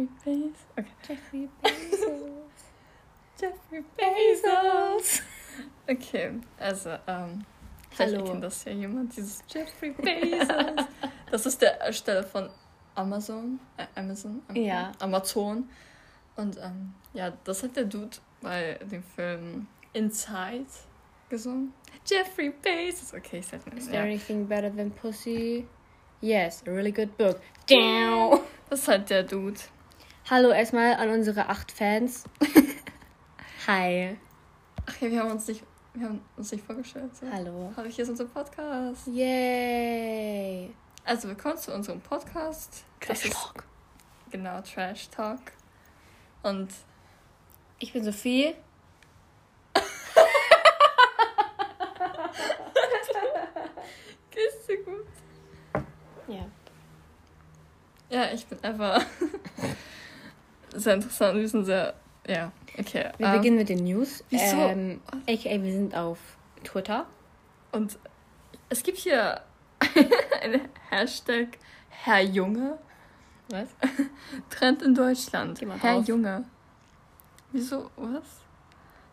Jeffrey 0.00 0.08
Bezos. 0.24 0.66
Okay. 0.76 0.88
Jeffrey 1.08 1.48
Bezos. 1.62 2.72
Jeffrey 3.40 3.84
Bezos. 3.96 5.22
Okay, 5.88 6.32
also, 6.58 6.90
ähm, 7.06 7.44
vielleicht 7.90 8.14
Hallo. 8.14 8.24
kennt 8.24 8.44
das 8.44 8.64
ja 8.64 8.72
jemand, 8.72 9.16
dieses 9.16 9.42
Jeffrey 9.48 9.90
Bezos. 9.98 10.86
das 11.30 11.46
ist 11.46 11.60
der 11.62 11.80
Ersteller 11.80 12.22
von 12.22 12.48
Amazon, 12.94 13.58
äh, 13.76 13.86
Amazon, 13.98 14.42
Am- 14.48 14.56
Ja. 14.56 14.92
Amazon. 15.00 15.68
Und 16.36 16.56
ähm, 16.58 16.94
ja, 17.12 17.32
das 17.44 17.62
hat 17.62 17.76
der 17.76 17.84
Dude 17.84 18.16
bei 18.40 18.78
dem 18.90 19.02
Film 19.02 19.66
Inside 19.92 20.66
gesungen. 21.28 21.72
Jeffrey 22.06 22.50
Bezos. 22.50 23.12
Okay, 23.14 23.38
ich 23.40 23.46
sag 23.46 23.66
mal. 23.66 23.76
Is 23.76 23.86
Ja. 23.86 23.92
there 23.92 24.04
anything 24.04 24.46
better 24.46 24.74
than 24.74 24.90
pussy? 24.90 25.66
Yes, 26.20 26.62
a 26.66 26.70
really 26.70 26.92
good 26.92 27.16
book. 27.16 27.40
Down. 27.66 28.40
Das 28.68 28.80
ist 28.80 28.88
halt 28.88 29.10
der 29.10 29.22
Dude. 29.24 29.58
Hallo 30.30 30.50
erstmal 30.50 30.94
an 30.94 31.10
unsere 31.10 31.48
acht 31.48 31.72
Fans. 31.72 32.22
Hi. 33.66 34.16
Ach 34.86 35.00
ja, 35.00 35.10
wir 35.10 35.18
haben 35.18 35.32
uns 35.32 35.48
nicht, 35.48 35.64
wir 35.94 36.06
haben 36.06 36.20
uns 36.36 36.52
nicht 36.52 36.64
vorgestellt. 36.64 37.16
So. 37.16 37.26
Hallo. 37.32 37.72
Hallo, 37.76 37.88
hier 37.88 38.04
ist 38.04 38.10
unser 38.10 38.26
Podcast. 38.26 39.08
Yay. 39.08 40.72
Also 41.04 41.26
willkommen 41.26 41.58
zu 41.58 41.74
unserem 41.74 42.00
Podcast. 42.00 42.84
Das 43.08 43.24
ist 43.24 43.32
Talk. 43.32 43.64
genau 44.30 44.60
Trash 44.60 45.08
Talk. 45.10 45.40
Und 46.44 46.68
Ich 47.80 47.92
bin 47.92 48.04
Sophie. 48.04 48.54
geht's 54.30 54.66
dir 54.68 54.84
gut? 54.84 55.08
Ja. 56.28 56.46
Ja, 58.10 58.32
ich 58.32 58.46
bin 58.46 58.62
einfach 58.62 59.04
sehr 60.74 60.94
interessant. 60.94 61.36
Wir 61.36 61.48
sind 61.48 61.64
sehr, 61.64 61.94
ja, 62.26 62.52
okay. 62.78 63.10
Wir 63.18 63.26
ähm, 63.26 63.32
beginnen 63.36 63.56
mit 63.56 63.68
den 63.68 63.84
News. 63.84 64.24
wieso? 64.30 64.56
Ähm, 64.56 65.00
AKA, 65.28 65.62
wir 65.62 65.72
sind 65.72 65.94
auf 65.94 66.18
Twitter. 66.64 67.06
Und 67.72 67.98
es 68.68 68.82
gibt 68.82 68.98
hier 68.98 69.40
einen 70.42 70.68
Hashtag 70.90 71.58
Herr 71.88 72.22
Junge. 72.22 72.78
Was? 73.48 73.68
Trend 74.50 74.82
in 74.82 74.94
Deutschland. 74.94 75.60
Herr 75.60 75.96
drauf. 75.96 76.08
Junge. 76.08 76.44
Wieso? 77.52 77.90
Was? 77.96 78.42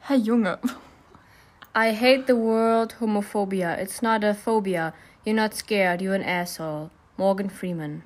Herr 0.01 0.17
Junge. 0.17 0.59
I 1.75 1.91
hate 1.91 2.25
the 2.27 2.35
word 2.35 2.95
homophobia. 2.99 3.77
It's 3.77 4.01
not 4.01 4.23
a 4.23 4.33
phobia. 4.33 4.93
You're 5.25 5.35
not 5.35 5.53
scared. 5.53 6.01
You're 6.01 6.15
an 6.15 6.23
asshole. 6.23 6.91
Morgan 7.17 7.49
Freeman. 7.49 8.03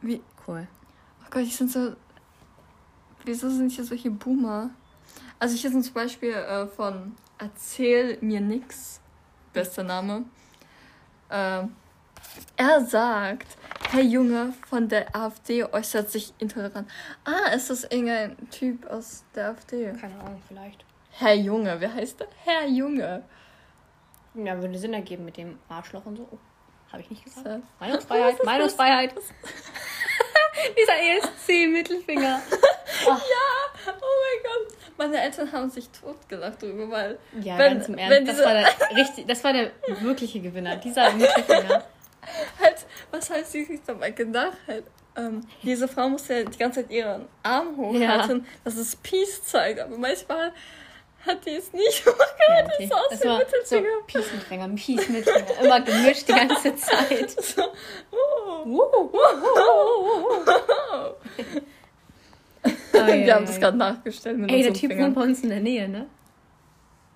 Wie? 0.00 0.22
Cool. 0.46 0.68
Oh 1.22 1.26
Gott, 1.30 1.42
ich 1.42 1.56
sind 1.56 1.70
so. 1.70 1.96
Wieso 3.24 3.48
sind 3.48 3.72
hier 3.72 3.84
solche 3.84 4.10
Boomer? 4.10 4.70
Also 5.38 5.56
hier 5.56 5.70
sind 5.70 5.82
zum 5.82 5.94
Beispiel 5.94 6.32
äh, 6.32 6.66
von 6.66 7.14
Erzähl 7.38 8.18
mir 8.20 8.40
nix. 8.40 9.00
Bester 9.52 9.82
Name. 9.82 10.24
Ähm, 11.30 11.74
er 12.56 12.84
sagt, 12.84 13.56
Herr 13.90 14.02
Junge 14.02 14.54
von 14.68 14.88
der 14.88 15.14
AfD 15.14 15.64
äußert 15.64 16.10
sich 16.10 16.32
intolerant. 16.38 16.90
Ah, 17.24 17.52
ist 17.54 17.70
das 17.70 17.84
irgendein 17.84 18.36
Typ 18.50 18.86
aus 18.86 19.24
der 19.34 19.50
AfD? 19.50 19.92
Keine 19.92 20.18
Ahnung, 20.20 20.42
vielleicht. 20.48 20.84
Herr 21.10 21.34
Junge, 21.34 21.80
wer 21.80 21.94
heißt 21.94 22.20
der? 22.20 22.28
Herr 22.44 22.68
Junge. 22.68 23.22
Ja, 24.34 24.60
würde 24.60 24.78
Sinn 24.78 24.94
ergeben 24.94 25.24
mit 25.24 25.36
dem 25.36 25.58
Arschloch 25.68 26.04
und 26.06 26.16
so. 26.16 26.28
Oh, 26.30 26.38
Habe 26.90 27.02
ich 27.02 27.10
nicht 27.10 27.24
gesagt. 27.24 27.62
Meinungsfreiheit, 27.78 28.44
Meinungsfreiheit. 28.44 29.14
Dieser 30.78 31.18
ESC-Mittelfinger. 31.18 32.40
Ja, 33.06 33.12
oh 33.86 33.90
mein 33.90 34.42
Gott. 34.44 34.76
Meine 34.96 35.20
Eltern 35.20 35.50
haben 35.50 35.68
sich 35.68 35.88
totgelacht 35.90 36.62
darüber, 36.62 36.88
weil 36.90 37.18
Ja, 37.40 37.58
Wenn- 37.58 37.74
ganz 37.74 37.88
im 37.88 37.98
Ernst. 37.98 38.28
Das 38.28 38.36
diese- 38.36 38.44
war, 38.44 38.54
der, 38.54 38.66
richtig, 38.96 39.26
das 39.26 39.42
war 39.44 39.52
der 39.52 39.70
wirkliche 40.00 40.40
Gewinner. 40.40 40.76
Dieser 40.76 41.12
Mittelfinger. 41.12 41.84
halt, 42.60 42.86
was 43.10 43.30
heißt 43.30 43.52
sie 43.52 43.64
sich 43.64 43.80
dabei 43.86 44.12
gedacht 44.12 44.56
hat? 44.68 44.84
Ähm, 45.16 45.40
diese 45.62 45.88
Frau 45.88 46.08
muss 46.08 46.28
ja 46.28 46.42
die 46.44 46.56
ganze 46.58 46.82
Zeit 46.82 46.90
ihren 46.90 47.26
Arm 47.42 47.76
hochhalten, 47.76 48.46
dass 48.64 48.76
es 48.76 48.96
Peace 48.96 49.42
zeigt, 49.44 49.80
aber 49.80 49.96
manchmal 49.98 50.52
hat 51.26 51.44
die 51.46 51.50
es 51.50 51.72
nicht 51.72 52.04
gemacht. 52.04 52.34
Ja, 52.48 52.62
Das 52.62 52.90
war 52.90 52.98
aus 53.00 53.08
Das 53.10 53.20
dem 53.20 53.30
war 53.30 53.38
so 53.38 53.44
Mittelfinger. 53.44 53.88
Peace-Mittelfinger, 54.06 54.68
Peace-Mittelfinger. 54.68 55.60
Immer 55.64 55.80
gemischt 55.80 56.28
die 56.28 56.32
ganze 56.32 56.76
Zeit. 56.76 57.30
So, 57.30 57.62
oh. 58.10 58.64
Uh, 58.64 59.10
Wir 62.92 63.34
haben 63.34 63.46
das 63.46 63.58
gerade 63.60 63.76
nachgestellt 63.76 64.38
mit 64.38 64.50
Ey, 64.50 64.62
der 64.62 64.72
Typ 64.72 64.96
wohnt 64.96 65.14
bei 65.14 65.22
uns 65.22 65.42
in 65.42 65.50
der 65.50 65.60
Nähe, 65.60 65.88
ne? 65.88 66.06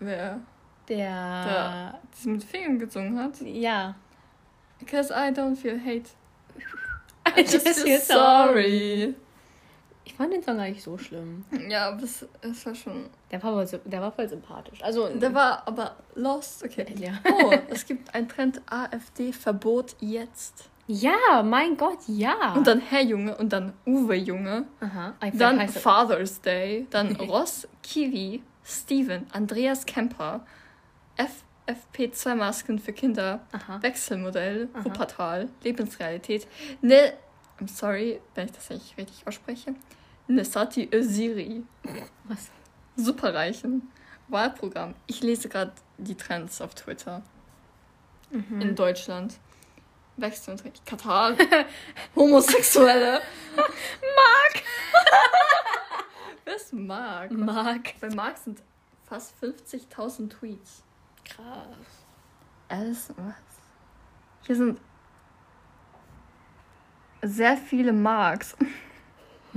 Wer? 0.01 0.41
Der. 0.89 1.45
Der, 1.45 2.01
das 2.11 2.25
mit 2.25 2.45
Fingern 2.45 2.79
gesungen 2.79 3.19
hat. 3.19 3.41
Ja. 3.43 3.95
Because 4.79 5.13
I 5.13 5.31
don't 5.33 5.57
feel 5.57 5.79
hate. 5.79 6.11
I 7.37 7.41
just 7.43 7.67
feel 7.81 7.99
sorry. 8.01 9.15
Ich 10.11 10.15
fand 10.15 10.33
den 10.33 10.43
Song 10.43 10.57
gar 10.57 10.65
nicht 10.69 10.83
so 10.83 10.97
schlimm. 10.97 11.45
Ja, 11.69 11.89
aber 11.91 12.03
es, 12.03 12.25
es 12.41 12.65
war 12.65 12.75
schon. 12.75 13.11
Der 13.31 13.43
war, 13.43 13.53
voll, 13.67 13.81
der 13.85 14.01
war 14.01 14.11
voll 14.11 14.27
sympathisch. 14.27 14.83
Also, 14.83 15.07
Der 15.09 15.35
war 15.35 15.63
aber 15.69 15.97
lost. 16.15 16.65
Okay. 16.65 16.87
Ja. 16.99 17.13
Oh, 17.31 17.53
es 17.69 17.85
gibt 17.85 18.15
ein 18.15 18.27
Trend 18.27 18.63
AfD-Verbot 18.71 19.97
jetzt. 20.01 20.71
ja, 20.87 21.43
mein 21.45 21.77
Gott, 21.77 21.99
ja. 22.07 22.55
Und 22.55 22.67
dann 22.67 22.81
Herr 22.81 23.03
Junge 23.03 23.37
und 23.37 23.53
dann 23.53 23.75
Uwe 23.87 24.15
Junge. 24.17 24.65
Aha. 24.81 25.13
Dann 25.35 25.59
heißt 25.61 25.77
er- 25.77 25.83
Father's 25.83 26.41
Day. 26.41 26.87
Dann 26.89 27.15
Ross, 27.17 27.69
Kiwi, 27.83 28.43
Steven, 28.65 29.27
Andreas 29.35 29.85
Kemper, 29.85 30.41
FFP2-Masken 31.67 32.79
für 32.79 32.95
Kinder, 32.95 33.41
Aha. 33.53 33.83
Wechselmodell, 33.83 34.69
Aha. 34.73 34.85
Wuppertal, 34.87 35.49
Lebensrealität. 35.63 36.47
Ne, 36.81 37.13
I'm 37.61 37.69
sorry, 37.69 38.21
wenn 38.35 38.47
ich 38.47 38.53
das 38.53 38.71
nicht 38.71 38.97
richtig 38.97 39.27
ausspreche. 39.27 39.75
Nesati 40.29 40.89
Öziri. 40.93 41.63
Was? 42.25 42.51
Superreichen. 42.97 43.91
Wahlprogramm. 44.29 44.95
Ich 45.07 45.23
lese 45.23 45.49
gerade 45.49 45.73
die 45.97 46.15
Trends 46.15 46.61
auf 46.61 46.75
Twitter. 46.75 47.23
Mhm. 48.31 48.61
In 48.61 48.75
Deutschland. 48.75 49.39
Wechselmodell. 50.17 50.73
Katar. 50.85 51.35
Homosexuelle. 52.17 53.21
Mark. 53.57 54.63
Wer 56.45 56.57
ist 56.57 56.73
Mark? 56.73 57.31
Mark. 57.31 57.95
Bei 58.01 58.11
Mark 58.15 58.37
sind 58.37 58.63
fast 59.05 59.35
50.000 59.43 60.29
Tweets. 60.29 60.83
Krass. 61.25 62.05
Alles 62.69 63.11
was? 63.17 63.35
Hier 64.47 64.57
sind 64.57 64.81
sehr 67.23 67.57
viele 67.57 67.93
Marks. 67.93 68.57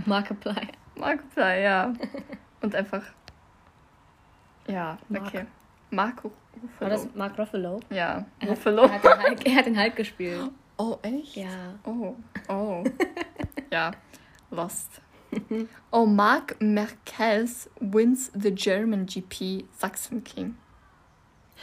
Markiplier. 0.06 0.68
Markiplier, 0.96 1.56
ja. 1.60 1.94
Und 2.62 2.76
einfach. 2.76 3.04
Ja, 4.68 4.98
Mark. 5.10 5.26
okay. 5.28 5.46
Marco 5.90 6.32
War 6.80 6.90
Ruffalo. 6.90 6.90
das 6.90 7.16
Mark 7.16 7.38
Ruffalo? 7.40 7.80
Ja, 7.90 8.26
Er 8.40 8.50
hat, 8.50 8.58
Ruffalo. 8.58 8.84
er, 8.84 8.94
hat 8.94 9.04
den 9.04 9.24
Hulk, 9.24 9.46
er 9.48 9.56
hat 9.56 9.66
den 9.66 9.80
Hulk 9.80 9.96
gespielt. 9.96 10.52
Oh, 10.78 10.98
echt? 11.02 11.36
Ja. 11.36 11.74
Oh, 11.84 12.16
oh. 12.48 12.84
ja, 13.72 13.92
Lost. 14.52 15.02
Oh, 15.92 16.06
Marc 16.06 16.60
Merkels 16.62 17.70
wins 17.80 18.32
the 18.34 18.52
German 18.54 19.06
GP 19.06 19.66
Sachsen 19.74 20.24
King. 20.24 20.56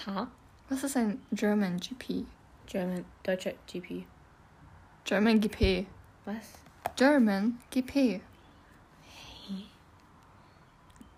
Ha? 0.07 0.29
Was 0.69 0.85
ist 0.85 0.97
ein 0.97 1.21
German 1.33 1.79
GP? 1.79 2.25
German, 2.67 3.05
deutscher 3.23 3.53
GP. 3.67 4.05
German 5.05 5.41
GP. 5.41 5.87
Was? 6.25 6.53
German 6.97 7.59
GP. 7.71 8.21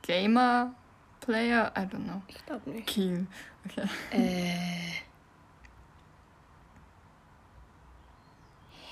Gamer, 0.02 0.74
Player, 1.20 1.72
I 1.76 1.80
don't 1.80 2.04
know. 2.04 2.22
Ich 2.28 2.44
glaube 2.46 2.70
nicht. 2.70 2.86
Kiel. 2.86 3.26
Okay. 3.66 3.86
Äh. 4.10 5.00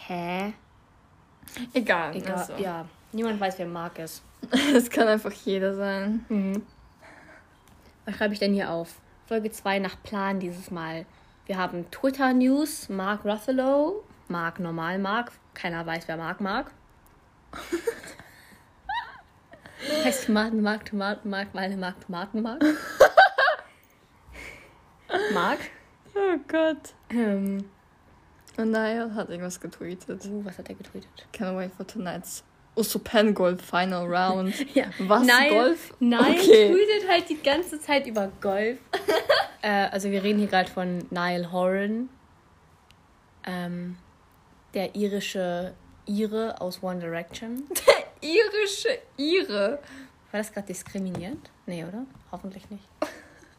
Hä? 0.06 0.52
Egal. 1.72 2.14
Egal. 2.16 2.34
Also. 2.34 2.54
Ja. 2.56 2.86
Niemand 3.12 3.40
weiß, 3.40 3.58
wer 3.58 3.66
Mark 3.66 3.98
ist. 3.98 4.22
Es 4.74 4.90
kann 4.90 5.08
einfach 5.08 5.32
jeder 5.32 5.74
sein. 5.74 6.24
Mhm. 6.28 6.62
Was 8.04 8.16
schreibe 8.16 8.34
ich 8.34 8.40
denn 8.40 8.54
hier 8.54 8.70
auf? 8.70 8.94
Folge 9.26 9.50
2 9.50 9.80
nach 9.80 10.02
Plan 10.02 10.40
dieses 10.40 10.70
Mal. 10.70 11.04
Wir 11.46 11.58
haben 11.58 11.90
Twitter 11.90 12.32
News, 12.32 12.88
Mark 12.88 13.24
Ruffalo, 13.24 14.04
Mark 14.28 14.60
normal 14.60 14.98
Mark, 14.98 15.32
keiner 15.54 15.84
weiß, 15.84 16.06
wer 16.08 16.16
Mark 16.16 16.40
mag. 16.40 16.70
heißt 20.04 20.26
Tomaten, 20.26 20.60
Mark, 20.62 20.84
Tomaten, 20.86 21.30
Mark, 21.30 21.48
weil 21.52 21.70
er 21.70 21.76
mag 21.76 22.00
Tomaten 22.04 22.42
mag. 22.42 22.60
Mark. 25.32 25.58
Oh 26.14 26.36
Gott. 26.48 26.94
Ähm, 27.10 27.64
Und 28.56 28.70
Niall 28.70 29.14
hat 29.14 29.28
irgendwas 29.30 29.60
getweetet. 29.60 30.24
uh, 30.26 30.44
was 30.44 30.58
hat 30.58 30.68
er 30.68 30.74
getweetet? 30.74 31.10
Can't 31.32 31.56
wait 31.56 31.72
for 31.72 31.86
tonight's 31.86 32.42
Usopen 32.76 33.34
Golf 33.34 33.62
Final 33.62 34.06
Round. 34.06 34.54
Ja. 34.74 34.86
Was? 34.98 35.26
Nein, 35.26 35.50
Golf? 35.50 35.94
Nein, 36.00 36.38
Okay. 36.38 36.72
tweetet 36.72 37.08
halt 37.08 37.28
die 37.28 37.40
ganze 37.42 37.80
Zeit 37.80 38.06
über 38.06 38.30
Golf. 38.40 38.78
äh, 39.62 39.88
also 39.90 40.10
wir 40.10 40.22
reden 40.22 40.38
hier 40.38 40.48
gerade 40.48 40.70
von 40.70 41.06
Niall 41.10 41.50
Horan. 41.52 42.08
Ähm, 43.44 43.96
der 44.74 44.94
irische 44.94 45.74
Ire 46.06 46.60
aus 46.60 46.82
One 46.82 47.00
Direction. 47.00 47.64
Irische 48.20 48.98
Ire. 49.16 49.78
War 50.30 50.38
das 50.40 50.52
gerade 50.52 50.66
diskriminierend? 50.66 51.50
Nee, 51.66 51.84
oder? 51.84 52.04
Hoffentlich 52.32 52.68
nicht. 52.70 52.84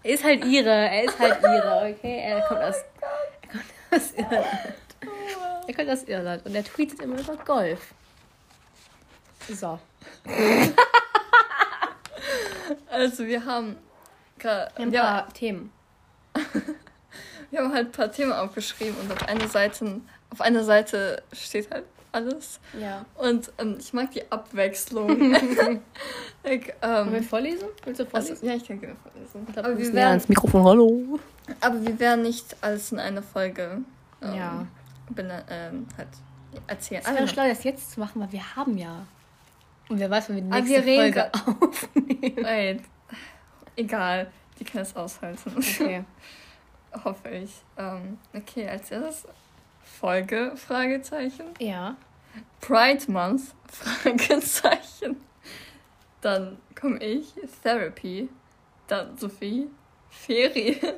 Er 0.01 0.13
ist 0.13 0.23
halt 0.23 0.45
Ire, 0.45 0.69
er 0.69 1.03
ist 1.03 1.19
halt 1.19 1.43
Ire, 1.43 1.93
okay? 1.93 2.19
Er 2.23 2.41
kommt 2.43 2.61
aus, 2.61 2.75
er 3.41 3.49
kommt 3.49 3.65
aus 3.91 4.11
Irland. 4.13 4.47
Er 5.67 5.73
kommt 5.73 5.89
aus 5.89 6.03
Irland 6.03 6.45
und 6.45 6.55
er 6.55 6.63
tweetet 6.63 7.01
immer 7.01 7.19
über 7.19 7.35
Golf. 7.35 7.93
So. 9.49 9.77
Also 12.89 13.25
wir 13.25 13.43
haben 13.45 13.75
gra- 14.39 14.69
Wir 14.75 14.77
haben 14.77 14.83
ein 14.83 14.91
ja, 14.93 15.01
paar 15.03 15.33
Themen. 15.33 15.71
wir 17.51 17.59
haben 17.59 17.73
halt 17.73 17.87
ein 17.87 17.91
paar 17.91 18.11
Themen 18.11 18.31
aufgeschrieben 18.31 18.95
und 19.01 19.11
auf 19.11 19.27
einer 19.27 19.47
Seite, 19.47 20.01
auf 20.31 20.41
einer 20.41 20.63
Seite 20.63 21.23
steht 21.33 21.69
halt 21.71 21.85
alles. 22.11 22.59
Ja. 22.79 23.05
Und 23.15 23.51
ähm, 23.57 23.77
ich 23.79 23.93
mag 23.93 24.11
die 24.11 24.29
Abwechslung. 24.31 25.09
like, 26.43 26.75
Wollen 26.81 27.11
wir 27.11 27.17
ähm, 27.19 27.23
vorlesen? 27.23 27.67
Willst 27.85 27.99
du 27.99 28.05
vorlesen? 28.05 28.31
also, 28.33 28.45
ja, 28.45 28.53
ich 28.55 28.67
kann 28.67 28.79
gerne 28.79 28.95
vorlesen. 29.01 29.45
Ich 29.47 29.53
glaub, 29.53 29.65
Aber 29.65 29.77
wir 29.77 29.93
werden, 29.93 30.09
ans 30.09 30.29
Mikrofon, 30.29 30.63
hallo. 30.63 31.19
aber 31.61 31.81
wir 31.85 31.99
werden 31.99 32.23
nicht 32.23 32.55
alles 32.61 32.91
in 32.91 32.99
einer 32.99 33.21
Folge 33.23 33.81
ähm, 34.21 34.33
Ja. 34.35 34.67
ähm, 35.49 35.87
halt 35.97 36.07
erzählen. 36.67 37.01
Es 37.01 37.07
wäre 37.07 37.19
Also, 37.21 37.33
schlau, 37.33 37.47
das 37.47 37.63
jetzt 37.63 37.91
zu 37.91 37.99
machen, 37.99 38.21
weil 38.21 38.31
wir 38.31 38.55
haben 38.55 38.77
ja. 38.77 39.05
Und 39.89 39.99
wer 39.99 40.09
weiß, 40.09 40.29
wenn 40.29 40.35
wir 40.35 40.41
die 40.43 40.51
Aber 40.51 40.61
nächste 40.61 40.85
wir 40.85 40.85
reden 40.85 41.13
Folge 41.13 41.31
aufnehmen. 41.33 42.45
wait. 42.45 42.81
Egal, 43.75 44.31
die 44.59 44.63
kann 44.63 44.81
es 44.81 44.95
aushalten. 44.95 45.51
Okay. 45.57 46.03
Hoffe 47.05 47.29
ich. 47.29 47.51
Ähm, 47.77 48.17
okay, 48.35 48.67
als 48.67 48.89
erstes 48.91 49.25
Folge, 49.99 50.53
Fragezeichen. 50.55 51.45
Ja. 51.59 51.97
Pride 52.61 53.11
Month, 53.11 53.53
Fragezeichen. 53.71 55.17
Dann 56.21 56.57
komme 56.79 57.03
ich, 57.03 57.33
Therapy. 57.63 58.29
Dann 58.87 59.17
Sophie, 59.17 59.69
Ferien. 60.09 60.95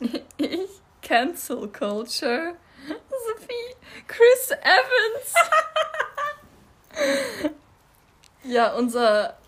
Ich, 0.36 0.68
Cancel 1.00 1.66
Culture. 1.68 2.56
Sophie, 2.86 3.76
Chris 4.06 4.50
Evans. 4.50 5.34
ja, 8.44 8.74
unser, 8.74 9.38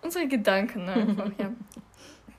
unsere 0.00 0.26
Gedanken 0.28 0.88
einfach, 0.88 1.30
ja. 1.36 1.52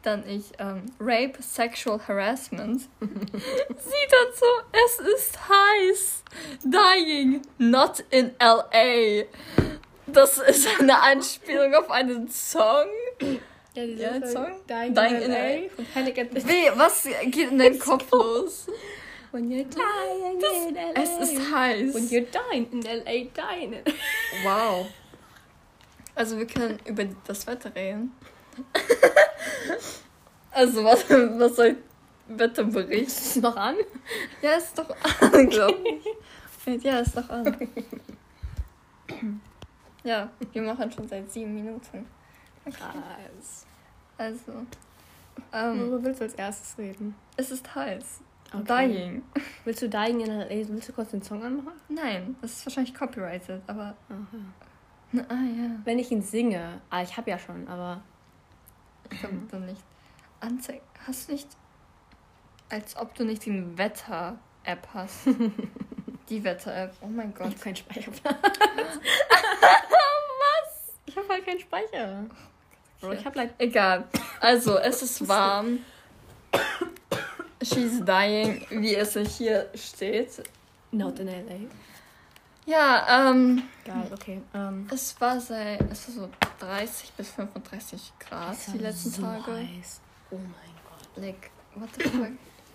Dann 0.06 0.24
ich, 0.30 0.52
ähm, 0.60 0.84
Rape, 1.00 1.42
Sexual 1.42 2.00
Harassment. 2.08 2.82
Sie 3.02 4.08
dann 4.12 4.34
so, 4.36 4.46
es 4.72 5.00
ist 5.00 5.40
heiß. 5.50 6.24
Dying, 6.64 7.42
not 7.58 8.04
in 8.12 8.36
LA. 8.40 9.24
Das 10.06 10.38
ist 10.38 10.68
eine 10.80 11.02
Anspielung 11.02 11.74
auf 11.74 11.90
einen 11.90 12.30
Song. 12.30 12.86
Ja, 13.74 13.84
Ja, 13.84 14.12
ein 14.12 14.28
Song? 14.28 14.52
Dying, 14.70 14.94
Dying 14.94 15.16
in 15.16 15.22
in 15.24 15.32
LA. 15.32 15.70
Von 15.76 15.86
Panic 15.92 16.20
at 16.20 16.28
the 16.36 16.48
Weh, 16.48 16.70
was 16.76 17.08
geht 17.32 17.50
in 17.50 17.58
deinem 17.58 17.80
Kopf 17.80 18.12
los? 18.12 18.68
When 19.32 19.50
you're 19.50 19.66
dying 19.66 20.40
Das, 20.40 20.66
in 20.68 20.76
LA. 20.76 21.02
es 21.02 21.30
ist 21.32 21.52
heiß. 21.52 21.96
When 21.96 22.08
you're 22.10 22.28
dying 22.32 22.68
in 22.72 22.82
LA, 22.84 23.32
dying 23.34 23.74
in 23.74 23.84
Wow. 24.44 24.86
Also 26.14 26.38
wir 26.38 26.46
können 26.46 26.80
über 26.86 27.06
das 27.26 27.48
Wetter 27.48 27.74
reden. 27.76 28.12
also 30.52 30.84
was, 30.84 31.10
was 31.10 31.56
soll 31.56 31.78
Wetterbericht? 32.28 33.08
Ist 33.08 33.36
es 33.36 33.42
noch 33.42 33.56
an? 33.56 33.76
Ja, 34.42 34.52
ist 34.54 34.78
doch 34.78 34.90
an, 35.22 35.50
glaube 35.50 35.78
ich. 36.66 36.84
Ja, 36.84 37.00
ist 37.00 37.16
doch 37.16 37.30
an. 37.30 37.56
Ja, 40.04 40.30
wir 40.52 40.62
machen 40.62 40.92
schon 40.92 41.08
seit 41.08 41.32
sieben 41.32 41.54
Minuten. 41.54 42.06
Krass. 42.66 43.66
Also, 44.18 44.52
ähm, 45.52 45.80
Worüber 45.82 46.04
willst 46.04 46.22
du 46.22 46.26
als 46.26 46.34
erstes 46.36 46.78
reden? 46.78 47.16
es 47.38 47.52
ist 47.52 47.76
heiß. 47.76 48.22
Okay. 48.54 48.88
Dying. 48.88 49.24
Willst 49.66 49.82
du 49.82 49.90
Dying 49.90 50.22
in 50.22 50.28
LA? 50.28 50.50
Willst 50.50 50.90
du 50.90 50.94
kurz 50.94 51.12
den 51.12 51.22
Song 51.22 51.44
anmachen? 51.44 51.74
Nein, 51.90 52.36
das 52.42 52.54
ist 52.54 52.66
wahrscheinlich 52.66 52.94
copyrighted, 52.94 53.62
aber. 53.68 53.96
Aha. 54.10 54.38
Na, 55.12 55.24
ah 55.28 55.34
ja. 55.34 55.72
Wenn 55.84 56.00
ich 56.00 56.12
ihn 56.12 56.22
singe. 56.22 56.82
Ah, 56.90 57.02
ich 57.02 57.18
habe 57.18 57.30
ja 57.30 57.38
schon, 57.38 57.68
aber. 57.68 58.02
Ich 59.12 59.20
glaube 59.20 59.36
dann 59.52 59.66
nicht. 59.66 59.82
Anzeig. 60.40 60.82
Hast 61.08 61.28
du 61.30 61.34
nicht. 61.34 61.48
Als 62.70 62.96
ob 62.98 63.14
du 63.16 63.24
nicht 63.26 63.46
die 63.46 63.78
Wetter-App 63.78 64.88
hast. 64.94 65.28
die 66.30 66.44
Wetter-App. 66.44 66.94
Oh 67.02 67.08
mein 67.08 67.30
Ich 67.30 67.36
Gott. 67.36 67.46
habe 67.48 67.56
keinen 67.58 67.76
Speicherplatz. 67.76 68.36
Ich 71.08 71.16
habe 71.18 71.30
halt 71.30 71.46
keinen 71.46 71.60
Speicher. 71.62 72.26
Bro, 73.00 73.14
ich 73.14 73.26
habe 73.26 73.38
leider. 73.38 73.54
Egal. 73.58 74.04
Also, 74.42 74.78
es 74.80 75.02
ist 75.02 75.26
warm. 75.28 75.80
She's 77.62 78.04
dying, 78.04 78.66
wie 78.70 78.96
es 78.96 79.16
hier 79.38 79.70
steht. 79.76 80.44
Not 80.92 81.20
in 81.20 81.28
LA. 81.28 81.70
Ja, 82.66 83.30
ähm. 83.30 83.64
Geil, 83.86 84.12
okay. 84.12 84.42
Ähm, 84.54 84.88
Es 84.92 85.20
war 85.22 85.40
seit. 85.40 85.80
Es 85.90 86.08
war 86.10 86.16
so 86.28 86.30
30 86.60 87.12
bis 87.14 87.30
35 87.32 88.14
Grad 88.20 88.54
ist 88.54 88.74
die 88.74 88.78
letzten 88.80 89.10
so 89.10 89.22
Tage. 89.22 89.56
Heiß. 89.56 90.02
Oh 90.32 90.36
mein 90.38 90.46
Gott. 90.90 91.24
Like, 91.24 91.52
what 91.76 91.90
the 91.98 92.10
fuck? 92.10 92.28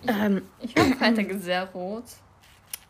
Ähm, 0.07 0.41
Ich 0.59 0.75
war 0.75 0.83
am 0.85 0.93
Freitag 0.93 1.27
sehr 1.41 1.65
rot. 1.71 2.05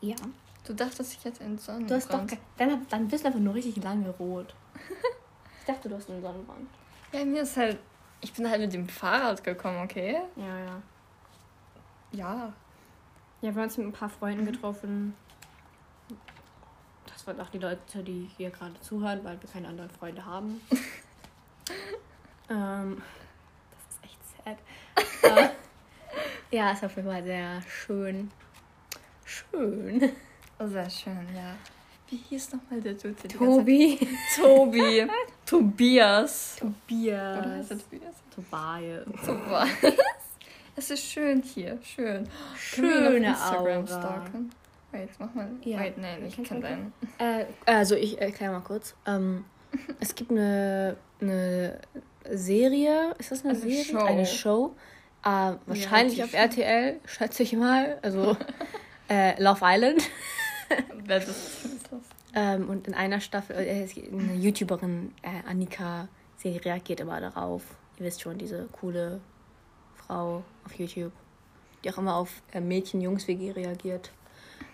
ja. 0.02 0.16
Du 0.64 0.74
dachtest, 0.76 1.14
ich 1.14 1.26
hätte 1.26 1.44
einen 1.44 1.58
Sonnenbrand. 1.58 1.90
Du 1.90 1.96
hast 1.96 2.14
doch. 2.14 2.38
Dann, 2.58 2.86
dann 2.88 3.08
bist 3.08 3.24
du 3.24 3.28
einfach 3.28 3.40
nur 3.40 3.56
richtig 3.56 3.84
lange 3.84 4.10
rot. 4.12 4.54
Ich 5.60 5.66
dachte, 5.68 5.90
du 5.90 5.96
hast 5.96 6.10
einen 6.10 6.22
Sonnenbrand. 6.22 6.68
Ja, 7.12 7.24
mir 7.26 7.42
ist 7.44 7.56
halt. 7.58 7.78
Ich 8.22 8.32
bin 8.34 8.50
halt 8.50 8.62
mit 8.62 8.74
dem 8.74 8.88
Fahrrad 8.90 9.44
gekommen, 9.44 9.80
okay? 9.84 10.20
Ja, 10.36 10.60
ja. 10.60 10.82
Ja. 12.12 12.36
Ja, 12.42 12.54
wir 13.42 13.50
haben 13.50 13.62
uns 13.64 13.78
mit 13.78 13.88
ein 13.88 13.92
paar 13.94 14.10
Freunden 14.10 14.46
getroffen. 14.46 15.16
Das 17.21 17.27
waren 17.27 17.39
auch 17.39 17.51
die 17.51 17.59
Leute, 17.59 18.01
die 18.01 18.31
hier 18.35 18.49
gerade 18.49 18.73
zuhören, 18.81 19.23
weil 19.23 19.40
wir 19.40 19.47
keine 19.47 19.68
anderen 19.68 19.92
Freunde 19.92 20.25
haben. 20.25 20.59
ähm, 22.49 22.99
das 23.69 23.95
ist 23.95 24.04
echt 24.04 24.63
sad. 25.23 25.37
äh, 25.37 25.49
ja, 26.56 26.71
es 26.71 26.81
war 26.81 26.90
auf 26.90 26.95
jeden 26.95 27.07
Fall 27.07 27.23
sehr 27.23 27.61
schön. 27.61 28.31
Schön. 29.23 30.11
Sehr 30.66 30.90
schön, 30.90 31.28
ja. 31.35 31.54
Wie 32.09 32.16
hieß 32.16 32.54
nochmal 32.54 32.81
der 32.81 32.95
Dude? 32.95 33.28
Tobi. 33.28 33.99
Tobi. 34.35 35.07
Tobias. 35.45 36.57
Oder 36.59 36.71
Tobias. 36.71 37.45
heißt 37.45 37.71
er 37.71 37.78
Tobias? 37.78 38.16
Tobias. 38.33 39.06
Tobias. 39.23 39.69
Es 40.75 40.90
ist 40.90 41.04
schön 41.04 41.44
hier, 41.44 41.78
schön. 41.83 42.28
Können 42.73 42.90
wir 42.90 43.18
ihn 43.18 43.25
auf 43.28 43.37
Schöne 43.37 43.75
Instagram 43.75 43.85
Aura. 43.85 43.87
stalken? 43.87 44.51
Wait, 44.92 45.10
mach 45.19 45.33
mal. 45.33 45.50
Ja. 45.64 45.80
Wait, 45.80 45.98
nein, 45.98 46.26
ich 46.26 46.44
kann 46.44 46.62
deinen. 46.62 46.94
Äh, 47.18 47.45
also 47.66 47.95
ich 47.95 48.19
erkläre 48.19 48.52
mal 48.52 48.62
kurz. 48.62 48.95
Ähm, 49.06 49.45
es 50.00 50.16
gibt 50.16 50.31
eine, 50.31 50.98
eine 51.21 51.80
Serie, 52.30 53.14
ist 53.18 53.31
das 53.31 53.44
eine, 53.44 53.54
Eine 53.54 53.62
Serie? 53.62 53.83
Show. 53.86 53.98
Eine 53.98 54.26
Show. 54.26 54.76
Äh, 55.24 55.54
wahrscheinlich 55.66 56.24
auf 56.24 56.33
Reality-Show. 56.33 56.62
RTL, 56.62 57.00
schätze 57.06 57.44
ich 57.44 57.54
mal. 57.54 58.00
Also 58.02 58.36
äh, 59.10 59.42
Love 59.42 59.62
Island. 59.64 60.04
Wer 61.06 61.19
das 61.19 61.28
ist 61.28 61.90
das? 61.92 62.02
Ähm, 62.33 62.69
und 62.69 62.88
in 62.88 62.94
einer 62.94 63.19
Staffel, 63.19 63.56
äh, 63.57 63.88
eine 64.12 64.36
YouTuberin, 64.36 65.14
äh, 65.21 65.48
Annika, 65.50 66.07
sie 66.38 66.57
reagiert 66.57 67.02
immer 67.02 67.19
darauf. 67.19 67.64
Ihr 67.98 68.06
wisst 68.06 68.21
schon, 68.21 68.38
diese 68.38 68.68
coole 68.71 69.19
Frau 69.95 70.44
auf 70.66 70.74
YouTube, 70.80 71.12
die 71.83 71.92
auch 71.92 71.98
immer 71.98 72.16
auf 72.16 72.42
äh, 72.54 72.62
Mädchen-Jungs-WG 72.62 73.52
reagiert. 73.52 74.12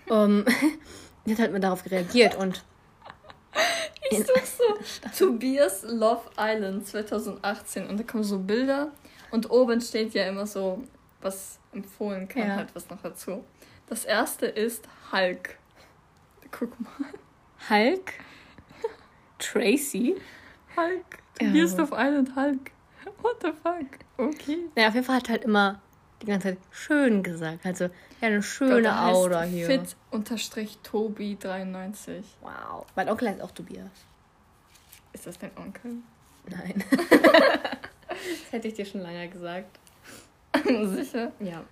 Ähm, 0.10 0.46
die 1.26 1.32
hat 1.34 1.40
halt 1.40 1.52
mal 1.52 1.60
darauf 1.60 1.90
reagiert 1.90 2.36
und 2.36 2.64
Ich 4.10 4.20
such 4.20 4.46
so 4.46 5.26
Tobias 5.26 5.84
Love 5.84 6.22
Island 6.38 6.88
2018 6.88 7.88
und 7.88 8.00
da 8.00 8.04
kommen 8.04 8.24
so 8.24 8.40
Bilder 8.40 8.92
und 9.32 9.50
oben 9.50 9.82
steht 9.82 10.14
ja 10.14 10.26
immer 10.28 10.46
so, 10.48 10.84
was 11.22 11.60
empfohlen 11.74 12.28
kann, 12.28 12.48
Ja. 12.48 12.56
halt 12.56 12.70
was 12.74 12.90
noch 12.90 13.02
dazu. 13.02 13.44
Das 13.88 14.06
erste 14.06 14.46
ist 14.46 14.88
Hulk. 15.12 15.58
Guck 16.52 16.72
mal. 16.80 16.90
Hulk, 17.70 18.14
Tracy. 19.40 20.16
Hulk. 20.76 21.06
Ja. 21.42 21.48
Tobias 21.48 21.78
Love 21.78 21.96
Island 21.98 22.36
Hulk. 22.36 22.72
What 23.22 23.42
the 23.42 23.52
fuck? 23.64 23.86
Okay. 24.18 24.58
Ja, 24.76 24.88
auf 24.90 24.94
jeden 24.94 25.06
Fall 25.06 25.18
hat 25.18 25.30
halt 25.30 25.44
immer 25.44 25.82
die 26.22 26.26
ganze 26.26 26.50
Zeit 26.50 26.58
schön 26.72 27.24
gesagt. 27.24 27.66
Also, 27.66 27.86
ja, 27.86 28.28
eine 28.28 28.42
schöne 28.42 28.90
heißt 28.90 29.16
Aura 29.16 29.44
hier. 29.44 29.66
Fit 29.68 29.96
unterstrich 30.12 30.78
Tobi 30.84 31.38
93. 31.40 32.26
Wow. 32.42 32.86
Mein 32.96 33.10
Onkel 33.10 33.30
heißt 33.30 33.42
auch 33.42 33.52
Tobias. 33.52 33.86
Ist 35.14 35.28
das 35.28 35.38
dein 35.38 35.52
Onkel? 35.58 35.96
Nein. 36.50 36.84
das 38.10 38.52
hätte 38.52 38.68
ich 38.68 38.74
dir 38.74 38.86
schon 38.86 39.02
lange 39.02 39.28
gesagt. 39.30 39.80
Sicher? 40.64 41.32
Ja. 41.40 41.64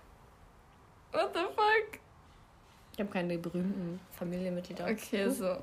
What 1.12 1.30
the 1.34 1.40
fuck? 1.40 2.00
Ich 2.92 3.00
habe 3.00 3.10
keine 3.10 3.38
berühmten 3.38 4.00
Familienmitglieder. 4.12 4.86
Okay, 4.86 5.28
so. 5.28 5.56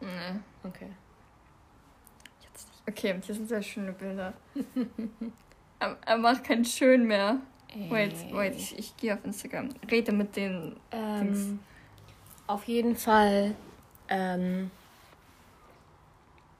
Nee. 0.00 0.40
Okay. 0.62 0.90
Jetzt 2.42 2.68
nicht. 2.68 2.82
Okay, 2.88 3.20
hier 3.24 3.34
sind 3.34 3.48
sehr 3.48 3.62
schöne 3.62 3.92
Bilder. 3.92 4.34
er, 5.78 5.96
er 6.04 6.18
macht 6.18 6.44
kein 6.44 6.64
Schön 6.64 7.06
mehr. 7.06 7.40
Wait, 7.88 8.14
wait, 8.32 8.56
ich, 8.56 8.78
ich 8.78 8.96
gehe 8.96 9.14
auf 9.14 9.24
Instagram. 9.24 9.68
Rede 9.90 10.12
mit 10.12 10.34
den. 10.36 10.76
Dings. 10.92 11.38
Ähm, 11.38 11.58
auf 12.46 12.64
jeden 12.64 12.96
Fall. 12.96 13.54
Ähm, 14.08 14.70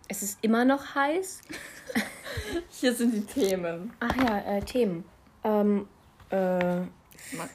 es 0.08 0.22
ist 0.22 0.38
immer 0.42 0.64
noch 0.64 0.94
heiß. 0.94 1.42
Hier 2.70 2.94
sind 2.94 3.14
die 3.14 3.24
Themen. 3.24 3.92
Ach 4.00 4.16
ja, 4.16 4.38
äh, 4.38 4.60
Themen. 4.62 5.04
Ähm, 5.44 5.88
äh, 6.30 6.82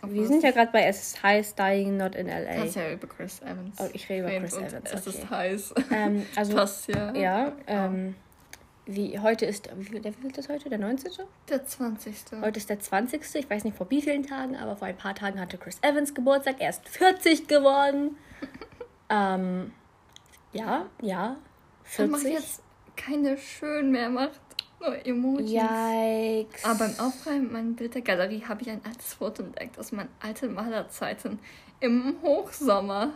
wir 0.04 0.28
sind 0.28 0.44
ja 0.44 0.52
gerade 0.52 0.72
bei 0.72 0.86
Es 0.86 1.02
ist 1.02 1.24
heiß, 1.24 1.56
Dying 1.56 1.98
Not 1.98 2.16
in 2.16 2.28
LA. 2.28 2.56
Kannst 2.56 2.76
ja 2.76 2.92
über 2.92 3.08
Chris 3.08 3.42
Evans. 3.42 3.78
Oh, 3.80 3.90
ich 3.94 4.08
rede 4.10 4.28
über 4.28 4.40
Chris 4.40 4.58
Evans. 4.58 4.92
Es 4.92 5.08
okay. 5.08 5.18
ist 5.18 5.30
heiß. 5.30 5.74
Ähm, 5.92 6.26
also, 6.36 6.54
Passt 6.56 6.88
ja. 6.88 7.14
ja, 7.14 7.52
ähm, 7.68 8.16
wie 8.86 9.20
heute 9.20 9.46
ist, 9.46 9.70
wie 9.76 9.84
viel, 9.84 10.00
der 10.00 10.14
wie 10.14 10.30
viel 10.30 10.38
ist 10.38 10.50
heute? 10.50 10.70
Der 10.70 10.78
19.? 10.78 11.12
Der 11.50 11.66
20. 11.66 12.16
Heute 12.42 12.60
ist 12.60 12.70
der 12.70 12.80
20. 12.80 13.36
Ich 13.36 13.50
weiß 13.50 13.64
nicht 13.64 13.76
vor 13.76 13.90
wie 13.90 14.02
vielen 14.02 14.24
Tagen, 14.24 14.56
aber 14.56 14.76
vor 14.76 14.88
ein 14.88 14.98
paar 14.98 15.16
Tagen 15.16 15.40
hatte 15.40 15.58
Chris 15.58 15.80
Evans 15.82 16.14
Geburtstag. 16.14 16.58
Er 16.60 16.70
ist 16.70 16.88
40 16.88 17.48
geworden. 17.48 18.18
ähm, 19.10 19.72
ja, 20.54 20.86
ja. 21.02 21.38
Er 21.98 22.08
macht 22.08 22.22
40. 22.22 22.40
jetzt 22.40 22.62
keine 22.96 23.38
Schön 23.38 23.92
mehr, 23.92 24.10
macht 24.10 24.40
nur 24.80 25.06
Emojis. 25.06 25.52
Yikes. 25.52 26.64
Aber 26.64 26.80
beim 26.80 27.00
Aufräumen 27.00 27.52
meiner 27.52 27.72
Bildergalerie 27.72 28.44
habe 28.44 28.62
ich 28.62 28.70
ein 28.70 28.82
altes 28.86 29.16
Foto 29.16 29.44
entdeckt 29.44 29.80
aus 29.80 29.92
meinen 29.92 30.10
alten 30.22 30.54
Malerzeiten 30.54 31.40
im 31.80 32.16
Hochsommer. 32.22 33.14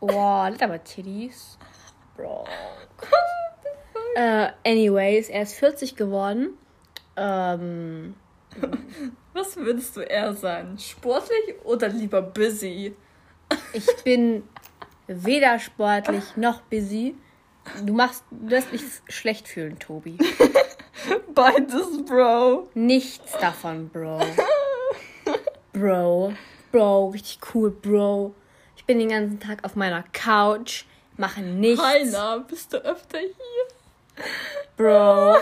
Boah, 0.00 0.52
aber 0.60 0.84
Titties. 0.84 1.58
Bro. 2.16 2.46
äh, 4.14 4.48
anyways, 4.64 5.28
er 5.28 5.42
ist 5.42 5.54
40 5.54 5.96
geworden. 5.96 6.56
Ähm, 7.16 8.14
Was 9.32 9.56
würdest 9.56 9.96
du 9.96 10.00
eher 10.00 10.34
sein? 10.34 10.78
Sportlich 10.78 11.54
oder 11.64 11.88
lieber 11.88 12.22
busy? 12.22 12.94
ich 13.72 13.86
bin 14.04 14.42
weder 15.06 15.58
sportlich 15.58 16.24
noch 16.36 16.60
busy. 16.62 17.14
Du 17.82 17.94
machst, 17.94 18.24
du 18.30 18.48
lässt 18.48 18.72
mich 18.72 18.82
schlecht 19.08 19.48
fühlen, 19.48 19.78
Tobi. 19.78 20.18
Beides, 21.34 22.04
Bro. 22.04 22.68
Nichts 22.74 23.32
davon, 23.40 23.88
Bro. 23.88 24.20
Bro. 25.72 26.32
Bro, 26.70 27.08
richtig 27.08 27.38
cool, 27.54 27.70
Bro. 27.70 28.34
Ich 28.76 28.84
bin 28.84 28.98
den 28.98 29.08
ganzen 29.08 29.40
Tag 29.40 29.64
auf 29.64 29.76
meiner 29.76 30.04
Couch, 30.12 30.84
mache 31.16 31.40
nichts. 31.40 31.82
Heiner, 31.82 32.40
bist 32.40 32.72
du 32.72 32.76
öfter 32.84 33.18
hier? 33.18 33.73
Bro. 34.76 35.36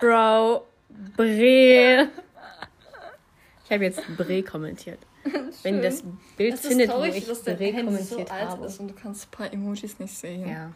Bro. 0.00 0.66
Bre. 1.16 2.08
Ich 3.64 3.72
habe 3.72 3.84
jetzt 3.84 4.02
Bre 4.16 4.42
kommentiert. 4.42 4.98
Wenn 5.62 5.76
ihr 5.76 5.82
das 5.82 6.02
Bild 6.36 6.54
ist 6.54 6.66
findet, 6.66 6.92
wo 6.92 7.02
ich 7.02 7.26
dass 7.26 7.42
Bre 7.42 7.72
kommentiert 7.72 8.28
so 8.28 8.34
alt 8.34 8.48
habe. 8.48 8.66
ist 8.66 8.80
und 8.80 8.88
du 8.88 8.94
kannst 8.94 9.26
ein 9.26 9.30
paar 9.30 9.52
Emojis 9.52 9.98
nicht 9.98 10.16
sehen. 10.16 10.48
Ja. 10.48 10.70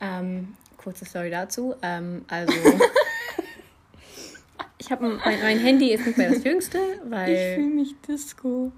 Ähm, 0.00 0.54
kurze 0.76 1.04
Story 1.04 1.30
dazu. 1.30 1.74
Ähm, 1.82 2.24
also. 2.28 2.52
ich 4.78 4.90
habe 4.90 5.08
mein, 5.08 5.40
mein 5.40 5.58
Handy 5.58 5.92
ist 5.92 6.06
nicht 6.06 6.18
mehr 6.18 6.30
das 6.30 6.44
jüngste, 6.44 6.78
Ich 6.78 7.10
weil 7.10 7.54
fühle 7.54 7.74
mich 7.74 7.94
Disco. 8.06 8.72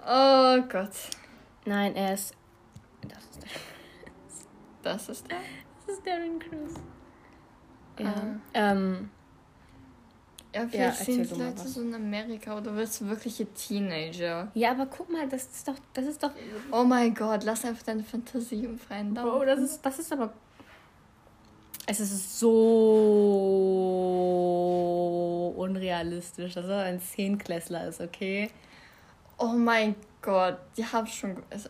Oh 0.07 0.63
Gott. 0.69 0.93
Nein, 1.65 1.95
er 1.95 2.15
ist. 2.15 2.35
Das 3.03 3.25
ist, 3.25 4.49
Das 4.83 5.09
ist 5.09 5.31
der? 5.31 5.39
Das 5.91 5.99
ist 5.99 6.07
Darren 6.07 6.39
Chris. 6.39 6.75
Ja. 7.99 8.07
Ah. 8.09 8.41
Ähm, 8.55 9.11
Ja, 10.55 10.67
vielleicht 10.67 10.99
Ja, 10.99 11.05
sind 11.05 11.31
die 11.31 11.35
Leute 11.41 11.69
so 11.69 11.81
in 11.83 11.95
Amerika 11.95 12.57
oder 12.57 12.75
willst 12.75 13.01
du 13.01 13.07
wirkliche 13.09 13.47
Teenager? 13.53 14.49
ja, 14.55 14.71
aber 14.73 14.87
guck 14.87 15.11
mal, 15.11 15.29
das 15.29 15.45
ist 15.45 15.69
doch. 15.69 15.77
Das 15.95 16.07
ist 16.07 16.23
doch. 16.23 16.31
Oh 16.73 16.83
mein 16.85 17.15
Gott, 17.15 17.45
lass 17.45 17.65
einfach 17.65 17.83
deine 17.85 18.03
Fantasie 18.03 18.65
im 18.65 18.79
Freien 18.79 19.15
Bro, 19.15 19.45
laufen. 19.45 19.47
das 19.47 19.61
ist, 19.61 19.83
das 19.85 19.99
ist 19.99 20.13
aber. 20.13 20.33
Es 21.87 21.99
ist 22.01 22.39
so 23.71 25.55
unrealistisch, 25.57 26.55
dass 26.55 26.67
er 26.67 26.83
ein 26.85 27.01
Zehnklässler 27.01 27.89
ist, 27.89 28.01
okay? 28.01 28.51
Oh 29.39 29.53
mein 29.55 29.95
Gott, 30.23 30.59
die 30.77 30.85
haben 30.85 31.07
schon. 31.07 31.43
Also, 31.51 31.69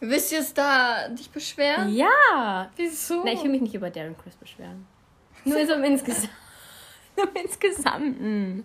willst 0.00 0.30
du 0.32 0.36
jetzt 0.36 0.56
da 0.56 1.08
dich 1.08 1.30
beschweren? 1.30 1.94
Ja! 1.94 2.70
Wieso? 2.76 3.24
Nein, 3.24 3.36
ich 3.36 3.42
will 3.42 3.50
mich 3.50 3.62
nicht 3.62 3.74
über 3.74 3.90
Darren 3.90 4.16
Chris 4.18 4.34
beschweren. 4.36 4.86
Nur 5.44 5.66
so 5.66 5.74
im 5.74 5.84
Insgesamt. 5.84 6.30
Nur 7.16 7.28
im 7.28 7.36
Insgesamten. 7.44 8.64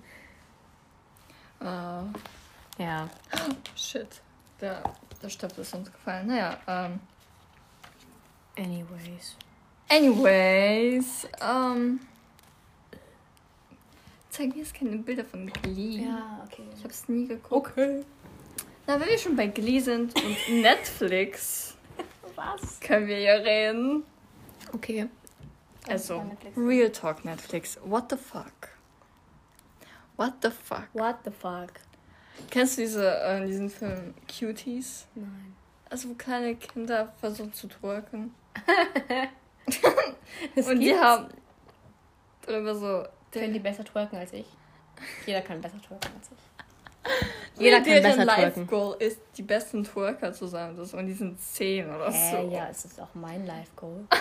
Ah, 1.59 2.03
Ja. 2.77 3.07
shit. 3.75 4.07
Der, 4.59 4.81
der 5.21 5.29
Stöpsel 5.29 5.61
ist 5.61 5.73
uns 5.73 5.91
gefallen. 5.91 6.27
Naja, 6.27 6.57
ähm. 6.67 6.99
Anyways. 8.57 9.35
Anyways, 9.89 11.27
ähm. 11.41 11.99
Zeig 14.29 14.49
mir 14.55 14.59
jetzt 14.61 14.73
keine 14.73 14.97
Bilder 14.97 15.25
von 15.25 15.47
Glee. 15.47 16.05
Ja, 16.05 16.45
okay. 16.45 16.63
Ich 16.77 16.83
hab's 16.83 17.07
nie 17.09 17.27
geguckt. 17.27 17.71
Okay. 17.71 18.03
Na, 18.91 18.99
wenn 18.99 19.07
wir 19.07 19.17
schon 19.17 19.37
bei 19.37 19.47
Glee 19.47 19.79
sind 19.79 20.13
und 20.21 20.49
Netflix, 20.61 21.77
Was? 22.35 22.77
können 22.81 23.07
wir 23.07 23.19
ja 23.21 23.35
reden. 23.35 24.03
Okay. 24.73 25.07
Also, 25.87 26.21
Netflix. 26.21 26.57
Real 26.57 26.89
Talk 26.89 27.23
Netflix. 27.23 27.79
What 27.85 28.09
the 28.09 28.17
fuck? 28.17 28.67
What 30.17 30.33
the 30.41 30.51
fuck? 30.51 30.89
What 30.91 31.19
the 31.23 31.31
fuck? 31.31 31.71
Kennst 32.49 32.77
du 32.77 32.81
diese, 32.81 33.17
äh, 33.21 33.45
diesen 33.47 33.69
Film 33.69 34.13
Cuties? 34.27 35.07
Nein. 35.15 35.55
Also, 35.89 36.09
wo 36.09 36.13
kleine 36.15 36.57
Kinder 36.57 37.13
versuchen 37.17 37.53
zu 37.53 37.69
twerken. 37.69 38.35
Und 40.57 40.79
die 40.81 40.93
haben 40.93 41.29
darüber 42.45 42.75
so. 42.75 43.05
Können 43.31 43.53
die 43.53 43.59
besser 43.59 43.85
twerken 43.85 44.17
als 44.17 44.33
ich? 44.33 44.47
Jeder 45.25 45.39
kann 45.39 45.61
besser 45.61 45.81
twerken 45.81 46.11
als 46.13 46.29
ich. 46.29 47.31
Jeder 47.61 47.79
Jeder 47.79 48.01
kann 48.01 48.03
besser 48.03 48.25
Life. 48.25 48.65
Goal 48.65 48.95
ist, 48.99 49.19
die 49.37 49.43
besten 49.43 49.83
Twerker 49.83 50.33
zu 50.33 50.47
sein. 50.47 50.75
Das, 50.75 50.93
und 50.93 51.05
die 51.07 51.13
sind 51.13 51.39
zehn 51.41 51.87
oder 51.93 52.07
Äh, 52.07 52.31
so. 52.31 52.49
ja, 52.51 52.67
es 52.69 52.85
ist 52.85 52.99
auch 52.99 53.13
mein 53.13 53.45
Life 53.45 53.71
Goal. 53.75 54.03
Aber 54.09 54.19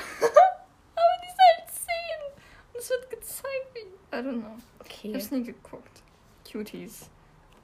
die 1.23 1.29
sind 1.29 1.39
halt 1.57 1.69
zehn. 1.71 2.43
Und 2.73 2.81
es 2.81 2.91
wird 2.91 3.11
gezeigt 3.11 3.67
wie. 3.75 3.81
I 4.17 4.21
don't 4.21 4.41
know. 4.41 4.57
Ich 4.85 4.91
Okay. 5.05 5.15
hab's 5.15 5.31
nie 5.31 5.45
geguckt. 5.45 6.03
Cuties. 6.51 7.09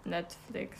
Netflix. 0.04 0.78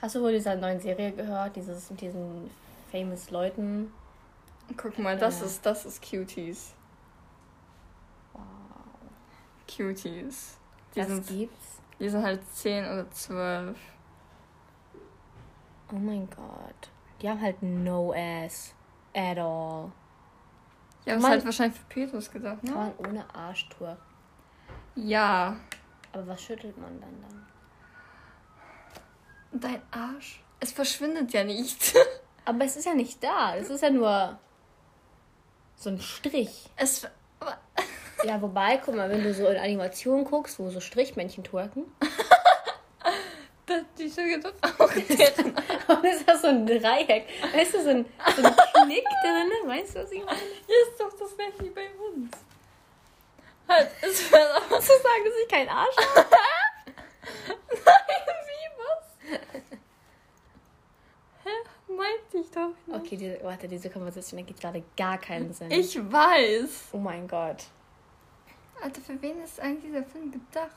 Hast 0.00 0.14
du 0.14 0.22
wohl 0.22 0.32
dieser 0.32 0.56
neuen 0.56 0.80
Serie 0.80 1.12
gehört? 1.12 1.54
Dieses 1.56 1.90
mit 1.90 2.00
diesen 2.00 2.50
famous 2.90 3.30
Leuten? 3.30 3.92
Guck 4.76 4.98
mal, 4.98 5.16
das 5.18 5.40
Ja. 5.40 5.46
ist 5.46 5.64
das 5.66 5.84
ist 5.86 6.02
Cuties. 6.02 6.72
Wow. 8.32 8.42
Cuties. 9.66 10.56
Die 10.94 11.00
Das 11.00 11.08
sind, 11.08 11.26
gibt's. 11.26 11.66
die 12.00 12.08
sind 12.08 12.22
halt 12.22 12.40
10 12.54 12.84
oder 12.84 13.10
12. 13.10 13.76
Oh 15.92 15.96
mein 15.96 16.28
Gott. 16.30 16.90
Die 17.20 17.28
haben 17.28 17.40
halt 17.40 17.62
no 17.62 18.12
ass. 18.12 18.74
At 19.14 19.38
all. 19.38 19.92
Ja, 21.04 21.14
das 21.14 21.22
ist 21.22 21.28
halt 21.28 21.44
wahrscheinlich 21.44 21.78
für 21.78 21.86
Petrus 21.86 22.30
gedacht, 22.30 22.62
ne? 22.64 22.72
man 22.72 22.92
ohne 22.98 23.34
Arsch 23.34 23.68
twerken. 23.68 24.02
Ja. 24.96 25.56
Aber 26.12 26.26
was 26.26 26.42
schüttelt 26.42 26.76
man 26.76 27.00
dann 27.00 27.22
dann? 27.22 27.46
Dein 29.60 29.82
Arsch. 29.90 30.42
Es 30.58 30.72
verschwindet 30.72 31.32
ja 31.32 31.44
nicht. 31.44 31.94
Aber 32.44 32.64
es 32.64 32.76
ist 32.76 32.86
ja 32.86 32.94
nicht 32.94 33.22
da. 33.22 33.56
Es 33.56 33.70
ist 33.70 33.82
ja 33.82 33.90
nur 33.90 34.38
so 35.76 35.90
ein 35.90 36.00
Strich. 36.00 36.70
Es. 36.76 37.06
Ja, 38.24 38.40
wobei, 38.40 38.78
guck 38.78 38.96
mal, 38.96 39.10
wenn 39.10 39.22
du 39.22 39.32
so 39.34 39.46
in 39.46 39.58
Animationen 39.58 40.24
guckst, 40.24 40.58
wo 40.58 40.70
so 40.70 40.80
Strichmännchen 40.80 41.44
twerken, 41.44 41.84
die 43.98 44.10
Schüge 44.10 44.40
doch 44.40 44.52
auch 44.62 44.92
deren. 44.92 45.54
und 45.88 46.04
es 46.04 46.22
ist 46.22 46.42
so 46.42 46.48
ein 46.48 46.66
Dreieck. 46.66 47.26
Weißt 47.54 47.74
du, 47.74 47.82
so 47.82 47.90
ein, 47.90 48.06
so 48.36 48.42
ein 48.42 48.56
Knick 48.84 49.04
drin, 49.22 49.50
weißt 49.66 49.94
du, 49.94 50.02
was 50.02 50.12
ich 50.12 50.24
meine? 50.24 50.38
Hier 50.66 50.82
ist 50.82 50.98
doch 50.98 51.12
das 51.18 51.36
gleiche 51.36 51.64
wie 51.64 51.70
bei 51.70 51.88
uns. 51.90 52.30
Halt, 53.68 53.90
es 54.00 54.30
wird 54.30 54.42
auch 54.42 54.68
du 54.68 54.80
sagen, 54.80 55.24
dass 55.24 55.34
ich 55.42 55.48
keinen 55.48 55.68
Arsch 55.68 55.96
habe? 55.96 56.26
Nein, 57.84 58.04
wie 58.46 58.70
was? 58.78 59.40
Hä? 61.44 61.92
Meinte 61.92 62.38
ich 62.38 62.50
doch 62.50 62.68
nicht. 62.86 62.96
Okay, 62.96 63.16
diese, 63.16 63.42
warte, 63.42 63.68
diese 63.68 63.90
Konversation 63.90 64.38
ergibt 64.38 64.60
gerade 64.60 64.84
gar 64.96 65.18
keinen 65.18 65.52
Sinn. 65.52 65.70
Ich 65.70 65.98
weiß. 65.98 66.88
Oh 66.92 66.98
mein 66.98 67.26
Gott. 67.26 67.64
Alter, 68.82 69.00
für 69.00 69.20
wen 69.20 69.42
ist 69.42 69.58
eigentlich 69.60 69.90
dieser 69.90 70.04
Film 70.04 70.30
gedacht? 70.30 70.70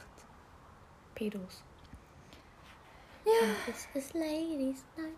Pedos. 1.13 1.63
Ja. 3.30 3.48
This 3.65 3.88
is 3.94 4.13
ladies 4.13 4.84
night 4.98 5.13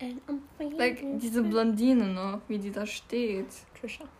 and 0.00 0.20
I'm 0.28 0.40
feeling 0.58 0.78
Like, 0.78 1.00
diese 1.20 1.42
Blondine 1.42 2.06
noch, 2.06 2.40
wie 2.48 2.58
die 2.58 2.70
da 2.70 2.86
steht. 2.86 3.46
Trisha. 3.80 4.04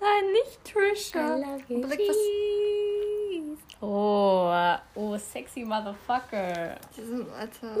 Nein, 0.00 0.32
nicht 0.32 0.60
I 0.64 0.72
Trisha. 0.72 1.36
love 1.36 1.62
you. 1.68 1.78
Aber 1.78 1.88
like, 1.88 2.00
was- 2.08 2.16
cheese. 2.16 3.58
Oh, 3.80 4.50
äh, 4.52 4.78
oh, 4.94 5.16
sexy 5.18 5.64
Motherfucker. 5.64 6.76
Diese, 6.96 7.26
Alter. 7.38 7.76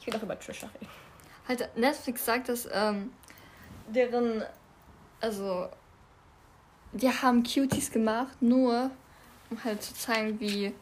Ich 0.00 0.06
will 0.06 0.14
doch 0.14 0.22
über 0.22 0.38
Trisha 0.38 0.66
reden. 0.66 0.88
Halt, 1.46 1.76
Netflix 1.76 2.24
sagt, 2.24 2.48
dass 2.48 2.68
ähm, 2.72 3.12
deren, 3.88 4.42
also, 5.20 5.68
die 6.92 7.08
haben 7.08 7.42
Cuties 7.42 7.90
gemacht, 7.90 8.40
nur 8.40 8.90
um 9.50 9.64
halt 9.64 9.82
zu 9.82 9.94
zeigen, 9.94 10.38
wie 10.40 10.72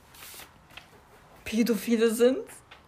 Pädophile 1.49 2.11
sind. 2.11 2.39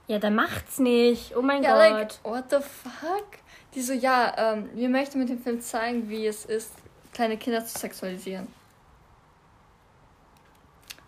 Ja, 0.07 0.19
dann 0.19 0.35
macht's 0.35 0.79
nicht. 0.79 1.35
Oh 1.35 1.41
mein 1.41 1.63
Ja, 1.63 1.73
Gott. 1.73 2.21
like, 2.25 2.25
what 2.25 2.51
the 2.51 2.59
fuck? 2.59 3.27
Die 3.75 3.81
so, 3.81 3.93
ja, 3.95 4.35
ähm, 4.37 4.69
wir 4.75 4.89
möchten 4.91 5.19
mit 5.19 5.29
dem 5.31 5.39
Film 5.41 5.61
zeigen, 5.61 6.09
wie 6.11 6.27
es 6.27 6.45
ist, 6.45 6.73
kleine 7.15 7.39
Kinder 7.39 7.65
zu 7.65 7.79
sexualisieren. 7.79 8.49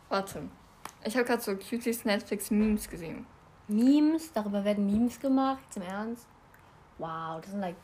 Warte. 0.08 0.42
Ich 1.04 1.14
habe 1.14 1.24
gerade 1.26 1.42
so 1.42 1.54
Cuties 1.56 2.04
Netflix 2.04 2.50
Memes 2.50 2.88
gesehen. 2.88 3.26
Memes, 3.68 4.32
darüber 4.32 4.64
werden 4.64 4.86
Memes 4.86 5.18
gemacht, 5.20 5.62
zum 5.70 5.82
Ernst. 5.82 6.26
Wow, 6.98 7.40
das 7.40 7.50
sind 7.50 7.60
like 7.60 7.76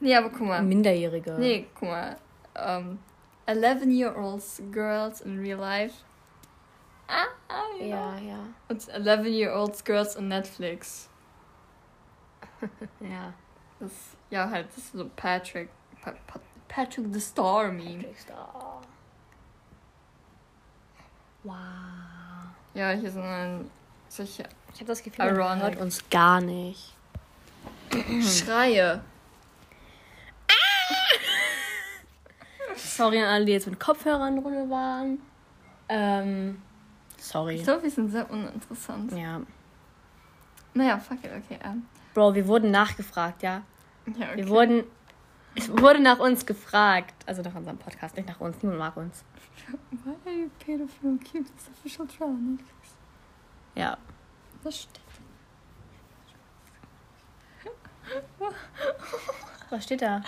Nee, 0.00 0.14
aber 0.14 0.30
guck 0.30 0.42
mal. 0.42 0.62
Minderjährige. 0.62 1.36
Nee, 1.38 1.66
guck 1.74 1.88
mal. 1.88 2.16
Ähm, 2.54 2.98
11-year-old 3.46 4.42
girls 4.72 5.20
in 5.22 5.38
real 5.40 5.58
life. 5.58 5.94
Ah, 7.08 7.26
ah, 7.48 7.62
ja. 7.80 8.18
Ja, 8.18 8.38
Und 8.68 8.82
11-year-old 8.82 9.84
girls 9.84 10.16
in 10.16 10.28
Netflix. 10.28 11.08
ja. 13.00 13.32
Das, 13.78 13.90
ja, 14.30 14.48
halt, 14.50 14.68
das 14.68 14.78
ist 14.78 14.92
so 14.92 15.08
Patrick. 15.16 15.68
Pa 16.02 16.12
Pa 16.26 16.40
Patrick 16.68 17.06
the 17.12 17.20
Star 17.20 17.70
Meme. 17.70 17.98
Patrick 17.98 18.18
Star. 18.18 18.82
Wow. 21.44 21.54
Ja, 22.74 22.90
hier 22.90 23.10
sind 23.10 23.22
ein 23.22 23.70
solche 24.08 24.42
Ich 24.72 24.80
habe 24.80 24.86
das 24.86 25.02
Gefühl, 25.02 25.26
man 25.26 25.36
Ironic. 25.36 25.62
hört 25.62 25.76
uns 25.80 26.08
gar 26.10 26.40
nicht. 26.40 26.94
Schreie. 28.22 29.00
Sorry 32.76 33.18
an 33.22 33.28
alle, 33.28 33.44
die 33.44 33.52
jetzt 33.52 33.66
mit 33.66 33.78
Kopfhörern 33.78 34.42
drin 34.42 34.70
waren. 34.70 35.20
Ähm, 35.88 36.60
sorry. 37.18 37.56
Ich 37.56 37.64
glaube, 37.64 37.82
wir 37.82 37.90
sind 37.90 38.10
sehr 38.10 38.30
uninteressant. 38.30 39.12
Ja. 39.12 39.40
Naja, 40.74 40.98
fuck 40.98 41.24
it, 41.24 41.30
okay. 41.32 41.58
Ähm, 41.64 41.86
Bro, 42.14 42.34
wir 42.34 42.46
wurden 42.46 42.70
nachgefragt, 42.70 43.42
ja. 43.42 43.62
ja, 44.06 44.28
okay. 44.28 44.36
Wir 44.36 44.48
wurden. 44.48 44.84
Es 45.54 45.70
wurde 45.70 46.00
nach 46.00 46.18
uns 46.18 46.44
gefragt. 46.44 47.14
Also 47.24 47.40
nach 47.42 47.54
unserem 47.54 47.78
Podcast, 47.78 48.16
nicht 48.16 48.28
nach 48.28 48.40
uns. 48.40 48.62
Niemand 48.62 48.78
mag 48.78 48.96
uns. 48.96 49.24
Why 50.04 50.12
are 50.26 50.36
you 50.36 50.50
pedophile 50.58 51.12
and 51.12 51.24
cute? 51.24 51.48
It's 51.48 51.68
official 51.68 52.06
trial 52.06 52.34
Netflix. 52.34 52.96
Ja. 53.74 53.96
Das 54.62 54.82
steht. 54.82 55.00
Was 59.70 59.84
steht 59.84 60.02
da? 60.02 60.22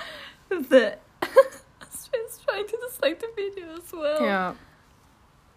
The. 0.49 0.93
Australians 1.81 2.39
trying 2.47 2.67
to 2.67 2.77
dislike 2.87 3.21
the 3.21 3.29
video 3.37 3.75
as 3.77 3.93
well. 3.93 4.25
Ja. 4.25 4.55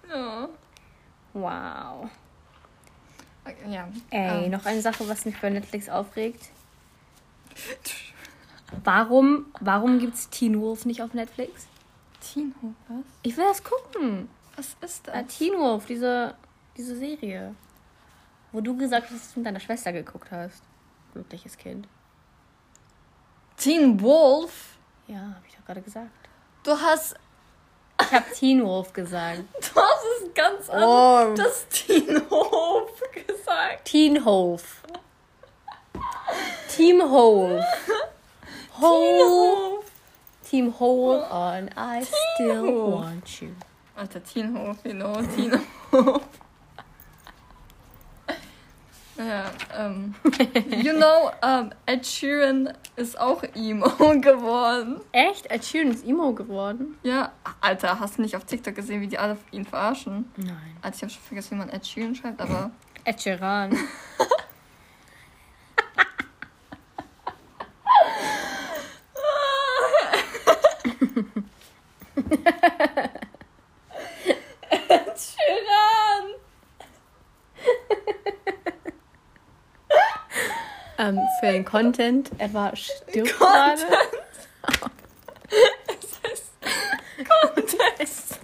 Ja. 0.10 0.50
Wow. 1.34 2.10
Okay, 3.46 3.74
ja. 3.74 3.88
Ey, 4.10 4.46
Ähm, 4.46 4.52
noch 4.52 4.66
eine 4.66 4.82
Sache, 4.82 5.08
was 5.08 5.26
mich 5.26 5.40
bei 5.40 5.50
Netflix 5.50 5.90
aufregt. 5.90 6.50
Warum, 8.86 9.48
warum 9.60 10.00
gibt's 10.00 10.30
Teen 10.30 10.60
Wolf 10.62 10.86
nicht 10.86 11.02
auf 11.02 11.14
Netflix? 11.14 11.68
Teen 12.22 12.56
Hope, 12.62 12.74
was? 12.88 13.04
Ich 13.22 13.36
will 13.36 13.44
das 13.46 13.62
gucken. 13.64 14.30
Was 14.56 14.78
ist 14.80 15.08
Äh, 15.10 15.24
das? 15.26 15.38
Teen 15.38 15.54
Wolf, 15.60 15.86
diese, 15.88 16.36
diese 16.78 16.96
Serie. 16.96 17.54
Wo 18.54 18.62
du 18.62 18.78
gesagt 18.78 19.08
hast, 19.12 19.14
dass 19.26 19.34
du 19.34 19.40
mit 19.42 19.48
deiner 19.48 19.60
Schwester 19.60 19.92
geguckt 19.92 20.32
hast. 20.32 20.62
Glückliches 21.14 21.58
Kind. 21.58 21.86
Teen 23.58 24.00
Wolf? 24.02 24.78
Ja, 25.08 25.20
habe 25.20 25.44
ich 25.50 25.56
doch 25.58 25.66
gerade 25.66 25.82
gesagt. 25.82 26.10
Du 26.64 26.72
hast. 26.72 27.16
Ich 28.02 28.12
habe 28.12 28.26
Teen 28.34 28.66
Wolf 28.66 28.94
gesagt. 28.94 29.40
Du 29.60 29.82
hast 29.82 30.04
es 30.24 30.34
ganz 30.34 30.70
Oh. 30.70 30.74
anders. 30.74 31.66
Das 31.70 31.86
Teen 31.88 32.22
Hope 32.30 32.92
gesagt. 33.14 33.86
Teen 33.86 34.24
Wolf. 34.24 34.82
Team 36.76 37.00
Wolf. 37.00 37.64
Team 40.50 40.74
Hole 40.80 41.22
on 41.32 41.70
I 41.78 42.04
still 42.04 42.64
Wolf. 42.64 42.94
want 43.06 43.42
you. 43.42 43.50
Alter, 43.96 44.22
Teen 44.24 44.56
Hope, 44.58 44.80
you 44.88 44.94
know, 44.94 45.14
Teen 45.36 45.54
Hope. 45.92 46.22
Ja, 49.28 49.52
ähm. 49.78 50.16
you 50.84 50.94
know, 50.94 51.32
um, 51.44 51.72
Ed 51.86 52.06
Sheeran 52.08 52.74
ist 52.96 53.20
auch 53.20 53.44
Emo 53.54 53.88
geworden. 54.20 55.02
Echt? 55.12 55.52
Ed 55.52 55.64
Sheeran 55.64 55.92
ist 55.92 56.04
Emo 56.06 56.34
geworden? 56.34 56.98
Ja, 57.04 57.32
Alter, 57.60 58.00
hast 58.00 58.18
du 58.18 58.24
nicht 58.24 58.36
auf 58.36 58.46
TikTok 58.46 58.74
gesehen, 58.74 59.02
wie 59.02 59.08
die 59.08 59.20
alle 59.20 59.38
ihn 59.52 59.66
verarschen? 59.66 60.32
Nein. 60.38 60.78
Also 60.82 60.98
ich 60.98 61.02
habe 61.04 61.12
schon 61.12 61.24
vergessen, 61.24 61.52
wie 61.52 61.60
man 61.60 61.70
Ed 61.70 61.86
Sheeran 61.86 62.16
schreibt, 62.16 62.42
aber. 62.42 62.72
Ed 63.04 63.22
Sheeran. 63.22 63.78
Ed 74.72 75.20
Sheeran! 75.20 76.02
ähm, 81.02 81.20
für 81.42 81.52
den 81.52 81.66
Content, 81.66 82.32
war 82.54 82.74
stirbt 82.76 83.38
gerade. 83.38 83.82
Das 85.88 86.32
heißt 86.32 86.52
Kontext. 87.54 88.40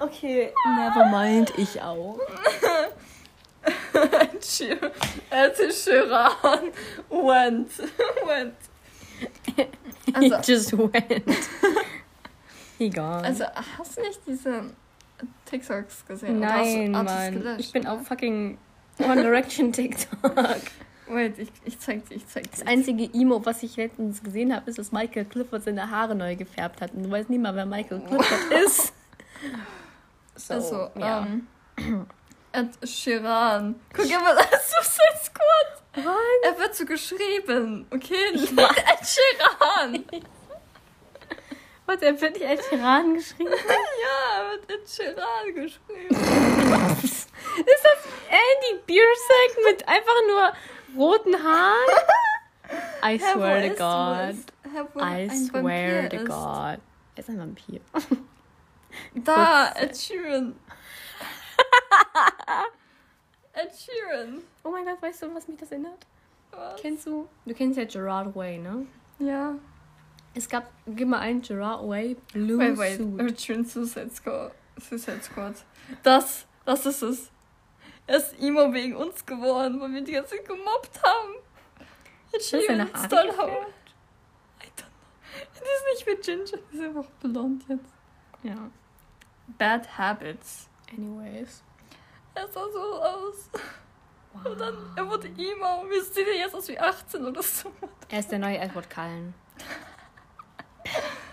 Okay, 0.00 0.52
never 0.76 1.06
mind, 1.06 1.52
ich 1.56 1.80
auch. 1.80 2.18
Sheeran. 4.40 4.90
Ed 5.30 5.72
Sheeran 5.74 6.72
went. 7.10 7.70
went. 8.26 8.54
He 9.56 10.34
Also- 10.34 10.52
just 10.52 10.72
went. 10.78 11.24
He 12.78 12.90
gone. 12.90 13.24
Also, 13.24 13.44
hast 13.76 13.96
du 13.96 14.02
nicht 14.02 14.20
diese 14.26 14.62
TikToks 15.46 16.06
gesehen? 16.06 16.38
Nein, 16.38 16.92
Mann. 16.92 17.56
Ich 17.58 17.72
bin 17.72 17.86
auf 17.88 18.06
fucking 18.06 18.56
One 18.98 19.22
Direction 19.22 19.72
TikTok. 19.72 20.32
Wait, 21.10 21.38
ich, 21.38 21.48
ich 21.64 21.78
zeig 21.80 22.06
dir, 22.08 22.16
ich 22.16 22.26
zeig 22.28 22.44
dir. 22.44 22.50
Das 22.50 22.66
einzige 22.66 23.04
Emo, 23.14 23.44
was 23.46 23.62
ich 23.62 23.76
letztens 23.76 24.22
gesehen 24.22 24.54
habe, 24.54 24.68
ist, 24.68 24.78
dass 24.78 24.92
Michael 24.92 25.24
Clifford 25.24 25.64
seine 25.64 25.90
Haare 25.90 26.14
neu 26.14 26.36
gefärbt 26.36 26.80
hat. 26.80 26.92
Und 26.92 27.04
du 27.04 27.10
weißt 27.10 27.30
nie 27.30 27.38
mal, 27.38 27.54
wer 27.54 27.64
Michael 27.66 28.00
Clifford 28.00 28.50
ist. 28.66 28.92
So, 30.36 30.54
Also, 30.54 30.90
ja. 30.96 31.26
ähm. 31.78 32.06
Ed 32.52 32.88
Sheeran. 32.88 33.74
Guck 33.94 34.10
mal, 34.10 34.34
das 34.50 34.52
ist 34.52 34.70
Suicide 34.70 35.24
Squad. 35.24 36.04
Was? 36.06 36.14
Er 36.52 36.58
wird 36.58 36.74
so 36.74 36.84
geschrieben, 36.86 37.86
okay? 37.90 38.14
Nicht 38.32 38.52
Ed 38.52 39.06
Sheeran. 39.06 40.04
Was, 41.86 42.02
er 42.02 42.20
wird 42.20 42.34
nicht 42.34 42.44
als 42.46 42.68
Tyrann 42.68 43.14
geschrieben? 43.14 43.50
ja, 43.50 44.42
er 44.42 44.50
wird 44.50 44.70
Ed 44.70 44.88
Sheeran 44.88 45.54
geschrieben. 45.54 47.27
Ist 47.58 47.84
das 47.84 48.04
Andy 48.28 48.80
Biersack 48.86 49.56
mit 49.64 49.88
einfach 49.88 50.20
nur 50.28 50.52
roten 50.96 51.34
Haaren? 51.42 51.98
I 53.04 53.18
swear 53.18 53.60
to 53.62 53.66
ist- 53.72 53.80
wo 53.80 53.84
God. 53.84 54.36
wo 54.94 55.00
I 55.00 55.28
swear 55.30 56.08
to? 56.10 56.16
God. 56.24 56.78
Er 57.14 57.18
ist 57.18 57.28
ein 57.30 57.38
Vampir. 57.38 57.80
Da, 59.14 59.70
Ed 59.76 59.96
Sheeran. 59.96 60.56
Ed 63.52 63.72
Sheeran. 63.76 64.42
Oh 64.64 64.70
mein 64.70 64.84
Gott, 64.84 65.00
weißt 65.02 65.22
du, 65.22 65.34
was 65.34 65.48
mich 65.48 65.58
das 65.58 65.70
erinnert? 65.72 66.06
Was? 66.50 66.80
Kennst 66.80 67.06
du? 67.06 67.28
Du 67.44 67.54
kennst 67.54 67.78
ja 67.78 67.84
Gerard 67.84 68.34
Way, 68.34 68.58
ne? 68.58 68.86
Ja. 69.18 69.54
Es 70.34 70.48
gab, 70.48 70.70
gib 70.86 71.08
mal 71.08 71.18
ein 71.20 71.42
Gerard 71.42 71.86
Way 71.88 72.16
Blue 72.32 72.58
Wait, 72.58 72.78
wait. 72.78 72.96
Suit. 72.98 73.20
Ed 73.20 73.40
Sheeran 73.40 73.64
Suicide 73.64 74.10
Squad. 74.14 74.52
Suicide 74.80 75.22
Squad. 75.22 75.54
Das, 76.02 76.46
das 76.64 76.86
ist 76.86 77.02
es. 77.02 77.30
Er 78.08 78.16
ist 78.16 78.40
Emo 78.40 78.72
wegen 78.72 78.96
uns 78.96 79.24
geworden, 79.26 79.78
weil 79.80 79.92
wir 79.92 80.00
die 80.00 80.12
ganze 80.12 80.36
Zeit 80.36 80.46
gemobbt 80.46 81.02
haben. 81.02 81.34
Ed 82.32 82.40
Ist 82.40 82.54
ist 82.54 82.68
Haare 82.70 83.08
doll. 83.08 83.26
I 83.26 83.30
don't 83.30 83.46
know. 83.46 83.66
Die 85.54 85.60
ist 85.60 85.84
nicht 85.92 86.06
wie 86.06 86.16
Ginger, 86.22 86.58
die 86.72 86.76
ist 86.78 86.84
einfach 86.84 87.10
blond 87.20 87.64
jetzt. 87.68 87.84
Ja. 88.42 88.70
Bad 89.58 89.98
Habits. 89.98 90.70
Anyways. 90.90 91.62
Er 92.34 92.48
sah 92.48 92.64
so 92.72 92.80
aus. 92.80 93.50
Wow. 94.32 94.46
Und 94.52 94.58
dann, 94.58 94.92
er 94.96 95.06
wurde 95.06 95.28
Emo. 95.28 95.84
Wie 95.90 96.00
sieht 96.00 96.26
er 96.26 96.36
jetzt 96.38 96.54
aus 96.54 96.66
wie 96.68 96.78
18 96.78 97.26
oder 97.26 97.42
so? 97.42 97.70
Er 98.08 98.20
ist 98.20 98.32
der 98.32 98.38
neue 98.38 98.56
Edward 98.56 98.88
Cullen. 98.88 99.34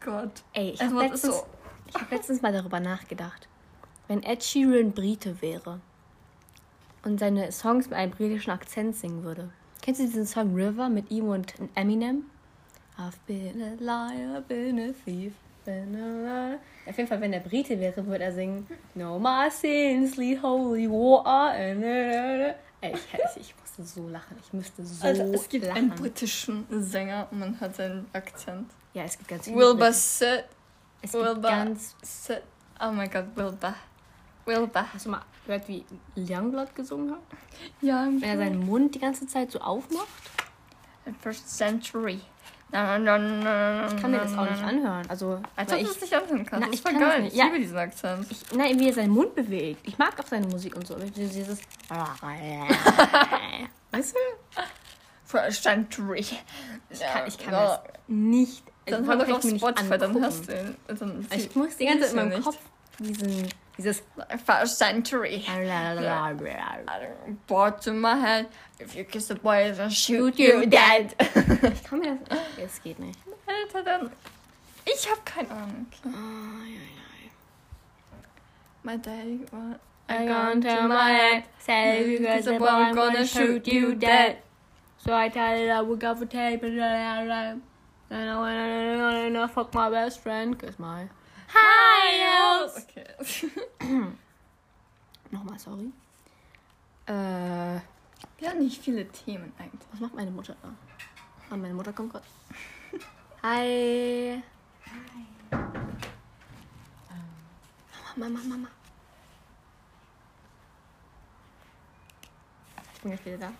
Gott. 0.00 0.42
Ey, 0.54 0.70
ich 0.70 0.80
Edward 0.80 1.12
ist 1.12 1.22
so. 1.26 1.46
Ich 1.94 2.00
hab 2.00 2.10
letztens 2.10 2.42
mal 2.42 2.52
darüber 2.52 2.80
nachgedacht. 2.80 3.48
Wenn 4.08 4.22
Ed 4.22 4.42
Sheeran 4.42 4.92
Brite 4.92 5.40
wäre 5.40 5.80
und 7.04 7.18
seine 7.20 7.50
Songs 7.52 7.86
mit 7.88 7.94
einem 7.98 8.12
britischen 8.12 8.50
Akzent 8.50 8.96
singen 8.96 9.22
würde. 9.24 9.50
Kennst 9.80 10.00
du 10.00 10.04
diesen 10.06 10.26
Song 10.26 10.54
River 10.54 10.88
mit 10.88 11.10
ihm 11.10 11.28
und 11.28 11.54
Eminem? 11.74 12.24
I've 12.98 13.16
been 13.26 13.60
a 13.62 13.74
liar, 13.80 14.40
been 14.42 14.78
a 14.78 14.92
thief, 15.04 15.32
been 15.64 15.94
a 15.96 16.22
liar. 16.50 16.58
Auf 16.86 16.96
jeden 16.96 17.08
Fall, 17.08 17.20
wenn 17.20 17.32
er 17.32 17.40
Brite 17.40 17.78
wäre, 17.80 18.04
würde 18.06 18.24
er 18.24 18.32
singen 18.32 18.66
No 18.94 19.18
my 19.18 19.48
sins, 19.50 20.16
lead 20.16 20.42
holy 20.42 20.88
water. 20.88 21.52
and- 21.52 22.54
Ey, 22.84 22.94
ich, 22.94 23.40
ich, 23.40 23.54
musste 23.60 23.84
so 23.84 24.08
lachen. 24.08 24.36
Ich 24.44 24.52
müsste 24.52 24.84
so 24.84 25.04
Alter, 25.06 25.24
es 25.32 25.48
gibt 25.48 25.64
lachen. 25.66 25.76
einen 25.76 25.90
britischen 25.90 26.66
Sänger 26.82 27.28
und 27.30 27.38
man 27.38 27.60
hat 27.60 27.76
seinen 27.76 28.06
Akzent. 28.12 28.68
ja, 28.92 29.04
es 29.04 29.16
gibt 29.16 29.28
ganz 29.28 29.44
viele. 29.44 29.56
Wilbur 29.56 29.86
Briten. 29.86 30.42
Es 31.02 31.12
gibt 31.12 31.24
Wilbur 31.24 31.50
ganz 31.50 31.96
Sid. 32.02 32.42
Oh 32.80 32.90
mein 32.92 33.10
Gott, 33.10 33.26
Wilbur. 33.34 33.74
Wilbur. 34.44 34.84
Hast 34.92 35.06
du 35.06 35.10
mal 35.10 35.22
gehört, 35.46 35.68
wie 35.68 35.84
Youngblood 36.16 36.74
gesungen 36.74 37.12
hat? 37.12 37.20
Ja, 37.80 38.04
Wenn 38.06 38.22
er 38.22 38.36
seinen 38.38 38.64
Mund 38.66 38.94
die 38.94 38.98
ganze 39.00 39.26
Zeit 39.26 39.50
so 39.50 39.60
aufmacht? 39.60 40.06
First 41.20 41.48
Century. 41.56 42.20
Na, 42.70 42.98
na, 42.98 43.18
na, 43.18 43.86
Ich 43.86 44.00
kann 44.00 44.10
mir 44.12 44.18
das 44.18 44.36
auch 44.38 44.48
nicht 44.48 44.62
anhören. 44.62 45.04
Also, 45.10 45.42
Als 45.56 45.72
ob 45.72 45.78
du 45.80 45.84
es 45.84 46.00
nicht 46.00 46.14
anhören 46.14 46.46
kannst. 46.46 46.66
Na, 46.68 46.72
ich 46.72 46.82
kann 46.82 46.98
geil. 46.98 47.22
nicht. 47.22 47.32
Ich 47.34 47.38
Ja. 47.38 47.44
liebe 47.46 47.58
diesen 47.58 47.76
Akzent. 47.76 48.26
ich, 48.30 48.50
nein, 48.56 48.78
wie 48.80 48.88
er 48.88 48.94
seinen 48.94 49.10
Mund 49.12 49.34
bewegt. 49.34 49.86
Ich 49.86 49.98
mag 49.98 50.18
auch 50.18 50.26
seine 50.26 50.46
Musik 50.46 50.74
und 50.76 50.86
so. 50.86 50.94
aber 50.94 51.04
Dieses. 51.04 51.60
weißt 53.90 54.14
du? 54.14 54.18
First 55.24 55.62
Century. 55.62 56.24
Ich 56.90 57.00
kann, 57.00 57.26
ich 57.26 57.38
kann 57.38 57.52
das 57.52 57.80
nicht. 58.06 58.64
Dann 58.86 59.04
vor 59.04 59.16
hör 59.16 59.24
doch 59.24 59.36
auf 59.36 59.42
Spotify, 59.42 59.98
dann 59.98 60.20
hörst 60.20 60.48
du 60.48 60.52
ihn. 60.52 60.76
Dann 60.86 61.26
Ich 61.34 61.54
muss 61.54 61.76
die 61.76 61.86
ganze 61.86 62.04
Zeit 62.04 62.10
in 62.10 62.16
meinem. 62.16 62.42
Kopf 62.42 62.58
diesen. 62.98 63.48
Dieses. 63.78 64.02
First 64.44 64.78
Century. 64.78 65.44
Board 67.46 67.82
to 67.82 67.92
my 67.92 68.20
head. 68.20 68.46
If 68.80 68.94
you 68.94 69.04
kiss 69.04 69.30
a 69.30 69.34
boy, 69.34 69.72
then 69.72 69.90
shoot 69.90 70.38
you 70.38 70.66
dead. 70.66 71.14
Ich 71.72 71.84
kann 71.84 72.00
mir 72.00 72.18
das. 72.28 72.38
Es 72.58 72.82
geht 72.82 72.98
nicht. 72.98 73.18
Alter, 73.46 73.82
dann. 73.82 74.10
Ich 74.84 75.08
hab 75.08 75.24
keine 75.24 75.50
Ahnung. 75.50 75.86
Okay. 76.04 76.14
My 78.82 78.98
daddy 78.98 79.40
was. 79.50 79.78
I 80.08 80.26
gone 80.26 80.60
to 80.60 80.88
my 80.88 81.12
head, 81.12 81.44
say 81.58 82.18
because 82.18 82.44
the 82.44 82.58
boy 82.58 82.66
I'm 82.66 82.94
gonna 82.94 83.24
shoot 83.24 83.66
you 83.66 83.94
dead. 83.94 84.38
So 84.98 85.14
I 85.14 85.28
tell 85.28 85.56
it 85.56 85.70
I 85.70 85.80
would 85.80 86.00
go 86.00 86.14
for 86.14 86.26
tape 86.26 86.62
and 86.64 87.62
then 88.12 88.28
I 88.28 88.40
went 88.42 89.36
and 89.36 89.50
fuck 89.50 89.72
my 89.74 89.88
best 89.90 90.20
friend, 90.20 90.58
cause 90.58 90.78
my 90.78 91.08
heels. 91.48 92.78
Okay. 92.84 93.06
Nochmal, 95.32 95.58
sorry. 95.58 95.90
Äh, 97.06 97.80
Wir 98.38 98.50
haben 98.50 98.58
nicht 98.58 98.82
viele 98.82 99.08
Themen 99.08 99.52
eigentlich. 99.58 99.80
was 99.92 100.00
macht 100.00 100.14
meine 100.14 100.30
Mutter 100.30 100.54
da? 100.62 100.68
Ah, 101.50 101.56
meine 101.56 101.74
Mutter 101.74 101.92
kommt 101.92 102.12
gerade. 102.12 102.24
Hi. 103.42 104.42
Mama, 108.16 108.28
Mama, 108.28 108.40
Mama. 108.48 108.68
Ich 112.94 113.00
bin 113.00 113.12
jetzt 113.12 113.24
wieder 113.24 113.38
da. 113.38 113.52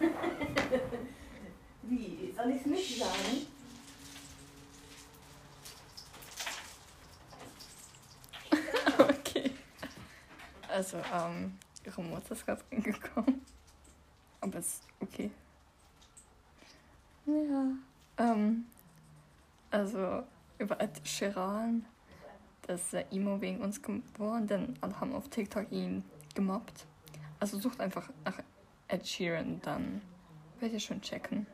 Wie? 1.82 2.34
Soll 2.36 2.50
ich 2.50 2.60
es 2.60 2.66
nicht 2.66 2.98
sagen? 2.98 3.46
Okay. 8.98 9.50
Also, 10.80 10.96
ähm, 11.12 11.58
ihre 11.84 12.02
Mutter 12.02 12.32
ist 12.32 12.46
gerade 12.46 12.62
reingekommen. 12.72 13.42
Aber 14.40 14.58
ist 14.60 14.82
okay. 14.98 15.30
Ja. 17.26 17.66
Ähm, 18.16 18.64
also, 19.70 20.22
über 20.58 20.80
Ed 20.80 21.06
Sheeran, 21.06 21.84
das 22.62 22.80
ist 22.80 22.92
der 22.94 23.12
Emo 23.12 23.42
wegen 23.42 23.60
uns 23.60 23.82
geboren, 23.82 24.46
denn 24.46 24.74
alle 24.80 24.98
haben 24.98 25.14
auf 25.14 25.28
TikTok 25.28 25.70
ihn 25.70 26.02
gemobbt. 26.34 26.86
Also 27.40 27.58
sucht 27.58 27.78
einfach 27.78 28.08
nach 28.24 28.38
Ed 28.88 29.06
Sheeran, 29.06 29.60
dann 29.60 30.00
werdet 30.60 30.76
ihr 30.76 30.80
schon 30.80 31.02
checken. 31.02 31.46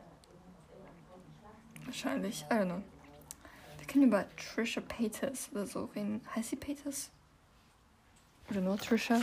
Wahrscheinlich, 1.83 2.45
I 2.49 2.53
don't 2.53 2.65
know. 2.67 2.83
Wir 3.77 3.87
können 3.87 4.05
über 4.05 4.25
Trisha 4.37 4.79
Paytas 4.79 5.49
oder 5.51 5.67
so 5.67 5.83
reden. 5.93 6.21
Heißt 6.33 6.51
sie 6.51 6.55
Paytas? 6.55 7.11
Oder 8.49 8.61
nur 8.61 8.77
Trisha? 8.77 9.19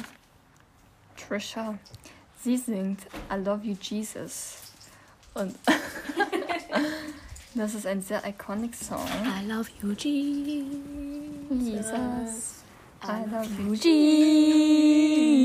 Trisha. 1.17 1.79
Sie 2.43 2.57
singt 2.57 3.01
I 3.33 3.37
Love 3.37 3.65
You 3.65 3.75
Jesus. 3.81 4.59
Und 5.35 5.55
das 7.55 7.75
ist 7.75 7.87
ein 7.87 8.03
sehr 8.03 8.23
iconic 8.27 8.75
Song. 8.75 9.07
I 9.25 9.47
love 9.47 9.71
you, 9.83 9.93
Jesus. 9.95 10.67
Jesus. 11.51 12.63
I 13.03 13.25
love 13.31 13.49
you, 13.63 13.75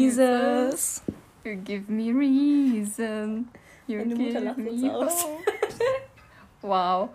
Jesus. 0.09 1.01
You 1.43 1.55
give 1.55 1.89
me 1.91 2.11
reason. 2.11 3.47
You 3.87 3.99
Meine 3.99 4.15
Mutter 4.15 4.39
give 4.39 4.45
lacht 4.45 4.57
uns 4.57 4.81
me 4.81 4.93
aus. 4.93 5.23
hope. 5.23 5.43
Wow. 6.61 7.09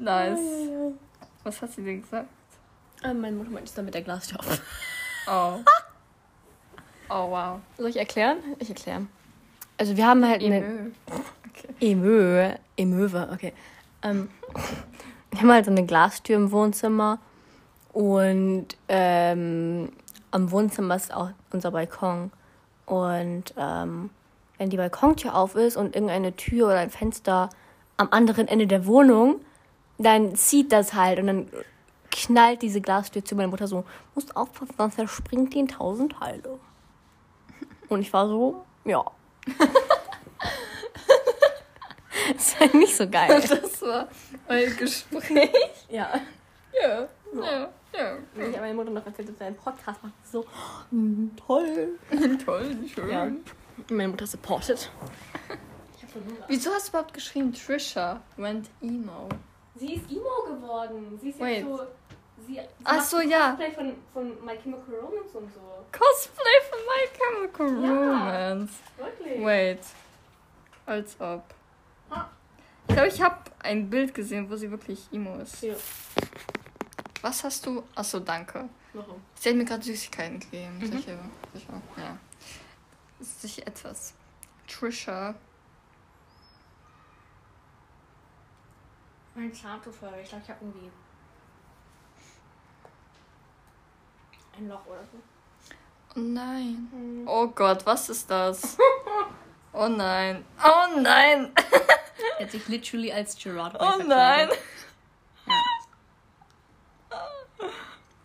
Nice. 0.00 0.40
Was 1.44 1.62
hat 1.62 1.70
sie 1.72 1.84
denn 1.84 2.02
gesagt? 2.02 2.28
Ähm, 3.04 3.20
meine 3.20 3.36
Mutter 3.36 3.50
meint 3.50 3.68
es 3.68 3.74
dann 3.74 3.84
mit 3.84 3.94
der 3.94 4.02
Glastür 4.02 4.40
auf. 4.40 4.60
Oh. 5.28 5.60
Oh, 7.14 7.30
wow. 7.30 7.60
Soll 7.76 7.90
ich 7.90 7.96
erklären? 7.98 8.38
Ich 8.58 8.70
erkläre. 8.70 9.06
Also 9.76 9.96
wir 9.96 10.06
haben 10.06 10.26
halt 10.26 10.42
eine... 10.42 10.56
Emö. 10.56 10.90
Okay. 11.50 11.68
Emö. 11.80 12.50
Emöwe, 12.76 13.28
okay. 13.32 13.52
Ähm, 14.02 14.30
wir 15.30 15.40
haben 15.40 15.52
halt 15.52 15.66
so 15.66 15.70
eine 15.70 15.84
Glastür 15.84 16.36
im 16.36 16.52
Wohnzimmer 16.52 17.18
und 17.92 18.68
ähm, 18.88 19.92
am 20.30 20.50
Wohnzimmer 20.50 20.96
ist 20.96 21.12
auch 21.12 21.30
unser 21.52 21.70
Balkon. 21.70 22.32
Und 22.86 23.52
ähm, 23.58 24.08
wenn 24.56 24.70
die 24.70 24.78
Balkontür 24.78 25.34
auf 25.34 25.54
ist 25.54 25.76
und 25.76 25.94
irgendeine 25.94 26.34
Tür 26.34 26.68
oder 26.68 26.78
ein 26.78 26.90
Fenster 26.90 27.50
am 27.98 28.08
anderen 28.10 28.48
Ende 28.48 28.66
der 28.66 28.86
Wohnung, 28.86 29.40
dann 29.98 30.34
zieht 30.34 30.72
das 30.72 30.94
halt 30.94 31.18
und 31.18 31.26
dann 31.26 31.48
knallt 32.10 32.62
diese 32.62 32.80
Glastür 32.80 33.22
zu 33.22 33.34
meiner 33.34 33.48
Mutter 33.48 33.66
so, 33.66 33.84
musst 34.14 34.34
aufpassen, 34.34 34.74
sonst 34.78 34.94
verspringt 34.94 35.52
die 35.52 35.60
in 35.60 35.68
tausend 35.68 36.12
Teile. 36.12 36.58
Und 37.88 38.00
ich 38.00 38.12
war 38.12 38.26
so, 38.28 38.64
ja. 38.84 39.04
das 42.32 42.60
war 42.60 42.76
nicht 42.76 42.96
so 42.96 43.08
geil. 43.08 43.42
Das 43.48 43.82
war 43.82 44.08
euer 44.48 44.70
Gespräch. 44.70 45.50
Ja. 45.90 46.20
Ja. 46.80 47.08
Ja. 47.34 47.68
Ja. 47.94 48.16
Ich 48.34 48.44
habe 48.46 48.60
meine 48.60 48.74
Mutter 48.74 48.90
noch 48.90 49.04
erzählt, 49.04 49.28
dass 49.28 49.38
wir 49.38 49.46
einen 49.48 49.56
Podcast 49.56 50.02
machen. 50.02 50.14
So, 50.30 50.46
mm, 50.90 51.28
toll. 51.46 51.98
Toll, 52.44 52.76
schön. 52.94 53.10
Ja. 53.10 53.30
Meine 53.90 54.08
Mutter 54.08 54.26
supportet. 54.26 54.90
Wieso 56.48 56.70
hast 56.70 56.88
du 56.88 56.90
überhaupt 56.92 57.12
geschrieben, 57.12 57.52
Trisha 57.52 58.22
went 58.36 58.70
emo? 58.80 59.28
Sie 59.74 59.94
ist 59.94 60.10
Emo 60.10 60.54
geworden. 60.54 61.18
Sie 61.20 61.30
ist 61.30 61.40
Wait. 61.40 61.58
jetzt 61.58 61.68
so. 61.68 61.80
Sie, 62.46 62.54
sie 62.54 62.60
Ach 62.84 63.00
so, 63.00 63.20
ja. 63.20 63.50
Cosplay 63.50 63.72
von, 63.72 63.94
von 64.12 64.44
My 64.44 64.56
Chemical 64.58 64.94
Romance 64.94 65.34
und 65.36 65.52
so. 65.52 65.60
Cosplay 65.92 66.58
von 66.70 66.78
My 66.86 67.56
Chemical 67.68 67.84
Ja. 67.84 67.90
Romance. 67.90 68.72
Wirklich? 68.96 69.44
Wait. 69.44 69.80
Als 70.86 71.20
ob. 71.20 71.44
Ah. 72.10 72.28
Ich 72.88 72.94
glaube, 72.94 73.08
ich 73.08 73.22
habe 73.22 73.36
ein 73.60 73.88
Bild 73.88 74.12
gesehen, 74.14 74.50
wo 74.50 74.56
sie 74.56 74.70
wirklich 74.70 75.06
emo 75.12 75.36
ist. 75.38 75.62
Ja. 75.62 75.74
Was 77.22 77.44
hast 77.44 77.64
du? 77.66 77.84
Achso, 77.94 78.18
danke. 78.18 78.68
Warum? 78.92 79.22
Sie 79.34 79.48
hat 79.48 79.56
mir 79.56 79.64
gerade 79.64 79.82
Süßigkeiten 79.84 80.40
gegeben. 80.40 80.78
Mhm. 80.78 80.86
Sicher. 80.86 81.18
Sicher. 81.54 81.82
Ja. 81.96 82.18
Ist 83.20 83.40
sicher 83.40 83.66
etwas. 83.66 84.14
Trisha. 84.66 85.34
Mein 89.34 89.54
Zahntuchfeuer. 89.54 90.18
Ich 90.22 90.28
glaube, 90.28 90.42
ich 90.44 90.50
habe 90.50 90.64
irgendwie. 90.64 90.90
Ein 94.62 94.68
Loch 94.68 94.86
oder 94.86 95.02
so. 95.10 95.18
Oh 96.14 96.20
nein. 96.20 96.88
Hm. 96.92 97.26
Oh 97.26 97.48
Gott, 97.48 97.84
was 97.84 98.08
ist 98.08 98.30
das? 98.30 98.76
Oh 99.74 99.88
nein. 99.88 100.44
Oh 100.62 101.00
nein. 101.00 101.50
Er 102.38 102.44
hat 102.44 102.52
sich 102.52 102.68
literally 102.68 103.10
als 103.10 103.34
Gerard 103.42 103.74
Oh 103.80 104.02
nein. 104.06 104.50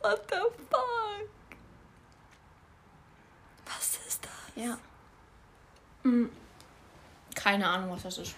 What 0.02 0.30
the 0.30 0.36
fuck? 0.70 1.26
Was 3.66 4.00
ist 4.06 4.26
das? 4.26 4.32
Ja. 4.62 4.78
Hm. 6.04 6.30
Keine 7.34 7.66
Ahnung, 7.66 7.92
was 7.92 8.04
das 8.04 8.18
ist. 8.18 8.36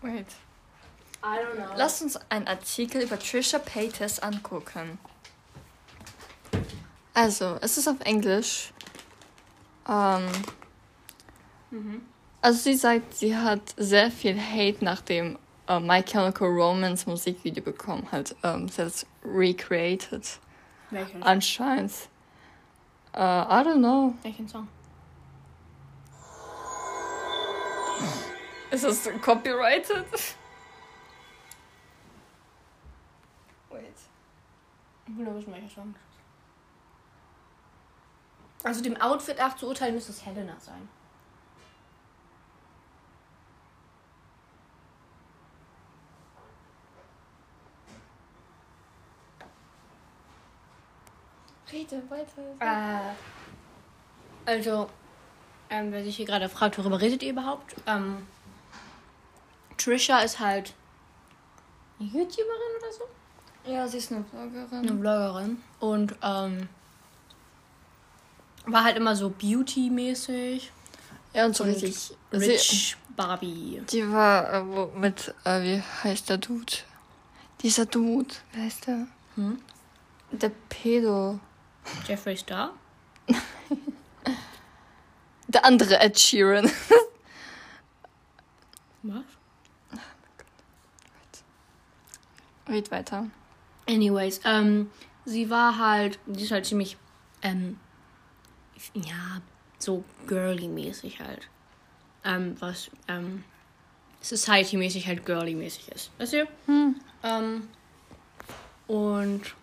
Wait. 0.00 0.26
I 1.22 1.38
don't 1.38 1.56
know. 1.56 1.74
Lass 1.76 2.00
uns 2.00 2.16
einen 2.30 2.46
Artikel 2.46 3.02
über 3.02 3.18
Trisha 3.18 3.58
Paytas 3.58 4.20
angucken. 4.20 4.98
Also, 7.20 7.58
es 7.60 7.76
ist 7.76 7.86
auf 7.86 8.00
Englisch. 8.00 8.72
Ähm, 9.86 10.26
Mhm. 11.70 12.00
also 12.40 12.58
sie 12.58 12.74
sagt, 12.74 13.14
sie 13.14 13.36
hat 13.36 13.60
sehr 13.76 14.10
viel 14.10 14.40
Hate 14.40 14.82
nach 14.82 15.02
dem 15.02 15.38
äh, 15.68 15.78
My 15.80 16.02
Chemical 16.02 16.48
Romance 16.48 17.06
Musikvideo 17.06 17.62
bekommen. 17.62 18.08
Halt, 18.10 18.34
ähm, 18.42 18.70
sie 18.70 18.80
hat 18.80 18.88
es 18.88 19.06
recreated. 19.22 20.40
Welches? 20.88 21.20
Anscheinend. 21.20 21.92
Äh, 23.12 23.18
I 23.18 23.64
don't 23.66 23.80
know. 23.80 24.14
Welchen 24.22 24.48
Song? 24.48 24.66
Ist 28.70 28.84
das 28.84 29.10
copyrighted? 29.20 30.06
Wait. 33.68 33.94
Ich 35.06 35.14
nur 35.14 35.34
wissen, 35.34 35.52
welcher 35.52 35.68
Song. 35.68 35.94
Also 38.62 38.82
dem 38.82 39.00
Outfit 39.00 39.38
nach 39.38 39.56
zu 39.56 39.68
urteilen 39.68 39.94
müsste 39.94 40.12
es 40.12 40.24
Helena 40.24 40.54
sein. 40.60 40.88
Rede 51.72 52.02
weiter. 52.10 52.42
Äh, 52.58 53.14
also, 54.44 54.90
ähm, 55.70 55.92
wer 55.92 56.02
sich 56.02 56.16
hier 56.16 56.26
gerade 56.26 56.48
fragt, 56.48 56.76
worüber 56.78 57.00
redet 57.00 57.22
ihr 57.22 57.30
überhaupt? 57.30 57.76
Ähm, 57.86 58.26
Trisha 59.78 60.18
ist 60.20 60.40
halt 60.40 60.74
eine 61.98 62.08
YouTuberin 62.08 62.76
oder 62.78 62.92
so? 62.92 63.70
Ja, 63.70 63.86
sie 63.86 63.98
ist 63.98 64.10
eine 64.10 64.22
Bloggerin. 64.22 64.78
Eine 64.78 64.88
Vloggerin. 64.88 65.62
Und 65.78 66.16
ähm, 66.22 66.68
war 68.72 68.84
halt 68.84 68.96
immer 68.96 69.16
so 69.16 69.30
Beauty-mäßig. 69.30 70.70
Ja, 71.34 71.46
und 71.46 71.56
so 71.56 71.64
Und 71.64 71.70
richtig. 71.70 71.96
Sie, 71.96 72.14
Rich 72.32 72.96
Barbie. 73.16 73.82
die 73.90 74.10
war 74.10 74.52
äh, 74.52 74.66
wo, 74.66 74.86
mit, 74.98 75.34
äh, 75.44 75.62
wie 75.62 75.82
heißt 76.04 76.28
der 76.28 76.38
Dude? 76.38 76.72
Dieser 77.62 77.86
Dude, 77.86 78.34
wer 78.52 78.64
heißt 78.64 78.86
der? 78.86 79.06
Hm? 79.36 79.60
Der 80.32 80.50
Pedo. 80.68 81.38
Jeffree 82.06 82.36
Star. 82.36 82.72
Der 85.48 85.64
andere 85.64 85.98
Ed 85.98 86.18
Sheeran. 86.18 86.66
Was? 89.02 89.22
Red 92.68 92.90
weiter. 92.92 93.26
Anyways, 93.88 94.40
ähm, 94.44 94.90
sie 95.24 95.50
war 95.50 95.78
halt, 95.78 96.20
sie 96.28 96.44
ist 96.44 96.52
halt 96.52 96.66
ziemlich, 96.66 96.96
ähm, 97.42 97.80
ja, 98.94 99.40
so 99.78 100.04
girly-mäßig 100.26 101.20
halt. 101.20 101.48
Ähm, 102.24 102.56
was, 102.60 102.90
ähm, 103.08 103.44
Society-mäßig 104.20 105.06
halt 105.06 105.24
girly-mäßig 105.24 105.88
ist. 105.94 106.10
Weißt 106.18 106.34
du? 106.34 106.48
Hm. 106.66 106.96
Ähm, 107.22 107.68
und, 108.86 109.54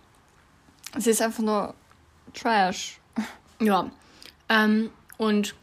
Sie 0.98 1.12
ist 1.12 1.22
einfach 1.22 1.44
nur 1.44 1.76
Trash. 2.34 3.00
ja, 3.60 3.92
ähm, 4.50 4.90
und 5.18 5.54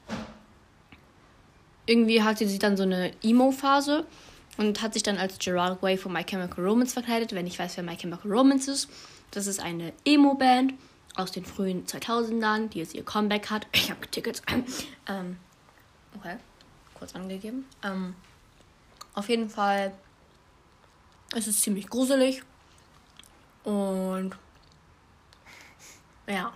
irgendwie 1.86 2.22
hatte 2.22 2.46
sie 2.46 2.58
dann 2.58 2.76
so 2.76 2.82
eine 2.82 3.12
Emo-Phase 3.22 4.06
und 4.56 4.80
hat 4.82 4.94
sich 4.94 5.02
dann 5.02 5.18
als 5.18 5.38
Gerard 5.38 5.82
Way 5.82 5.96
von 5.96 6.12
My 6.12 6.24
Chemical 6.24 6.64
Romance 6.64 6.92
verkleidet. 6.92 7.34
Wenn 7.34 7.46
ich 7.46 7.58
weiß, 7.58 7.76
wer 7.76 7.84
My 7.84 7.96
Chemical 7.96 8.30
Romance 8.30 8.68
ist, 8.70 8.88
das 9.30 9.46
ist 9.46 9.60
eine 9.60 9.92
Emo-Band 10.04 10.74
aus 11.16 11.32
den 11.32 11.44
frühen 11.44 11.86
2000ern, 11.86 12.68
die 12.68 12.78
jetzt 12.78 12.94
ihr 12.94 13.04
Comeback 13.04 13.50
hat. 13.50 13.66
Ich 13.72 13.90
habe 13.90 14.06
Tickets. 14.10 14.42
ähm, 15.08 15.38
okay, 16.16 16.36
kurz 16.94 17.14
angegeben. 17.14 17.66
Ähm, 17.82 18.14
auf 19.14 19.28
jeden 19.28 19.48
Fall 19.48 19.92
ist 21.34 21.46
es 21.46 21.60
ziemlich 21.60 21.88
gruselig 21.88 22.42
und 23.64 24.36
ja. 26.26 26.52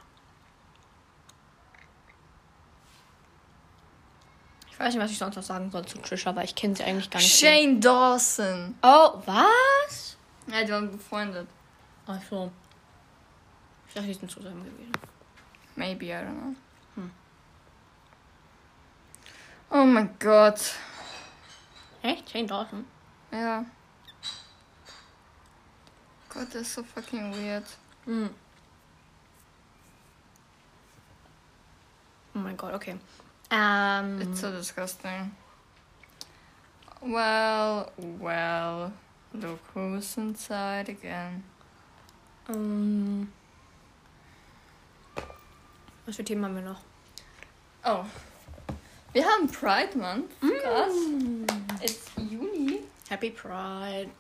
Ich 4.70 4.78
weiß 4.78 4.94
nicht, 4.94 5.02
was 5.02 5.10
ich 5.10 5.18
sonst 5.18 5.36
noch 5.36 5.42
sagen 5.42 5.70
soll 5.70 5.84
zu 5.86 5.98
Trisha, 5.98 6.34
weil 6.36 6.44
ich 6.44 6.54
kenne 6.54 6.76
sie 6.76 6.84
eigentlich 6.84 7.10
gar 7.10 7.18
nicht. 7.18 7.36
Shane 7.36 7.80
Dawson. 7.80 8.76
Oh, 8.82 9.20
was? 9.26 10.16
Ja, 10.46 10.64
die 10.64 10.70
waren 10.70 10.90
befreundet. 10.90 11.48
Ach 12.06 12.20
so. 12.30 12.50
Ich 13.88 13.94
dachte, 13.94 14.06
die 14.08 14.14
sind 14.14 14.30
zusammen 14.30 14.64
gewesen. 14.64 14.92
Maybe, 15.76 16.06
I 16.06 16.12
don't 16.22 16.32
know. 16.32 16.54
Hm. 16.96 17.10
Oh 19.70 19.84
mein 19.84 20.10
Gott. 20.18 20.74
Echt? 22.02 22.30
Shane 22.30 22.46
Dawson? 22.46 22.84
Ja. 23.32 23.64
Gott, 26.28 26.48
das 26.48 26.62
ist 26.62 26.74
so 26.74 26.82
fucking 26.84 27.32
weird. 27.34 27.64
Hm. 28.04 28.30
Oh 32.34 32.38
mein 32.38 32.56
Gott, 32.56 32.74
okay. 32.74 32.96
Ähm, 33.50 34.20
It's 34.20 34.40
so 34.40 34.50
disgusting. 34.50 35.34
Well, 37.00 37.90
well. 37.96 38.92
Look 39.32 39.60
who's 39.74 40.16
inside 40.16 40.88
again. 40.88 41.44
ähm, 42.48 43.30
was 46.08 46.16
für 46.16 46.24
Themen 46.24 46.44
haben 46.44 46.54
wir 46.54 46.62
noch? 46.62 46.80
Oh. 47.84 48.04
Wir 49.12 49.24
haben 49.26 49.46
Pride 49.46 49.96
Month. 49.96 50.30
Krass. 50.40 50.92
It's 51.82 52.06
Juni. 52.16 52.80
Happy 53.10 53.30
Pride. 53.30 54.10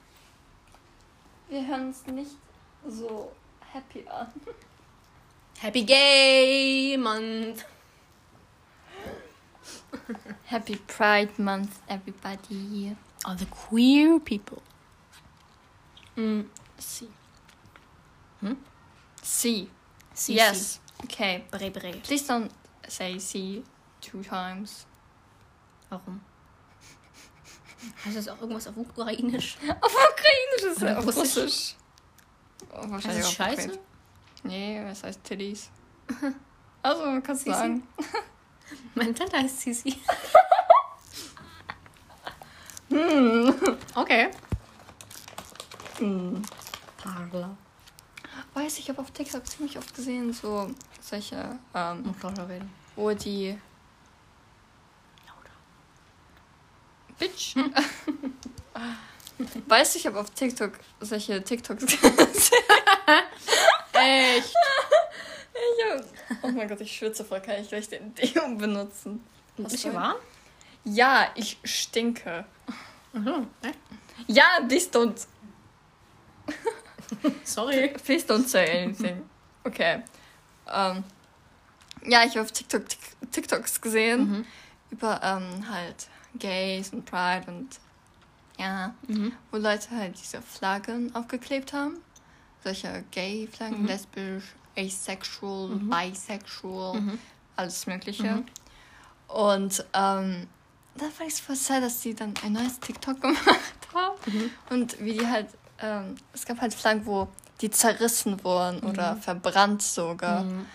Wir 1.48 1.66
hören 1.66 1.88
uns 1.88 2.06
nicht 2.06 2.32
so 2.86 3.32
happy 3.72 4.04
an. 4.06 4.30
Happy 5.60 5.82
Gay 5.82 6.96
Month. 6.98 7.64
Happy 10.44 10.76
Pride 10.76 11.32
Month, 11.38 11.80
everybody. 11.88 12.94
All 13.24 13.34
the 13.34 13.46
queer 13.46 14.20
people. 14.20 14.62
Mm. 16.16 16.46
See. 16.78 17.08
Hmm? 18.40 18.54
See. 19.22 19.68
See, 20.14 20.34
yes. 20.34 20.80
Okay. 21.04 21.44
Bre, 21.50 21.70
bre. 21.70 21.92
Please 22.02 22.26
don't 22.26 22.50
say 22.88 23.18
see 23.18 23.62
two 24.00 24.22
times. 24.22 24.86
Warum? 25.90 26.20
Heißt 28.04 28.16
das 28.16 28.28
auch 28.28 28.40
irgendwas 28.40 28.66
auf 28.66 28.76
Ukrainisch? 28.76 29.56
Auf 29.80 29.92
Ukrainisch 29.94 30.72
ist 30.72 30.82
Oder 30.82 30.92
es 30.92 30.98
auf 30.98 31.06
Russisch? 31.06 31.42
Russisch. 31.44 31.76
Oh, 32.72 32.76
Heißt 32.78 32.90
wahrscheinlich 32.90 33.20
das 33.20 33.26
auf 33.28 33.34
scheiße? 33.34 33.78
Nee, 34.42 34.78
es 34.78 35.02
heißt 35.04 35.24
Titties. 35.24 35.70
Also, 36.80 37.02
kannst 37.22 37.44
du 37.44 37.50
Sisi? 37.50 37.58
sagen. 37.58 37.82
Meine 38.94 39.12
Tante 39.12 39.36
heißt 39.36 39.60
Sisi. 39.60 39.98
Hm. 42.88 43.54
Okay. 43.96 44.30
Hm. 45.98 46.40
Parla. 46.96 47.56
Weiß 48.58 48.78
ich, 48.80 48.88
habe 48.88 49.00
auf 49.00 49.12
TikTok 49.12 49.46
ziemlich 49.46 49.78
oft 49.78 49.94
gesehen, 49.94 50.32
so 50.32 50.68
solche, 51.00 51.56
ähm, 51.74 52.02
Muss 52.02 52.20
lauter 52.22 52.48
reden. 52.48 52.68
wo 52.96 53.12
die 53.12 53.56
Lauter. 55.26 55.50
Bitch. 57.20 57.54
Weißt 59.68 59.94
du, 59.94 59.98
ich 60.00 60.06
habe 60.08 60.18
auf 60.18 60.30
TikTok 60.30 60.72
solche 61.00 61.40
TikToks 61.42 61.86
gesehen. 61.86 62.18
Echt? 63.92 64.54
Ich 65.54 65.84
hab, 65.92 66.04
oh 66.42 66.48
mein 66.48 66.66
Gott, 66.68 66.80
ich 66.80 66.96
schwitze 66.96 67.24
voll. 67.24 67.40
Kann 67.40 67.60
ich 67.60 67.68
gleich 67.68 67.88
den 67.88 68.12
Deo 68.16 68.48
benutzen? 68.56 69.24
Ist 69.56 69.84
du 69.84 69.94
warm? 69.94 70.16
Ja, 70.84 71.30
ich 71.36 71.58
stinke. 71.62 72.44
Mhm. 73.12 73.46
Ja, 74.26 74.44
please 74.66 74.90
don't, 74.90 75.26
Sorry. 77.44 77.88
please 78.04 78.24
don't 78.26 78.46
say 78.46 78.84
anything. 78.84 79.22
Okay. 79.64 80.02
Ähm, 80.70 81.04
ja, 82.06 82.22
ich 82.24 82.30
habe 82.30 82.42
auf 82.42 82.52
TikTok 82.52 82.88
Tik- 82.88 83.30
TikToks 83.32 83.80
gesehen 83.80 84.20
Mhm. 84.30 84.44
über 84.90 85.20
ähm, 85.22 85.68
halt 85.70 86.08
Gays 86.38 86.92
und 86.92 87.04
Pride 87.04 87.44
und 87.50 87.68
ja, 88.58 88.94
Mhm. 89.06 89.32
wo 89.50 89.56
Leute 89.56 89.90
halt 89.90 90.18
diese 90.20 90.42
Flaggen 90.42 91.14
aufgeklebt 91.14 91.72
haben. 91.72 91.96
Solche 92.64 93.04
Gay-Flaggen, 93.12 93.82
Mhm. 93.82 93.86
lesbisch, 93.86 94.44
asexual, 94.76 95.68
Mhm. 95.68 95.90
bisexual, 95.90 97.00
Mhm. 97.00 97.18
alles 97.56 97.86
Mögliche. 97.86 98.24
Mhm. 98.24 98.44
Und 99.28 99.84
ähm, 99.94 100.46
da 100.96 101.04
fand 101.10 101.28
ich 101.28 101.34
es 101.34 101.40
voll 101.40 101.54
sad, 101.56 101.82
dass 101.82 102.00
die 102.00 102.14
dann 102.14 102.34
ein 102.44 102.52
neues 102.52 102.80
TikTok 102.80 103.20
gemacht 103.20 103.88
haben. 103.94 104.50
Und 104.70 104.98
wie 105.00 105.12
die 105.14 105.26
halt, 105.26 105.48
ähm, 105.80 106.16
es 106.32 106.44
gab 106.44 106.60
halt 106.60 106.74
Flaggen, 106.74 107.06
wo 107.06 107.28
die 107.60 107.70
zerrissen 107.70 108.42
wurden 108.44 108.80
oder 108.80 109.14
Mhm. 109.14 109.22
verbrannt 109.22 109.82
sogar. 109.82 110.44
Mhm. 110.44 110.66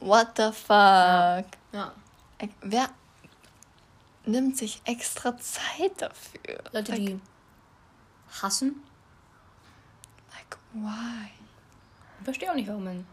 What 0.00 0.28
the 0.36 0.50
fuck? 0.52 1.46
Ja. 1.72 1.92
Like, 2.40 2.50
Wer 2.60 2.88
nimmt 4.26 4.56
sich 4.58 4.82
extra 4.84 5.36
Zeit 5.38 5.92
dafür? 5.98 6.58
Leute, 6.72 6.92
like, 6.92 7.06
die 7.06 7.20
hassen. 8.42 8.82
like, 10.34 10.58
why? 10.74 11.30
Ich 12.18 12.24
verstehe 12.24 12.50
auch 12.50 12.54
nicht, 12.54 12.68
warum 12.68 12.84
man. 12.84 13.06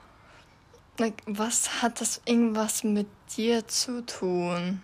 Like, 0.98 1.24
was 1.26 1.82
hat 1.82 2.02
das 2.02 2.22
irgendwas 2.26 2.84
mit 2.84 3.08
dir 3.38 3.68
zu 3.68 4.06
tun? 4.06 4.82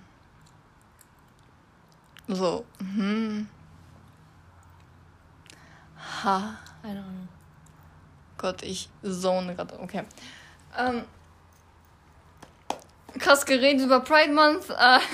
So, 2.27 2.65
hm. 2.79 3.49
Ha. 6.23 6.57
I 6.83 6.87
don't 6.87 6.93
know. 7.03 7.27
Gott, 8.37 8.61
ich 8.63 8.89
zone 9.03 9.55
gerade. 9.55 9.79
Okay. 9.79 10.03
Ähm, 10.77 11.03
krass 13.19 13.45
geredet 13.45 13.85
über 13.85 13.99
Pride 14.01 14.33
Month. 14.33 14.69
Äh, 14.69 14.99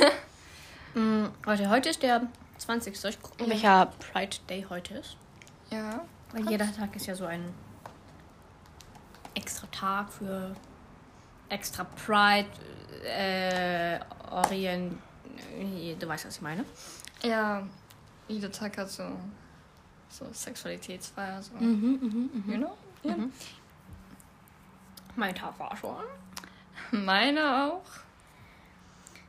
Mhm. 0.98 1.30
Warte, 1.43 1.69
heute 1.69 1.89
ist 1.89 2.02
der 2.04 2.21
20. 2.58 2.98
Soll 2.98 3.10
ich 3.12 3.21
gucken, 3.21 3.48
Ja. 3.48 3.52
welcher 3.52 3.86
Pride 4.00 4.38
Day 4.50 4.65
heute 4.69 4.93
ist? 4.95 5.17
ja. 5.71 6.02
Weil 6.32 6.50
jeder 6.50 6.74
Tag 6.74 6.95
ist 6.95 7.06
ja 7.06 7.15
so 7.15 7.26
ein 7.26 7.54
extra 9.36 9.67
Tag 9.67 10.12
für 10.12 10.56
extra 11.50 11.84
Pride, 11.84 12.48
äh, 13.06 14.00
Orient. 14.32 14.98
Du 16.00 16.08
weißt, 16.08 16.26
was 16.28 16.36
ich 16.38 16.41
meine. 16.41 16.63
Ja. 17.24 17.63
Jeder 18.30 18.52
Tag 18.52 18.78
hat 18.78 18.89
so, 18.89 19.04
so 20.17 20.25
Sexualitätsfeier. 20.32 21.41
So. 21.41 21.54
Mhm, 21.56 21.99
mhm, 22.01 22.43
You 22.51 22.58
know? 22.58 22.78
Ja. 23.04 23.15
Mhm. 23.17 23.32
Mein 25.15 25.36
Tag 25.36 25.58
war 25.60 25.75
schon. 25.78 26.04
Meine 27.06 27.65
auch. 27.71 27.86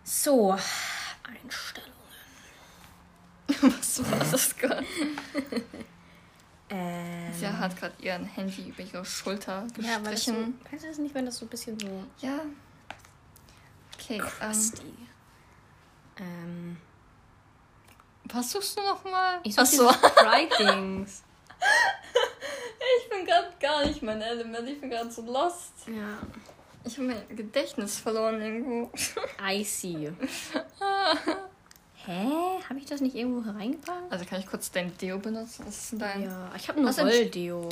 So, 0.05 0.53
Einstellungen. 1.23 1.93
Was 3.79 4.11
war 4.11 4.19
das 4.19 4.57
gerade? 4.57 4.87
Ähm, 6.69 7.33
Sie 7.33 7.47
hat 7.47 7.77
gerade 7.77 7.95
ihren 8.03 8.25
Handy 8.25 8.71
über 8.71 8.83
ihre 8.83 9.05
Schulter 9.05 9.69
ja, 9.79 10.05
weil 10.05 10.11
das 10.15 10.25
so, 10.25 10.33
gestrichen. 10.33 10.61
kennst 10.69 10.85
du 10.85 10.89
das 10.89 10.99
nicht, 10.99 11.15
wenn 11.15 11.25
das 11.25 11.37
so 11.37 11.47
ein 11.47 11.49
bisschen 11.49 11.79
so 11.79 12.03
Ja. 12.19 12.41
Okay. 13.95 14.17
Ähm, 14.17 14.21
crusty? 14.27 14.95
Ähm, 16.19 16.77
was 18.33 18.51
suchst 18.53 18.79
du 18.79 18.83
nochmal? 18.83 19.41
ich 19.43 19.55
such 19.55 19.63
Achso. 19.63 19.91
dieses 19.93 20.15
Pride-Dings. 20.15 21.23
Ich 23.03 23.11
bin 23.11 23.27
gerade 23.27 23.49
gar 23.61 23.85
nicht 23.85 24.03
mein 24.03 24.21
Element. 24.23 24.69
Ich 24.69 24.81
bin 24.81 24.91
gerade 24.91 25.11
so 25.11 25.23
lost. 25.23 25.73
ja. 25.87 26.19
Ich 26.85 26.97
habe 26.99 27.09
mein 27.09 27.37
Gedächtnis 27.37 27.99
verloren 27.99 28.41
irgendwo. 28.41 28.93
I 29.45 29.65
see. 29.65 30.13
Hä? 32.05 32.29
Habe 32.69 32.79
ich 32.79 32.87
das 32.87 33.01
nicht 33.01 33.17
irgendwo 33.17 33.45
hereingepackt? 33.45 34.13
Also 34.13 34.25
kann 34.25 34.39
ich 34.39 34.47
kurz 34.47 34.71
dein 34.71 34.97
Deo 34.97 35.19
benutzen? 35.19 35.67
Was 35.67 35.77
ist 35.77 35.93
denn 35.93 35.99
dein? 35.99 36.23
Ja, 36.23 36.49
ich 36.55 36.69
habe 36.69 36.81
nur 36.81 36.97
Rolldeo. 36.97 37.69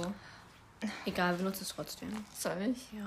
Egal, 1.07 1.35
benutze 1.35 1.63
es 1.63 1.69
trotzdem. 1.69 2.09
Soll 2.37 2.75
ich? 2.75 2.92
Ja. 2.92 3.07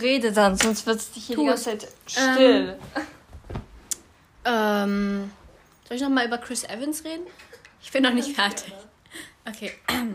Rede 0.00 0.32
dann, 0.32 0.56
sonst 0.56 0.84
wird 0.86 0.96
es 0.96 1.10
hier 1.14 1.36
Tu 1.36 1.42
die 1.42 1.46
ganze 1.48 1.64
Zeit 1.64 1.88
still. 2.06 2.76
Ähm, 2.96 3.02
soll 4.44 5.96
ich 5.96 6.02
noch 6.02 6.08
mal 6.08 6.26
über 6.26 6.38
Chris 6.38 6.64
Evans 6.64 7.04
reden? 7.04 7.26
Ich 7.80 7.92
bin 7.92 8.02
noch 8.02 8.12
nicht 8.12 8.34
fertig. 8.34 8.72
Okay. 9.48 9.72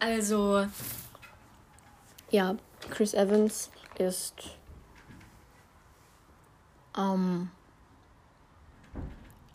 Also, 0.00 0.66
ja, 2.30 2.56
Chris 2.90 3.14
Evans 3.14 3.70
ist 3.96 4.34
ähm, 6.96 7.50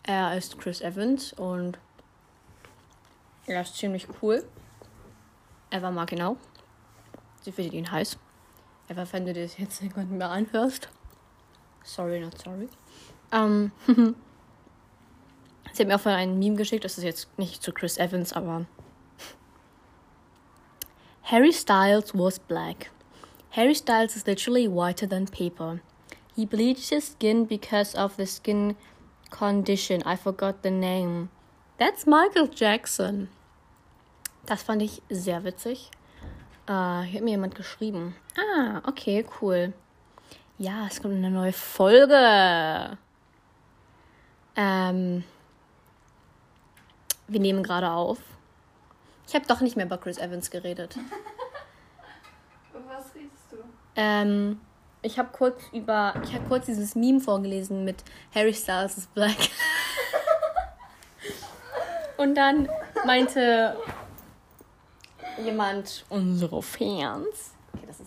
er 0.02 0.36
ist 0.36 0.58
Chris 0.58 0.80
Evans 0.80 1.32
und 1.34 1.78
er 3.46 3.62
ist 3.62 3.76
ziemlich 3.76 4.06
cool. 4.20 4.44
Eva 5.70 5.90
mag 5.90 6.12
ihn 6.12 6.22
auch. 6.22 6.36
Sie 7.42 7.52
findet 7.52 7.74
ihn 7.74 7.90
heiß. 7.90 8.18
Eva, 8.88 9.06
wenn 9.12 9.26
du 9.26 9.32
das 9.32 9.56
jetzt 9.56 9.80
irgendwann 9.80 10.18
mehr 10.18 10.30
anhörst. 10.30 10.88
Sorry, 11.82 12.20
not 12.20 12.38
sorry. 12.38 12.68
Ähm, 13.32 13.72
Sie 15.72 15.82
hat 15.82 15.88
mir 15.88 15.96
auch 15.96 16.00
vorhin 16.00 16.20
ein 16.20 16.38
Meme 16.38 16.56
geschickt, 16.56 16.84
das 16.84 16.98
ist 16.98 17.04
jetzt 17.04 17.38
nicht 17.38 17.62
zu 17.62 17.72
Chris 17.72 17.96
Evans, 17.96 18.32
aber. 18.32 18.66
Harry 21.22 21.52
Styles 21.52 22.12
was 22.12 22.38
black. 22.40 22.90
Harry 23.50 23.74
Styles 23.74 24.16
is 24.16 24.26
literally 24.26 24.68
whiter 24.68 25.08
than 25.08 25.26
paper. 25.26 25.80
He 26.34 26.44
bleached 26.44 26.90
his 26.90 27.12
skin 27.12 27.44
because 27.44 27.94
of 27.94 28.16
the 28.16 28.26
skin 28.26 28.76
condition. 29.30 30.02
I 30.04 30.16
forgot 30.16 30.62
the 30.62 30.70
name. 30.70 31.30
That's 31.78 32.06
Michael 32.06 32.48
Jackson. 32.48 33.28
Das 34.46 34.62
fand 34.62 34.82
ich 34.82 35.02
sehr 35.08 35.44
witzig. 35.44 35.90
Äh, 36.66 37.02
hier 37.02 37.18
hat 37.18 37.22
mir 37.22 37.30
jemand 37.30 37.54
geschrieben. 37.54 38.16
Ah, 38.36 38.82
okay, 38.86 39.24
cool. 39.40 39.72
Ja, 40.60 40.86
es 40.86 41.00
kommt 41.00 41.14
eine 41.14 41.30
neue 41.30 41.54
Folge. 41.54 42.98
Ähm, 44.54 45.24
wir 47.28 47.40
nehmen 47.40 47.62
gerade 47.62 47.90
auf. 47.90 48.18
Ich 49.26 49.34
habe 49.34 49.46
doch 49.46 49.62
nicht 49.62 49.76
mehr 49.76 49.86
über 49.86 49.96
Chris 49.96 50.18
Evans 50.18 50.50
geredet. 50.50 50.96
Was 52.74 53.14
redest 53.14 53.44
du? 53.50 53.56
Ähm, 53.96 54.60
ich 55.00 55.18
habe 55.18 55.30
kurz 55.32 55.62
über, 55.72 56.12
ich 56.24 56.34
habe 56.34 56.44
kurz 56.46 56.66
dieses 56.66 56.94
Meme 56.94 57.20
vorgelesen 57.20 57.86
mit 57.86 58.04
Harry 58.34 58.52
Styles 58.52 58.98
is 58.98 59.06
black. 59.06 59.38
Und 62.18 62.34
dann 62.34 62.68
meinte 63.06 63.78
jemand, 65.42 66.04
unsere 66.10 66.62
Fans. 66.62 67.54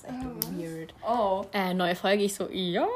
Ist 0.03 0.09
echt 0.09 0.57
weird. 0.57 0.93
Oh. 1.07 1.45
Äh, 1.53 1.73
neue 1.73 1.95
Folge. 1.95 2.23
Ich 2.23 2.33
so, 2.35 2.49
ja, 2.49 2.87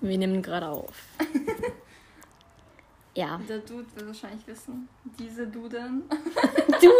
wir 0.00 0.18
nehmen 0.18 0.42
gerade 0.42 0.68
auf. 0.68 0.94
ja. 3.14 3.40
Der 3.48 3.58
Dude 3.58 3.86
will 3.96 4.06
wahrscheinlich 4.08 4.46
wissen. 4.46 4.88
Diese 5.18 5.46
Duden. 5.46 6.08
Duden. 6.08 6.90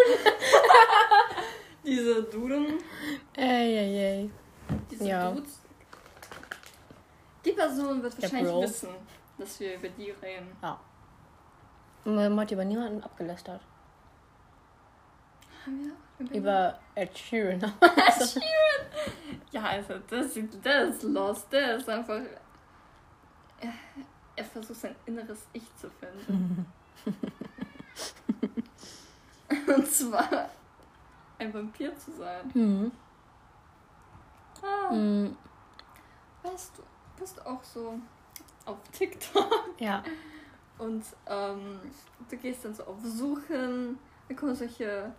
Diese 1.84 2.22
Duden. 2.24 2.78
Ey, 3.36 3.76
ey, 3.76 3.98
ey. 3.98 4.30
Diese 4.90 5.04
Ja. 5.04 5.30
Dudes. 5.30 5.60
Die 7.44 7.52
Person 7.52 8.02
wird 8.02 8.22
wahrscheinlich 8.22 8.54
wissen, 8.54 8.90
dass 9.36 9.58
wir 9.58 9.74
über 9.76 9.88
die 9.88 10.10
reden. 10.10 10.56
Ja. 10.62 10.78
Man 12.04 12.40
hat 12.40 12.50
über 12.50 12.64
niemanden 12.64 13.02
abgelästert. 13.02 13.60
Haben 15.64 15.92
wir 16.18 16.36
Über 16.38 16.78
Ed 16.94 17.16
Sheeran. 17.18 17.72
Ja, 19.50 19.62
also 19.64 19.94
das, 20.08 20.34
der 20.64 20.84
ist 20.88 21.02
lost. 21.02 21.52
Der 21.52 21.76
ist 21.76 21.88
einfach. 21.88 22.20
Er, 23.60 23.72
er 24.36 24.44
versucht 24.44 24.80
sein 24.80 24.94
inneres 25.06 25.46
Ich 25.52 25.64
zu 25.76 25.90
finden. 25.90 26.66
Und 29.66 29.86
zwar 29.86 30.50
ein 31.38 31.52
Vampir 31.52 31.96
zu 31.96 32.12
sein. 32.12 32.50
mhm. 32.54 32.92
Ah, 34.62 34.92
Mhm. 34.92 35.36
weißt 36.42 36.78
du, 36.78 36.82
bist 37.18 37.44
auch 37.44 37.62
so 37.64 37.98
auf 38.64 38.78
TikTok 38.92 39.50
Ja. 39.78 40.02
und 40.78 41.04
ähm, 41.26 41.80
du 42.30 42.36
gehst 42.36 42.64
dann 42.64 42.74
so 42.74 42.84
auf 42.84 42.96
Suchen, 43.02 43.98
dann 44.28 44.36
kommen 44.36 44.54
solche 44.54 45.12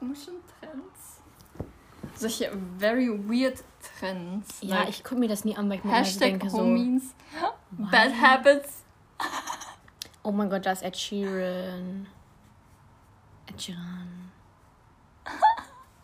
komischen 0.00 0.34
Trends. 0.58 1.20
Solche 2.16 2.50
very 2.78 3.08
weird 3.08 3.62
Trends. 3.98 4.58
Ja, 4.62 4.80
like 4.80 4.88
ich 4.88 5.04
gucke 5.04 5.20
mir 5.20 5.28
das 5.28 5.44
nie 5.44 5.56
an, 5.56 5.68
weil 5.70 5.78
ich 5.78 5.84
mir 5.84 5.90
so 5.90 5.96
Hashtag 5.96 6.20
denke 6.30 6.50
so, 6.50 6.58
Homies, 6.58 7.14
Bad 7.70 8.12
Habits. 8.20 8.84
oh 10.22 10.32
mein 10.32 10.50
Gott, 10.50 10.66
da 10.66 10.72
ist 10.72 10.82
Ed 10.82 10.96
Sheeran. 10.96 12.06
Ed 13.46 13.62
Sheeran. 13.62 14.32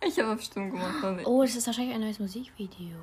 Ich 0.01 0.19
habe 0.21 0.37
bestimmt 0.37 0.73
gemacht. 0.73 0.95
Oh 1.25 1.39
Oh, 1.39 1.43
das 1.43 1.57
ist 1.57 1.67
wahrscheinlich 1.67 1.95
ein 1.95 2.01
neues 2.01 2.19
Musikvideo. 2.19 2.99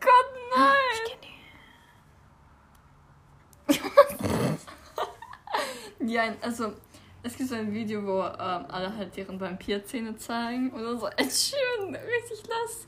Gott, 0.00 0.30
nein! 0.56 0.74
Ich 3.68 3.76
kenne 3.76 4.58
Ja, 6.12 6.34
also 6.40 6.72
es 7.26 7.36
gibt 7.36 7.48
so 7.48 7.54
ein 7.56 7.72
Video, 7.72 8.04
wo 8.04 8.20
ähm, 8.22 8.64
alle 8.68 8.94
halt 8.96 9.16
deren 9.16 9.40
Vampirzähne 9.40 10.16
zeigen 10.16 10.70
oder 10.72 10.96
so. 10.96 11.08
Ed 11.08 11.32
Sheeran, 11.32 11.94
richtig 11.94 12.42
lass. 12.48 12.86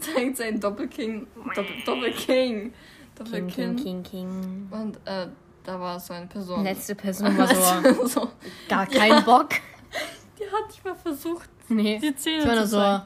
Zeigt 0.00 0.36
sein 0.38 0.58
Doppelking, 0.58 1.26
Doppel, 1.54 1.66
Doppelking, 1.84 2.26
King, 2.26 2.74
Doppelking. 3.14 3.48
King, 3.48 3.76
King, 3.76 4.02
King. 4.02 4.68
Und 4.70 4.96
äh, 5.04 5.28
da 5.64 5.78
war 5.80 6.00
so 6.00 6.14
eine 6.14 6.26
Person. 6.26 6.64
Letzte 6.64 6.94
Person 7.02 7.36
war 7.38 7.46
so, 7.46 8.06
so. 8.06 8.30
gar 8.68 8.86
keinen 8.86 9.22
Bock. 9.24 9.50
Die 10.38 10.44
hat 10.44 10.68
nicht 10.68 10.84
mal 10.84 10.94
versucht, 10.94 11.48
Nee. 11.68 11.98
die 11.98 12.14
Zähne 12.14 12.42
Ich 12.42 12.46
war 12.48 12.56
zu 12.56 12.66
so. 12.66 12.78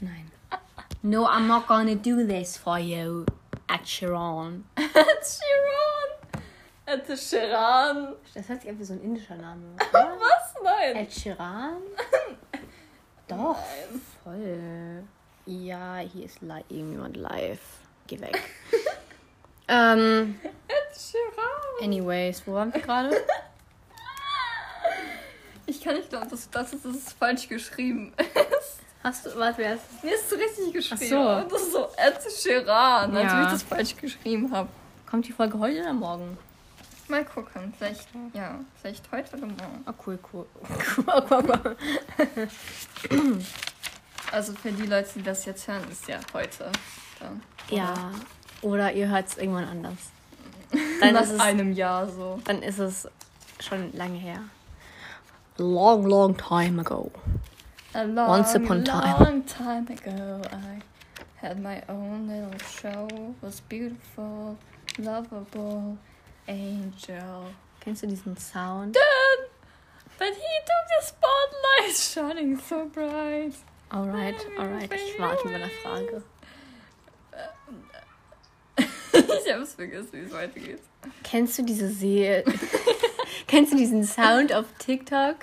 Nein. 0.00 0.30
No, 1.02 1.24
I'm 1.26 1.46
not 1.46 1.66
gonna 1.68 1.94
do 1.94 2.26
this 2.26 2.56
for 2.56 2.78
you, 2.78 3.24
Ed 3.68 3.86
Sheeran. 3.86 4.64
Ed 4.76 4.94
Sheeran! 4.94 5.75
Ed 6.86 7.18
Sheeran! 7.18 8.14
Das 8.34 8.48
hört 8.48 8.62
sich 8.62 8.78
wie 8.78 8.84
so 8.84 8.92
ein 8.92 9.02
indischer 9.02 9.34
Name. 9.34 9.74
Was? 9.92 10.54
Nein! 10.62 10.96
Ed 10.96 11.12
Sheeran? 11.12 11.78
Doch, 13.28 13.58
voll. 14.22 15.02
Ja, 15.46 15.96
hier 15.98 16.26
ist 16.26 16.40
li 16.42 16.64
irgendjemand 16.68 17.16
live. 17.16 17.58
Geh 18.06 18.20
weg. 18.20 18.40
ähm, 19.68 20.38
Ed 20.68 20.96
Sheeran! 20.96 21.82
anyways, 21.84 22.46
wo 22.46 22.54
waren 22.54 22.72
wir 22.72 22.80
gerade? 22.80 23.16
Ich 25.66 25.80
kann 25.82 25.96
nicht 25.96 26.08
glauben, 26.10 26.30
dass 26.30 26.48
das 26.50 26.72
ist, 26.72 26.84
das 26.84 26.94
ist 26.94 27.12
falsch 27.14 27.48
geschrieben 27.48 28.12
ist. 28.16 28.78
Hast 29.02 29.26
du, 29.26 29.36
warte, 29.36 29.58
wer 29.58 29.74
ist? 29.74 30.04
Mir 30.04 30.14
ist 30.14 30.30
so 30.30 30.36
richtig 30.36 30.72
geschrieben. 30.72 31.16
Ach 31.18 31.42
so. 31.42 31.48
Das 31.48 31.62
ist 31.62 31.72
so 31.72 31.88
Ed 31.96 32.32
Sheeran, 32.32 33.16
als 33.16 33.32
Ja. 33.32 33.38
ob 33.40 33.46
ich 33.46 33.52
das 33.52 33.62
falsch 33.64 33.96
geschrieben 33.96 34.52
habe. 34.52 34.68
Kommt 35.10 35.26
die 35.26 35.32
Folge 35.32 35.58
heute 35.58 35.80
oder 35.80 35.92
morgen? 35.92 36.38
Mal 37.08 37.24
gucken. 37.24 37.72
Vielleicht, 37.76 38.08
ja, 38.32 38.58
vielleicht 38.80 39.10
heute 39.12 39.36
oder 39.36 39.46
morgen. 39.46 39.84
Oh, 39.86 39.92
cool, 40.06 40.18
cool. 40.32 40.46
Also 44.32 44.52
für 44.54 44.72
die 44.72 44.86
Leute, 44.86 45.08
die 45.14 45.22
das 45.22 45.44
jetzt 45.44 45.68
hören, 45.68 45.84
ist 45.90 46.08
ja 46.08 46.18
heute. 46.34 46.72
Dann. 47.20 47.40
Ja, 47.70 47.94
oder 48.60 48.92
ihr 48.92 49.08
hört 49.08 49.28
es 49.28 49.38
irgendwann 49.38 49.68
anders. 49.68 50.10
Dann 51.00 51.14
Nach 51.14 51.22
ist, 51.22 51.30
es, 51.30 51.40
einem 51.40 51.72
Jahr 51.72 52.08
so. 52.08 52.40
dann 52.44 52.60
ist 52.60 52.80
es 52.80 53.08
schon 53.60 53.92
lange 53.92 54.18
her. 54.18 54.40
Long, 55.58 56.04
long 56.06 56.36
time 56.36 56.80
ago. 56.80 57.12
A 57.94 58.02
long, 58.02 58.28
Once 58.28 58.56
upon 58.56 58.80
a 58.80 58.82
time. 58.82 59.24
long 59.24 59.46
time 59.46 59.86
ago, 59.88 60.42
I 60.52 60.80
had 61.40 61.60
my 61.62 61.80
own 61.88 62.26
little 62.26 62.58
show. 62.68 63.06
Was 63.40 63.60
beautiful, 63.60 64.56
lovable, 64.98 65.96
angel. 66.48 67.46
Kennst 67.80 68.02
du 68.02 68.06
diesen 68.06 68.36
Sound? 68.36 68.94
Dad, 68.96 69.48
but 70.18 70.28
he 70.28 70.34
took 70.64 70.86
the 70.88 71.06
spotlight, 71.06 71.96
shining 71.96 72.58
so 72.58 72.86
bright. 72.92 73.54
Alright, 73.92 74.34
alright. 74.58 74.92
Ich 74.92 75.18
warte 75.18 75.46
über 75.46 75.54
eine 75.56 75.70
Frage. 75.82 76.22
ich 79.12 79.52
hab's 79.52 79.74
vergessen, 79.74 80.08
wie 80.12 80.18
es 80.18 80.32
weitergeht. 80.32 80.80
Kennst 81.22 81.58
du 81.58 81.62
diese 81.62 81.88
Serie? 81.88 82.44
Kennst 83.46 83.72
du 83.72 83.76
diesen 83.76 84.04
Sound 84.04 84.52
auf 84.52 84.66
TikTok? 84.78 85.36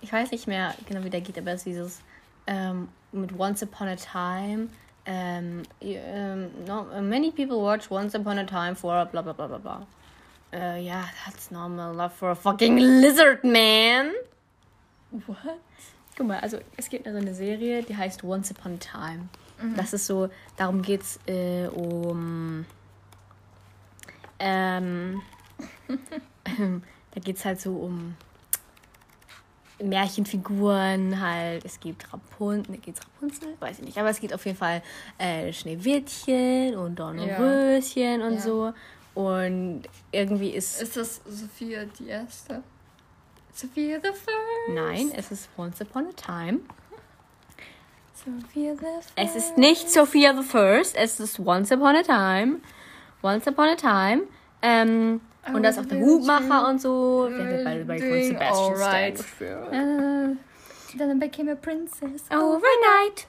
Ich 0.00 0.12
weiß 0.12 0.30
nicht 0.30 0.46
mehr 0.46 0.74
genau, 0.88 1.04
wie 1.04 1.10
der 1.10 1.20
geht, 1.20 1.38
aber 1.38 1.52
es 1.52 1.60
ist 1.60 1.66
dieses 1.66 2.00
ähm, 2.46 2.88
mit 3.12 3.38
Once 3.38 3.62
Upon 3.62 3.88
a 3.88 3.96
Time. 3.96 4.68
Ähm, 5.04 5.62
y- 5.80 5.96
ähm, 5.98 6.50
no, 6.66 6.84
many 7.02 7.30
people 7.30 7.58
watch 7.60 7.90
Once 7.90 8.14
Upon 8.14 8.38
a 8.38 8.44
Time 8.44 8.74
for 8.74 9.04
bla 9.06 9.20
bla 9.22 9.32
bla 9.32 9.46
bla 9.46 9.58
bla. 9.58 9.86
Äh, 10.52 10.82
ja, 10.82 11.04
that's 11.24 11.50
normal 11.50 11.94
love 11.94 12.10
for 12.10 12.30
a 12.30 12.34
fucking 12.34 12.76
lizard 12.78 13.42
man. 13.44 14.10
What? 15.26 15.36
Guck 16.16 16.26
mal, 16.26 16.40
also 16.40 16.58
es 16.76 16.90
gibt 16.90 17.06
also 17.06 17.18
eine 17.18 17.34
Serie, 17.34 17.82
die 17.82 17.96
heißt 17.96 18.22
Once 18.22 18.50
Upon 18.50 18.74
a 18.74 18.76
Time. 18.78 19.28
Das 19.76 19.92
ist 19.92 20.06
so, 20.06 20.28
darum 20.56 20.82
geht's 20.82 21.20
äh, 21.26 21.68
um. 21.68 22.66
Ähm, 24.40 25.22
da 27.14 27.20
geht's 27.20 27.44
halt 27.44 27.60
so 27.60 27.76
um 27.76 28.16
Märchenfiguren 29.80 31.20
halt. 31.20 31.64
Es 31.64 31.78
gibt 31.78 32.12
Rapunzel, 32.12 32.76
geht's 32.78 33.00
Rapunzel? 33.06 33.54
Weiß 33.60 33.78
ich 33.78 33.84
nicht. 33.84 33.98
Aber 33.98 34.10
es 34.10 34.20
gibt 34.20 34.34
auf 34.34 34.44
jeden 34.44 34.58
Fall 34.58 34.82
äh, 35.18 35.52
Schneewittchen 35.52 36.74
und 36.76 36.98
Dornröschen 36.98 38.20
und 38.22 38.34
Ja. 38.34 38.40
so. 38.40 38.72
Und 39.14 39.82
irgendwie 40.10 40.50
ist. 40.50 40.80
Ist 40.80 40.96
das 40.96 41.20
Sophia 41.26 41.84
die 41.98 42.08
Erste? 42.08 42.62
Sophia 43.52 43.98
the 44.02 44.08
First? 44.08 44.70
Nein, 44.70 45.12
es 45.14 45.30
ist 45.30 45.48
Once 45.58 45.80
Upon 45.82 46.06
a 46.06 46.12
Time. 46.12 46.60
Sophia 48.14 48.74
the 48.74 48.80
First. 48.80 49.12
Es 49.16 49.36
ist 49.36 49.58
nicht 49.58 49.90
Sophia 49.90 50.34
the 50.34 50.42
First, 50.42 50.96
es 50.96 51.20
ist 51.20 51.38
Once 51.38 51.70
Upon 51.72 51.96
a 51.96 52.02
Time. 52.02 52.60
Once 53.22 53.46
Upon 53.46 53.68
a 53.68 53.76
Time. 53.76 54.22
Ähm, 54.62 55.20
und 55.52 55.62
da 55.62 55.70
ist 55.70 55.78
auch 55.78 55.86
der 55.86 56.00
Hutmacher 56.00 56.68
und 56.68 56.80
so. 56.80 57.28
Der 57.28 57.50
wird 57.50 57.64
beide 57.64 57.84
bei 57.84 57.98
von 57.98 58.22
Sebastian 58.22 58.76
Stan 58.76 58.86
alright. 58.86 59.16
gespielt. 59.16 59.66
Uh, 59.72 60.36
then 60.96 61.10
I 61.10 61.18
became 61.18 61.50
a 61.50 61.56
princess. 61.56 62.22
Overnight. 62.30 63.26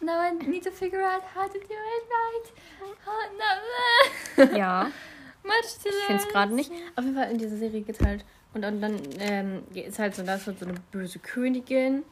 Now 0.00 0.20
I 0.22 0.32
need 0.46 0.64
to 0.64 0.70
figure 0.70 1.02
out 1.02 1.22
how 1.34 1.46
to 1.46 1.58
do 1.58 1.58
it 1.58 2.04
right. 2.08 2.52
Oh, 3.06 4.46
no. 4.50 4.56
Ja, 4.56 4.90
Much 5.44 5.78
to 5.82 5.88
ich 5.88 6.04
finde 6.06 6.22
es 6.22 6.28
gerade 6.28 6.54
nicht. 6.54 6.70
Auf 6.96 7.04
jeden 7.04 7.16
Fall 7.16 7.30
in 7.30 7.38
dieser 7.38 7.56
Serie 7.56 7.80
geht 7.80 8.00
halt. 8.04 8.24
Und, 8.54 8.64
und 8.64 8.80
dann 8.80 9.00
ähm, 9.18 9.62
ist 9.74 9.98
halt 9.98 10.14
so, 10.14 10.22
da 10.22 10.34
ist 10.36 10.46
halt 10.46 10.58
so 10.58 10.66
eine 10.66 10.74
böse 10.92 11.18
Königin. 11.18 12.02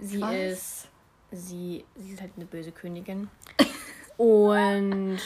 Sie 0.00 0.20
Was? 0.20 0.34
ist. 0.34 0.88
Sie, 1.32 1.84
sie 1.96 2.12
ist 2.14 2.20
halt 2.20 2.32
eine 2.36 2.44
böse 2.46 2.72
Königin. 2.72 3.28
Und 4.16 5.18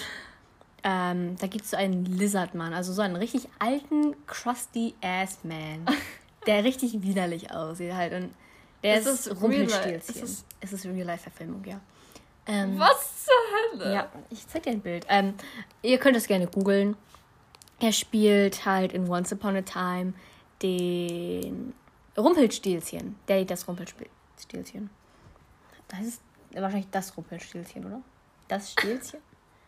ähm, 0.85 1.37
da 1.41 1.47
gibt 1.47 1.65
es 1.65 1.71
so 1.71 1.77
einen 1.77 2.05
Lizardmann, 2.05 2.73
also 2.75 2.93
so 2.93 3.03
einen 3.03 3.17
richtig 3.17 3.49
alten, 3.59 4.15
crusty 4.27 4.95
ass 5.03 5.39
Man, 5.43 5.87
der 6.47 6.63
richtig 6.63 7.03
widerlich 7.03 7.51
aussieht 7.53 7.95
halt. 7.95 8.13
Und 8.13 8.35
der 8.83 8.99
Ist 9.01 9.07
ist, 9.07 9.27
es 9.27 9.41
Rumpelstilzchen. 9.43 9.83
real 9.83 9.93
life? 9.95 10.13
Ist 10.13 10.23
es- 10.23 10.45
es 10.61 10.73
ist 10.73 10.87
Real-Life-Verfilmung, 10.87 11.65
ja. 11.65 11.81
Ähm, 12.47 12.79
Was 12.79 13.25
zur 13.25 13.35
Hölle? 13.83 13.95
ja, 13.95 14.09
ich 14.31 14.47
zeig 14.47 14.65
dir 14.65 14.71
ein 14.71 14.81
Bild. 14.81 15.07
Ähm, 15.09 15.35
ihr 15.83 15.99
könnt 15.99 16.17
es 16.17 16.27
gerne 16.27 16.47
googeln. 16.47 16.97
Er 17.81 17.93
spielt 17.93 18.65
halt 18.67 18.93
in 18.93 19.09
Once 19.09 19.33
Upon 19.33 19.57
a 19.57 19.63
Time 19.63 20.13
den 20.63 21.75
Rumpelstilzchen. 22.17 23.17
Der 23.29 23.45
das 23.45 23.67
Rumpelstilzchen. 23.67 24.91
Das 25.89 26.01
ist 26.01 26.21
wahrscheinlich 26.53 26.91
das 26.91 27.17
Rumpelstilzchen, 27.17 27.85
oder? 27.85 28.01
Das 28.49 28.73
Stilzchen. 28.73 29.21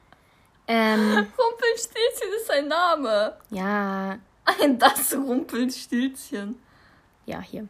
ähm, 0.68 1.26
Rumpelstilzchen 1.38 2.28
ist 2.36 2.46
sein 2.46 2.68
Name. 2.68 3.36
ja, 3.50 4.18
Ein 4.44 4.78
das 4.78 5.14
Rumpelstilzchen. 5.14 6.60
ja, 7.26 7.40
hier. 7.40 7.68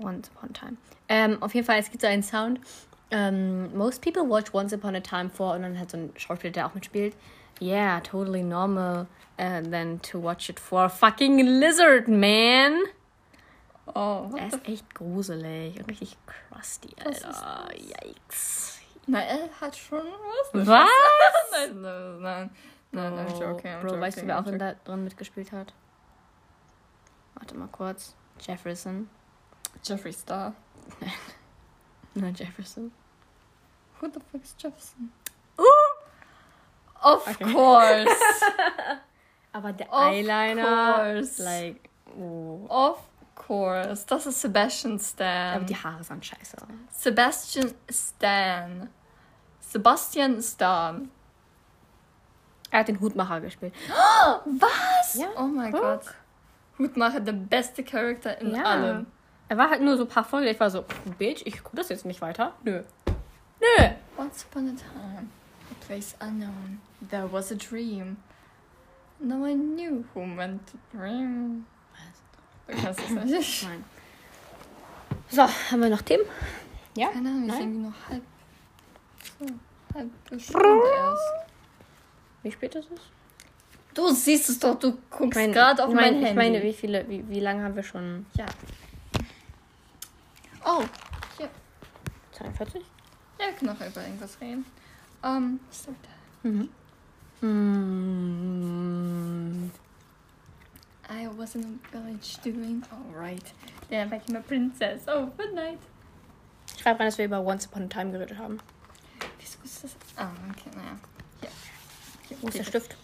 Once 0.00 0.28
Upon 0.34 0.50
a 0.50 0.52
Time. 0.52 0.76
Ähm, 1.08 1.42
auf 1.42 1.54
jeden 1.54 1.66
Fall, 1.66 1.78
es 1.78 1.90
gibt 1.90 2.00
so 2.02 2.06
einen 2.08 2.22
Sound. 2.22 2.60
Ähm, 3.16 3.76
most 3.76 4.02
people 4.02 4.28
watch 4.28 4.52
Once 4.52 4.72
Upon 4.74 4.96
a 4.96 5.00
Time 5.00 5.30
for 5.30 5.54
und 5.54 5.62
dann 5.62 5.78
hat 5.78 5.92
so 5.92 5.96
ein 5.98 6.12
Schauspieler, 6.16 6.50
der 6.52 6.66
auch 6.66 6.74
mitspielt. 6.74 7.14
Yeah, 7.60 8.00
totally 8.00 8.42
normal. 8.42 9.06
And 9.36 9.70
then 9.70 10.00
to 10.02 10.20
watch 10.20 10.48
it 10.48 10.58
for 10.58 10.82
a 10.84 10.88
fucking 10.88 11.38
lizard, 11.60 12.08
man. 12.08 12.82
Oh, 13.94 14.30
Er 14.36 14.48
ist 14.48 14.66
echt 14.68 14.92
gruselig 14.94 15.78
und 15.78 15.88
richtig 15.88 16.16
crusty, 16.26 16.88
Alter. 17.04 17.68
Yikes. 17.76 18.80
Na, 19.06 19.20
er 19.20 19.48
hat 19.60 19.76
schon 19.76 20.02
was. 20.52 20.66
Was? 20.66 20.88
Nein, 21.52 21.80
nein, 21.82 22.20
nein. 22.20 22.50
Nein, 22.90 23.14
nein, 23.14 23.26
I'm 23.28 23.38
joking, 23.40 23.70
I'm 23.70 23.80
Bro, 23.80 23.88
joking, 23.90 24.00
weißt 24.00 24.22
du, 24.22 24.26
wer 24.26 24.40
auch 24.40 24.46
in 24.46 24.58
da 24.58 24.74
drin 24.84 25.04
mitgespielt 25.04 25.52
hat? 25.52 25.72
Warte 27.34 27.56
mal 27.56 27.68
kurz. 27.68 28.16
Jefferson. 28.40 29.08
Jeffree 29.84 30.12
Star. 30.12 30.54
Nein, 32.14 32.34
Jefferson. 32.34 32.92
Who 34.04 34.10
the 34.12 34.20
fuck 34.20 34.42
is 34.42 34.54
Jefferson? 34.58 35.10
Uh! 35.58 35.62
Of 37.02 37.26
Okay. 37.26 37.52
course. 37.52 38.08
Aber 39.52 39.72
der 39.72 39.90
Of 39.90 39.98
Eyeliner. 39.98 40.94
course. 41.14 41.42
Like, 41.42 41.88
oh. 42.18 42.66
of 42.68 42.98
course. 43.34 44.04
Das 44.06 44.26
ist 44.26 44.40
Sebastian 44.42 44.98
Stan. 44.98 45.56
Aber 45.56 45.64
die 45.64 45.76
Haare 45.76 46.04
sahen 46.04 46.22
scheiße. 46.22 46.56
Sebastian 46.90 47.72
Stan. 47.90 48.90
Sebastian 49.60 50.42
Stan. 50.42 51.10
Er 52.70 52.80
hat 52.80 52.88
den 52.88 53.00
Hutmacher 53.00 53.40
gespielt. 53.40 53.72
Was? 54.44 55.14
Ja, 55.14 55.28
oh 55.38 55.42
mein. 55.46 55.72
Gott. 55.72 56.02
Hutmacher, 56.78 57.20
der 57.20 57.32
beste 57.32 57.82
Charakter 57.84 58.36
in 58.38 58.54
allem. 58.56 59.06
Er 59.48 59.56
war 59.56 59.70
halt 59.70 59.80
nur 59.80 59.96
so 59.96 60.02
ein 60.04 60.08
paar 60.08 60.24
Folgen. 60.24 60.48
Ich 60.48 60.58
war 60.60 60.68
so, 60.70 60.84
Bitch, 61.18 61.42
ich 61.46 61.62
guck 61.62 61.74
das 61.76 61.88
jetzt 61.88 62.04
nicht 62.04 62.20
weiter. 62.20 62.52
Nö. 62.64 62.82
Nö. 63.64 63.94
Once 64.18 64.44
upon 64.44 64.68
a 64.68 64.72
time, 64.76 65.30
a 65.70 65.74
place 65.86 66.14
unknown, 66.20 66.80
there 67.10 67.26
was 67.26 67.50
a 67.50 67.54
dream. 67.56 68.16
No 69.20 69.36
one 69.36 69.74
knew 69.76 70.04
who 70.14 70.26
meant 70.26 70.66
to 70.66 70.78
dream. 70.96 71.64
Was? 71.92 72.76
Du 72.76 72.82
kannst 72.82 73.00
es 73.00 73.10
nicht. 73.30 73.62
Nein. 73.64 73.84
So, 75.30 75.42
haben 75.42 75.82
wir 75.82 75.88
noch 75.90 76.02
Themen? 76.02 76.24
Ja? 76.96 77.08
Keine 77.08 77.28
Ahnung, 77.30 77.46
Nein? 77.46 77.60
irgendwie 77.60 77.86
noch 77.88 78.08
halb. 78.08 78.22
So, 79.38 79.46
halb 79.94 80.40
Stunde 80.40 80.88
erst. 80.96 81.22
Wie 82.42 82.52
spät 82.52 82.74
ist 82.74 82.88
es? 82.92 83.00
Du 83.94 84.10
siehst 84.10 84.48
es 84.50 84.58
doch, 84.58 84.78
du 84.78 84.98
guckst 85.10 85.38
gerade 85.38 85.82
auf 85.82 85.90
ich 85.90 85.94
mein, 85.94 86.14
mein 86.14 86.24
Handy. 86.24 86.28
Ich 86.28 86.34
meine, 86.36 86.62
wie 86.62 86.72
viele, 86.72 87.08
wie, 87.08 87.28
wie 87.28 87.40
lange 87.40 87.62
haben 87.64 87.76
wir 87.76 87.82
schon? 87.82 88.26
ja. 88.36 88.46
Oh, 90.66 90.82
42? 92.32 92.82
Ja, 93.44 93.50
wir 93.50 93.56
können 93.58 93.76
noch 93.78 93.86
über 93.86 94.02
irgendwas 94.02 94.40
reden. 94.40 94.64
Um, 95.22 95.60
start. 95.72 95.96
Mhm. 96.42 96.68
Mm. 97.40 98.64
I 101.08 101.28
was 101.36 101.54
in 101.54 101.62
a 101.62 101.78
village 101.90 102.38
doing 102.42 102.82
alright. 102.92 103.52
Then 103.88 104.08
I 104.08 104.10
became 104.18 104.36
a 104.36 104.40
princess. 104.40 105.02
Oh, 105.06 105.26
good 105.36 105.54
night. 105.54 105.78
Schreib 106.80 106.98
rein, 106.98 107.06
dass 107.08 107.18
wir 107.18 107.26
über 107.26 107.40
Once 107.44 107.66
Upon 107.66 107.82
a 107.84 107.86
Time 107.86 108.10
geredet 108.12 108.38
haben. 108.38 108.58
Wieso 109.38 109.58
ist 109.64 109.84
das? 109.84 109.94
Ah, 110.16 110.30
okay, 110.50 110.70
naja. 110.74 110.98
Hier. 111.40 111.50
Hier, 112.28 112.36
Wo 112.40 112.48
ist 112.48 112.58
der. 112.58 112.64
Stift? 112.64 112.96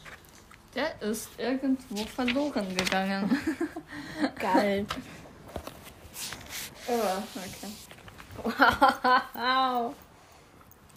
Der 0.75 1.01
ist 1.03 1.29
irgendwo 1.39 2.05
verloren 2.05 2.75
gegangen. 2.77 3.39
Geil. 4.39 4.87
oh, 6.89 7.23
okay. 7.37 7.73
Wow. 9.35 9.95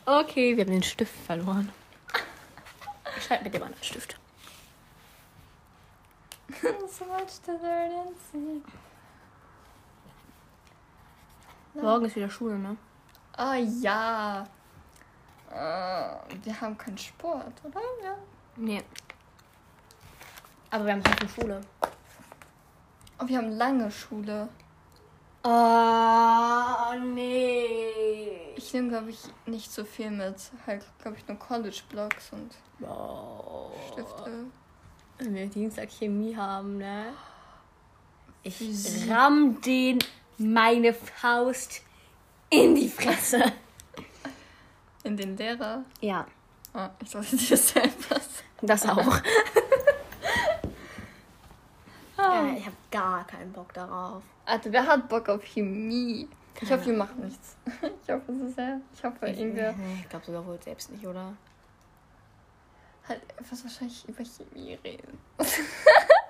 Okay, 0.06 0.58
wir 0.58 0.66
haben 0.66 0.72
den 0.72 0.84
Stift 0.84 1.16
verloren. 1.26 1.72
Ich 3.18 3.24
schreibe 3.24 3.46
mit 3.46 3.54
dem 3.54 3.64
anderen 3.64 3.84
Stift. 3.84 4.20
so 6.90 7.06
much 7.06 7.40
to 7.46 7.54
learn 7.54 8.08
and 8.08 8.18
see. 8.32 8.62
Morgen 11.80 12.06
ist 12.06 12.18
wieder 12.18 12.30
Schule, 12.30 12.60
ne? 12.60 12.76
Ah 13.38 13.56
ja. 13.56 14.44
Äh, 15.50 16.36
wir 16.44 16.62
haben 16.62 16.78
keinen 16.78 16.98
Sport, 16.98 17.54
oder? 17.64 17.80
Ja. 18.04 18.18
Nee. 18.58 18.84
Aber 20.70 20.86
wir 20.86 20.94
haben 20.94 21.04
heute 21.08 21.30
Schule. 21.30 21.62
Oh, 23.20 23.28
wir 23.28 23.38
haben 23.38 23.52
lange 23.52 23.90
Schule. 23.90 24.50
Oh, 25.44 26.94
nee. 27.14 28.54
Ich 28.56 28.74
nehme, 28.74 28.90
glaube 28.90 29.10
ich, 29.10 29.20
nicht 29.46 29.72
so 29.72 29.84
viel 29.84 30.10
mit. 30.10 30.36
Halt, 30.66 30.86
glaube 31.02 31.18
ich, 31.18 31.28
nur 31.28 31.38
College-Blocks 31.38 32.32
und 32.32 32.52
Oh. 32.88 33.72
Stifte. 33.92 34.46
Wenn 35.20 35.36
wir 35.36 35.48
Dienstag 35.48 35.90
Chemie 35.92 36.36
haben, 36.36 36.78
ne? 36.78 37.14
Ich 38.42 38.58
Physik. 38.58 39.10
ramm 39.12 39.62
den 39.62 40.00
meine 40.38 40.94
Faust 40.94 41.82
in 42.50 42.76
die 42.76 42.90
Fresse. 42.90 43.44
In 45.04 45.16
den 45.18 45.38
Lehrer. 45.38 45.84
Ja, 46.02 46.26
Oh, 46.76 46.88
ich 47.04 47.12
dachte 47.12 47.36
dir 47.36 47.56
selber. 47.58 48.20
das 48.64 48.88
auch. 48.90 49.20
Ah. 52.18 52.46
ich 52.58 52.66
habe 52.66 52.76
gar 53.24 53.40
keinen 53.40 53.52
Bock 53.52 53.74
darauf. 53.74 54.24
Alter, 54.46 54.72
wer 54.72 54.86
hat 54.86 55.08
Bock 55.10 55.30
auf 55.30 55.44
Chemie? 55.44 56.28
Ich 56.56 56.60
Keine 56.60 56.80
hoffe, 56.80 56.92
ihr 56.92 56.98
macht 56.98 57.18
nichts. 57.18 57.58
Ich 58.04 58.10
hoffe 58.10 58.38
so 58.38 58.48
sehr. 58.50 58.82
Ich 58.94 59.04
hoffe, 59.04 59.26
irgendwer 59.28 59.74
Ich 60.02 60.10
glaube 60.10 60.26
sogar 60.26 60.46
wohl 60.46 60.62
selbst 60.62 60.92
nicht, 60.92 61.06
oder? 61.06 61.34
halt 63.08 63.20
etwas 63.38 63.62
wahrscheinlich 63.66 64.08
über 64.08 64.24
Chemie 64.24 64.78
reden. 64.84 65.20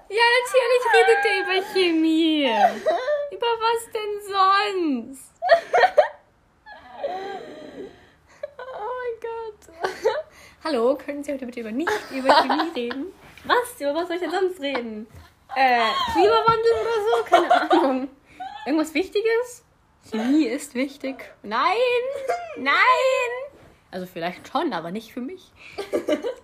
Ja, 0.09 0.21
natürlich 0.43 0.85
redet 0.93 1.25
er 1.25 1.37
über 1.41 1.73
Chemie. 1.73 2.43
über 3.31 3.47
was 3.47 3.83
denn 3.91 4.13
sonst? 5.15 5.31
Oh 8.59 8.91
mein 8.99 9.17
Gott. 9.21 9.61
Hallo, 10.63 10.95
können 10.95 11.23
Sie 11.23 11.33
heute 11.33 11.47
bitte 11.47 11.61
über 11.61 11.71
nicht 11.71 11.89
über 12.11 12.29
Chemie 12.43 12.69
reden? 12.75 13.05
Was? 13.45 13.81
Über 13.81 13.95
was 13.95 14.07
soll 14.07 14.17
ich 14.17 14.21
denn 14.21 14.29
sonst 14.29 14.61
reden? 14.61 15.07
Äh, 15.55 15.89
Klimawandel 16.11 16.71
oder 16.81 16.97
so? 17.05 17.23
Keine 17.25 17.71
Ahnung. 17.71 18.09
Irgendwas 18.65 18.93
Wichtiges? 18.93 19.63
Chemie 20.09 20.45
ist 20.45 20.75
wichtig. 20.75 21.33
Nein! 21.43 21.77
Nein! 22.57 22.73
Also 23.91 24.05
vielleicht 24.05 24.47
schon, 24.47 24.73
aber 24.73 24.91
nicht 24.91 25.13
für 25.13 25.21
mich. 25.21 25.51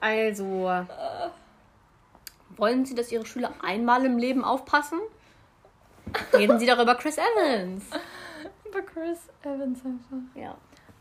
Also, 0.01 0.85
wollen 2.55 2.85
Sie, 2.85 2.95
dass 2.95 3.11
Ihre 3.11 3.25
Schüler 3.25 3.53
einmal 3.61 4.05
im 4.05 4.17
Leben 4.17 4.43
aufpassen? 4.43 4.99
Reden 6.33 6.59
Sie 6.59 6.65
doch 6.65 6.79
über 6.79 6.95
Chris 6.95 7.17
Evans. 7.17 7.85
Über 8.65 8.81
Chris 8.81 9.19
Evans 9.43 9.79
einfach. 9.83 10.35
Ja. 10.35 10.55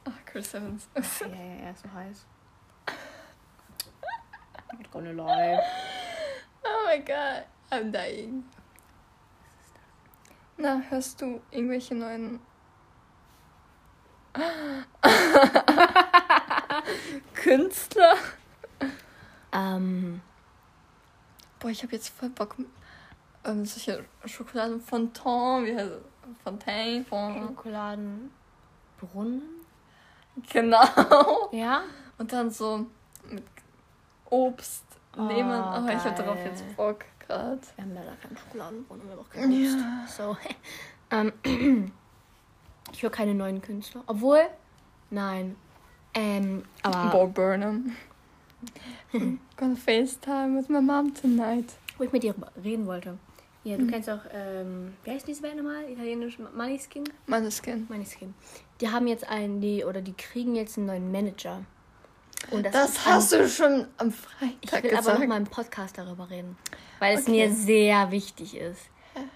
Ach, 0.05 0.25
Chris 0.25 0.55
Evans. 0.55 0.89
Ja, 0.95 1.27
ja, 1.27 1.67
ja, 1.67 1.75
so 1.75 1.93
heiß. 1.93 2.27
Oh 4.73 4.77
gonna 4.91 5.13
lie. 5.13 5.61
Oh 6.65 6.87
my 6.87 6.99
god, 6.99 7.45
I'm 7.71 7.93
dying. 7.93 8.45
Na, 10.57 10.81
hörst 10.89 11.21
du 11.21 11.41
irgendwelche 11.51 11.95
neuen 11.95 12.41
Künstler? 17.35 18.15
Ähm, 19.53 20.21
Boah, 21.61 21.71
ich 21.71 21.83
habe 21.83 21.93
jetzt 21.95 22.09
voll 22.11 22.29
Bock, 22.31 22.57
ähm, 23.45 23.65
solche 23.65 24.05
Schokoladen 24.27 24.81
Fontaine, 24.81 25.67
wie 25.67 25.77
heißt 25.77 25.91
es? 25.91 26.03
Fontaine, 26.45 27.05
Fontaine. 27.05 27.47
Schokoladenbrunnen? 27.49 29.43
Genau. 30.53 31.49
Ja? 31.53 31.83
Und 32.19 32.33
dann 32.33 32.51
so 32.51 32.87
mit 33.29 33.45
Obst 34.31 34.85
nehmen. 35.17 35.61
Oh, 35.65 35.81
Oh, 35.85 35.89
ich 35.89 36.05
habe 36.05 36.15
darauf 36.23 36.39
jetzt 36.45 36.77
Bock 36.77 37.05
gerade. 37.29 37.61
Wir 37.77 37.85
haben 37.85 37.95
leider 37.95 38.17
keinen 38.17 38.37
Schokoladenbrunnen, 38.37 39.05
wir 39.07 39.13
haben 39.13 39.21
auch 39.21 39.31
keine 39.31 39.55
Lust. 39.57 39.79
Ja. 39.79 40.07
So. 40.09 40.37
ähm, 41.11 41.33
ich 42.93 43.03
höre 43.03 43.11
keine 43.11 43.35
neuen 43.35 43.63
Künstler. 43.63 44.03
Obwohl, 44.07 44.41
nein. 45.11 45.55
Ähm, 46.15 46.65
aber 46.83 47.11
Bo 47.11 47.27
Burnham. 47.29 47.95
Gonna 49.57 49.77
FaceTime 49.77 50.59
with 50.59 50.69
my 50.69 50.81
mom 50.81 51.15
tonight. 51.15 51.75
wo 51.97 52.05
ich 52.05 52.13
mit 52.13 52.23
dir 52.25 52.35
reden 52.65 52.87
wollte. 52.87 53.17
Ja, 53.65 53.77
du 53.77 53.87
kennst 53.87 54.09
auch, 54.09 54.21
ähm, 54.33 54.95
wie 55.05 55.11
heißt 55.11 55.29
diese 55.29 55.43
Band 55.43 55.57
nochmal? 55.57 55.89
Italienisch 55.91 56.39
Moneyskin? 56.39 57.05
Maneskin. 57.27 57.87
Moneyskin. 57.89 58.35
Die 58.81 58.89
haben 58.89 59.07
jetzt 59.07 59.29
einen, 59.29 59.61
die, 59.61 59.85
oder 59.85 60.01
die 60.01 60.15
kriegen 60.15 60.55
jetzt 60.55 60.79
einen 60.79 60.87
neuen 60.87 61.13
Manager. 61.13 61.63
Und 62.51 62.65
das, 62.65 62.73
Das 62.73 63.07
hast 63.07 63.35
ein, 63.35 63.41
du 63.41 63.49
schon 63.49 63.87
am 63.99 64.09
Ich 64.09 64.71
Freitag 64.71 64.83
will 64.85 64.91
aber 64.93 64.99
gesagt. 65.01 65.21
noch 65.21 65.27
mal 65.27 65.37
im 65.37 65.45
Podcast 65.47 65.99
darüber 65.99 66.31
reden. 66.31 66.57
Weil 66.99 67.17
es 67.17 67.23
Okay. 67.23 67.31
mir 67.49 67.53
sehr 67.55 68.11
wichtig 68.11 68.57
ist. 68.57 68.91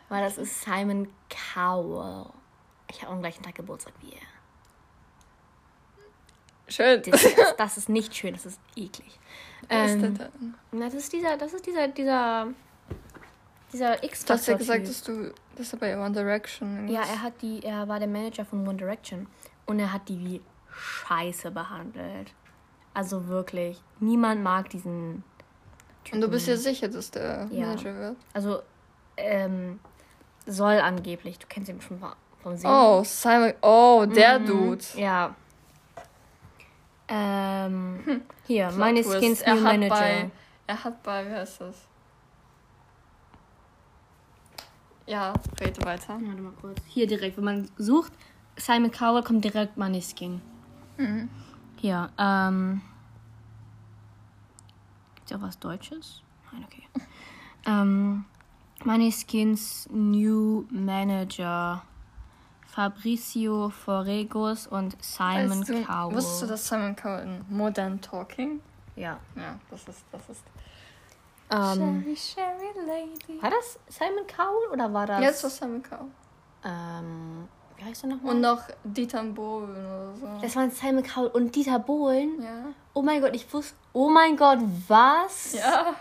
Weil 0.08 0.22
das 0.24 0.38
ist 0.38 0.62
Simon 0.62 1.08
Cowell. 1.54 2.26
Ich 2.90 3.02
habe 3.02 3.12
am 3.12 3.20
gleichen 3.20 3.42
Tag 3.42 3.54
Geburtstag 3.54 3.94
wie 4.00 4.12
er. 4.12 4.20
Schön. 6.68 7.02
Das, 7.10 7.22
das, 7.22 7.56
das 7.56 7.76
ist 7.78 7.88
nicht 7.88 8.14
schön, 8.14 8.32
das 8.34 8.46
ist 8.46 8.60
eklig. 8.76 9.18
Wer 9.68 9.84
ist 9.84 10.00
der 10.00 10.08
Ähm, 10.08 10.18
denn? 10.18 10.54
na, 10.72 10.86
das 10.86 10.94
ist 10.94 11.12
dieser, 11.12 11.36
das 11.36 11.52
ist 11.52 11.66
dieser, 11.66 11.88
dieser, 11.88 12.48
dieser 13.72 14.02
x 14.02 14.24
Du 14.24 14.32
hast 14.34 14.46
ja 14.46 14.56
gesagt, 14.56 14.88
dass 14.88 15.02
du, 15.02 15.34
dass 15.56 15.72
er 15.72 15.78
bei 15.78 15.98
One 15.98 16.12
Direction 16.12 16.88
Ja, 16.88 17.02
er 17.02 17.22
hat 17.22 17.34
die, 17.42 17.62
er 17.62 17.88
war 17.88 17.98
der 17.98 18.08
Manager 18.08 18.44
von 18.44 18.66
One 18.66 18.76
Direction 18.78 19.26
und 19.66 19.78
er 19.80 19.92
hat 19.92 20.08
die 20.08 20.18
wie 20.20 20.40
Scheiße 20.74 21.50
behandelt. 21.50 22.32
Also 22.94 23.26
wirklich, 23.28 23.80
niemand 24.00 24.42
mag 24.42 24.70
diesen 24.70 25.24
Typen. 26.05 26.16
Und 26.16 26.20
du 26.22 26.28
bist 26.28 26.46
ja 26.48 26.57
sicher, 26.57 26.88
dass 26.88 27.11
der 27.11 27.48
Ja. 27.50 27.66
Manager 27.66 27.94
wird. 27.94 28.16
Also, 28.32 28.61
ähm, 29.16 29.78
soll 30.46 30.74
angeblich, 30.80 31.38
du 31.38 31.46
kennst 31.48 31.68
ihn 31.70 31.80
schon 31.80 31.98
vom- 31.98 32.12
Sehen. 32.57 32.68
Oh, 32.68 33.03
Simon. 33.05 33.53
Oh, 33.62 34.05
der 34.05 34.40
Mhm. 34.40 34.46
Dude. 34.46 34.84
Ja. 34.96 35.36
Ähm, 37.07 38.22
hier, 38.48 38.70
meine 38.72 39.03
Plot 39.03 39.14
Skins 39.20 39.38
Twist. 39.38 39.46
er 39.46 39.55
New 39.55 39.61
Manager. 39.62 39.94
Bei, 39.94 40.30
er 40.66 40.84
hat 40.84 41.03
bei, 41.05 41.24
wie 41.28 41.30
heißt 41.34 41.61
das? 41.61 41.76
Ja, 45.07 45.32
rede 45.61 45.84
weiter. 45.84 46.14
Warte 46.20 46.40
mal 46.42 46.53
kurz. 46.61 46.78
Hier 46.88 47.07
direkt, 47.07 47.36
wenn 47.36 47.44
man 47.44 47.68
sucht, 47.76 48.12
Simon 48.57 48.90
Cowell 48.90 49.22
kommt 49.22 49.44
direkt 49.44 49.76
Maniskin. 49.76 50.40
Mhm. 50.96 51.28
Hier, 51.76 52.11
ähm. 52.18 52.80
Auch 55.35 55.43
was 55.43 55.59
Deutsches? 55.59 56.22
Nein, 56.53 56.66
okay. 56.66 56.85
ähm, 57.66 58.24
Maniskin's 58.85 59.89
New 59.91 60.66
Manager. 60.70 61.83
Fabricio 62.66 63.68
Forregos 63.68 64.66
und 64.66 64.97
Simon 65.03 65.61
Weißt 65.61 65.68
du, 65.68 65.85
Cowell. 65.85 66.14
Wusstest 66.16 66.43
du, 66.43 66.47
dass 66.47 66.66
Simon 66.66 66.97
Cowell 66.97 67.22
in 67.24 67.45
Modern 67.55 68.01
Talking? 68.01 68.61
Ja. 68.97 69.18
Ja, 69.37 69.59
das 69.70 69.87
ist, 69.89 70.05
das 70.11 70.28
ist. 70.30 70.43
Ähm, 71.51 72.03
Sherry, 72.03 72.16
Sherry 72.16 72.87
Lady. 72.87 73.43
war 73.43 73.51
das 73.51 73.78
Simon 73.89 74.26
Cowell 74.26 74.72
oder 74.72 74.91
war 74.91 75.07
das. 75.07 75.20
Jetzt 75.20 75.43
war 75.43 75.51
Simon 75.51 75.83
Cowell. 75.83 76.07
Ähm, 76.64 77.47
wie 77.83 77.89
heißt 77.89 78.05
er 78.05 78.11
nochmal? 78.11 78.35
Und 78.35 78.41
noch 78.41 78.62
Dieter 78.85 79.22
Bohlen 79.24 79.70
oder 79.70 80.14
so. 80.14 80.26
Das 80.41 80.57
waren 80.57 80.70
Simon 80.70 81.03
Cowell 81.03 81.28
und 81.28 81.55
Dieter 81.55 81.78
Bohlen. 81.78 82.43
ja. 82.43 82.64
Oh 82.95 83.03
mein 83.03 83.20
Gott, 83.22 83.35
ich 83.35 83.51
wusste. 83.53 83.74
Oh 83.95 84.11
mein 84.11 84.37
Gott, 84.37 84.59
was? 84.87 85.55
Ja. 85.55 85.95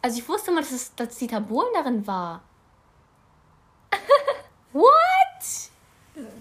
Also 0.00 0.18
ich 0.18 0.28
wusste 0.28 0.50
mal, 0.50 0.60
dass, 0.60 0.72
es, 0.72 0.94
dass 0.94 1.16
Dieter 1.16 1.40
Bohlen 1.40 1.70
darin 1.72 2.06
war. 2.06 2.42
What? 4.72 4.82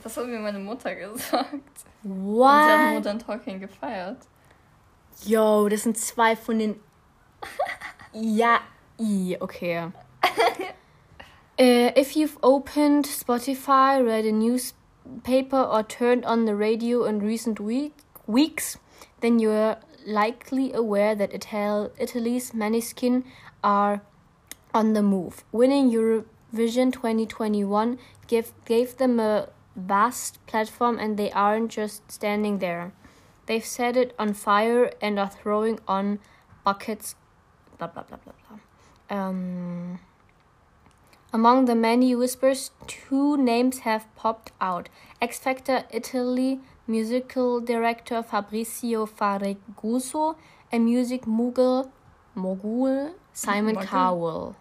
Das 0.03 0.17
hat 0.17 0.25
mir 0.25 0.39
meine 0.39 0.59
Mutter 0.59 0.95
gesagt. 0.95 1.53
Und 1.53 1.63
sie 2.03 2.09
What? 2.09 2.93
Modern 2.93 3.19
Talking 3.19 3.59
gefeiert. 3.59 4.17
Yo, 5.23 5.69
das 5.69 5.83
sind 5.83 5.97
zwei 5.97 6.35
von 6.35 6.57
den. 6.57 6.79
ja, 8.13 8.59
i, 8.99 9.37
okay. 9.39 9.91
Uh, 11.59 11.91
if 11.95 12.15
you've 12.15 12.37
opened 12.41 13.05
Spotify, 13.05 14.03
read 14.03 14.25
a 14.25 14.31
newspaper, 15.05 15.61
or 15.61 15.83
turned 15.83 16.25
on 16.25 16.45
the 16.45 16.55
radio 16.55 17.05
in 17.05 17.19
recent 17.19 17.59
week, 17.59 17.93
weeks, 18.27 18.77
then 19.21 19.39
you're 19.39 19.77
likely 20.05 20.73
aware 20.73 21.15
that 21.15 21.33
Ital- 21.33 21.91
Italy's 21.97 22.51
Maniskin 22.51 23.23
are 23.63 24.01
on 24.73 24.93
the 24.93 25.03
move. 25.03 25.43
Winning 25.51 25.91
Eurovision 25.91 26.91
2021 26.91 27.99
gave, 28.27 28.53
gave 28.65 28.97
them 28.97 29.19
a 29.19 29.49
vast 29.75 30.45
platform, 30.47 30.97
and 30.99 31.17
they 31.17 31.31
aren't 31.31 31.71
just 31.71 32.11
standing 32.11 32.59
there. 32.59 32.93
They've 33.45 33.65
set 33.65 33.97
it 33.97 34.15
on 34.17 34.33
fire 34.33 34.91
and 35.01 35.19
are 35.19 35.29
throwing 35.29 35.79
on 35.87 36.19
buckets. 36.63 37.15
Blah 37.77 37.87
blah 37.87 38.03
blah 38.03 38.17
blah 38.17 38.33
blah. 38.47 39.17
Um, 39.17 39.99
among 41.33 41.65
the 41.65 41.75
many 41.75 42.15
whispers, 42.15 42.71
two 42.87 43.37
names 43.37 43.79
have 43.79 44.13
popped 44.15 44.51
out: 44.59 44.89
X 45.21 45.39
Factor 45.39 45.85
Italy 45.91 46.59
musical 46.87 47.61
director 47.61 48.21
Fabrizio 48.21 49.05
Farraguso 49.05 50.35
and 50.71 50.85
music 50.85 51.25
mogul 51.25 51.91
mogul 52.35 53.15
Simon 53.33 53.75
Mogul. 53.75 53.87
Cowell, 53.87 54.55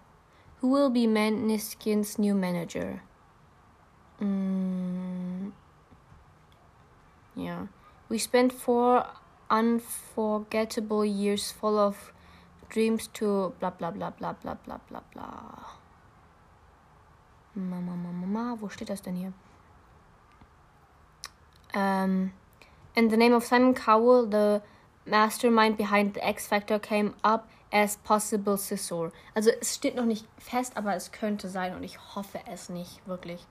who 0.59 0.69
will 0.69 0.91
be 0.91 1.07
Maniskin's 1.07 2.19
new 2.19 2.35
manager. 2.35 3.03
Mm, 4.21 5.53
yeah. 7.35 7.67
We 8.09 8.19
spent 8.19 8.53
four 8.53 9.07
unforgettable 9.51 11.05
years 11.05 11.51
full 11.51 11.79
of 11.79 12.13
dreams 12.69 13.09
to 13.15 13.55
blah 13.59 13.71
blah 13.71 13.91
blah 13.91 14.11
blah 14.11 14.35
blah 14.35 14.55
blah 14.55 14.79
blah 14.89 15.03
blah. 15.13 15.80
Mama, 17.55 17.81
Mama, 17.81 18.27
Mama, 18.27 18.57
wo 18.61 18.69
steht 18.69 18.89
das 18.89 19.03
denn 19.03 19.17
hier? 19.17 19.33
Um, 21.75 22.33
and 22.97 23.11
the 23.11 23.17
name 23.17 23.33
of 23.33 23.45
Simon 23.45 23.75
Cowell, 23.75 24.27
the 24.29 24.63
mastermind 25.07 25.77
behind 25.77 26.15
the 26.15 26.21
X 26.21 26.47
Factor, 26.47 26.79
came 26.79 27.15
up 27.23 27.49
as 27.73 27.97
possible 27.99 28.57
Scissor. 28.57 29.13
Also 29.35 29.51
es 29.61 29.75
steht 29.75 29.95
noch 29.95 30.05
nicht 30.05 30.27
fest, 30.39 30.77
aber 30.77 30.95
es 30.95 31.13
könnte 31.13 31.49
sein 31.49 31.75
und 31.75 31.85
ich 31.85 31.99
hoffe 32.15 32.41
es 32.51 32.69
nicht, 32.69 33.07
wirklich. 33.07 33.47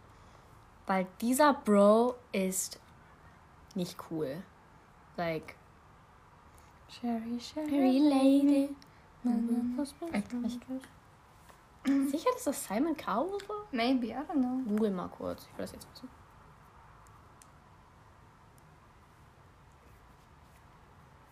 Weil 0.87 1.07
dieser 1.21 1.53
Bro 1.53 2.15
ist 2.31 2.79
nicht 3.75 3.95
cool. 4.09 4.43
Like, 5.17 5.55
Sherry, 6.89 7.39
Sherry. 7.39 7.69
Very 7.69 7.99
lady. 7.99 8.75
Echt 10.11 10.33
nicht. 10.33 10.59
Sicher, 11.85 12.29
dass 12.33 12.43
das 12.43 12.65
Simon 12.65 12.95
Cowell 12.95 13.37
war? 13.47 13.65
Maybe, 13.71 14.07
I 14.07 14.15
don't 14.15 14.33
know. 14.33 14.61
Google 14.67 14.91
mal 14.91 15.07
kurz. 15.07 15.43
Ich 15.43 15.57
will 15.57 15.63
das 15.63 15.71
jetzt 15.71 15.91
wissen. 15.91 16.09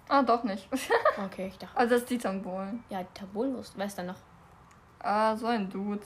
Ah, 0.10 0.24
doch 0.24 0.44
nicht. 0.44 0.70
Okay, 1.18 1.48
ich 1.48 1.58
dachte. 1.58 1.76
Also 1.76 1.96
das 1.96 2.04
ist 2.04 2.10
Dieter 2.12 2.32
Bohlen. 2.34 2.84
Ja, 2.90 3.04
Tabul 3.14 3.54
wusste. 3.56 3.78
Wer 3.78 3.88
ist 3.88 3.98
da 3.98 4.04
noch? 4.04 4.16
Ah, 5.00 5.36
so 5.36 5.48
ein 5.48 5.70
Dude. 5.70 6.06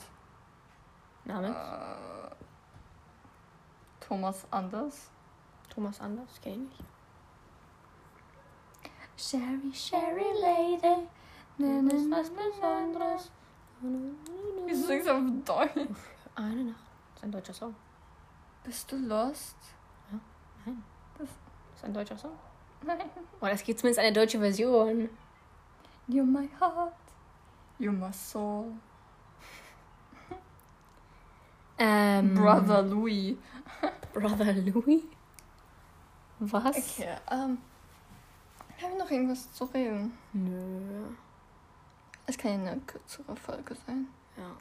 Name? 1.24 1.48
Äh, 1.48 2.34
Thomas 4.00 4.46
Anders. 4.50 5.10
Thomas 5.68 6.00
Anders? 6.00 6.40
Kenn 6.42 6.52
ich 6.52 6.78
nicht. 6.78 6.84
Sherry, 9.16 9.72
Sherry 9.72 10.32
Lady. 10.40 11.06
Das 11.58 11.94
ist 11.94 12.10
was 12.10 12.30
Besonderes. 12.30 13.30
Wieso 14.66 14.86
singst 14.86 15.08
du 15.08 15.12
auf 15.12 15.22
Deutsch? 15.44 15.88
Eine 16.34 16.64
Nacht. 16.64 16.80
Das 17.14 17.16
ist 17.16 17.24
ein 17.24 17.32
deutscher 17.32 17.54
Song. 17.54 17.74
Bist 18.64 18.92
du 18.92 18.96
lost? 18.96 19.56
Das 21.18 21.28
ist 21.28 21.84
ein 21.84 21.92
deutscher 21.92 22.16
Song. 22.16 22.32
Nein. 22.84 23.10
Oh, 23.40 23.46
das 23.46 23.62
gibt 23.64 23.80
zumindest 23.80 24.00
eine 24.00 24.12
deutsche 24.12 24.38
Version. 24.38 25.08
You're 26.08 26.24
my 26.24 26.48
heart. 26.60 26.92
You 27.78 27.92
my 27.92 28.12
soul. 28.12 28.72
Ähm, 31.78 32.34
Brother 32.34 32.82
Louis. 32.82 33.36
Brother 34.12 34.52
Louis? 34.52 35.02
Was? 36.38 36.76
Okay, 36.76 37.08
ähm. 37.30 37.58
Haben 38.80 38.92
wir 38.92 38.98
noch 38.98 39.10
irgendwas 39.10 39.52
zu 39.52 39.64
reden? 39.64 40.16
Nö. 40.32 41.06
Es 42.32 42.38
kann 42.38 42.66
eine 42.66 42.80
kürzere 42.80 43.36
Folge 43.36 43.74
sein. 43.86 44.06
Ja. 44.38 44.56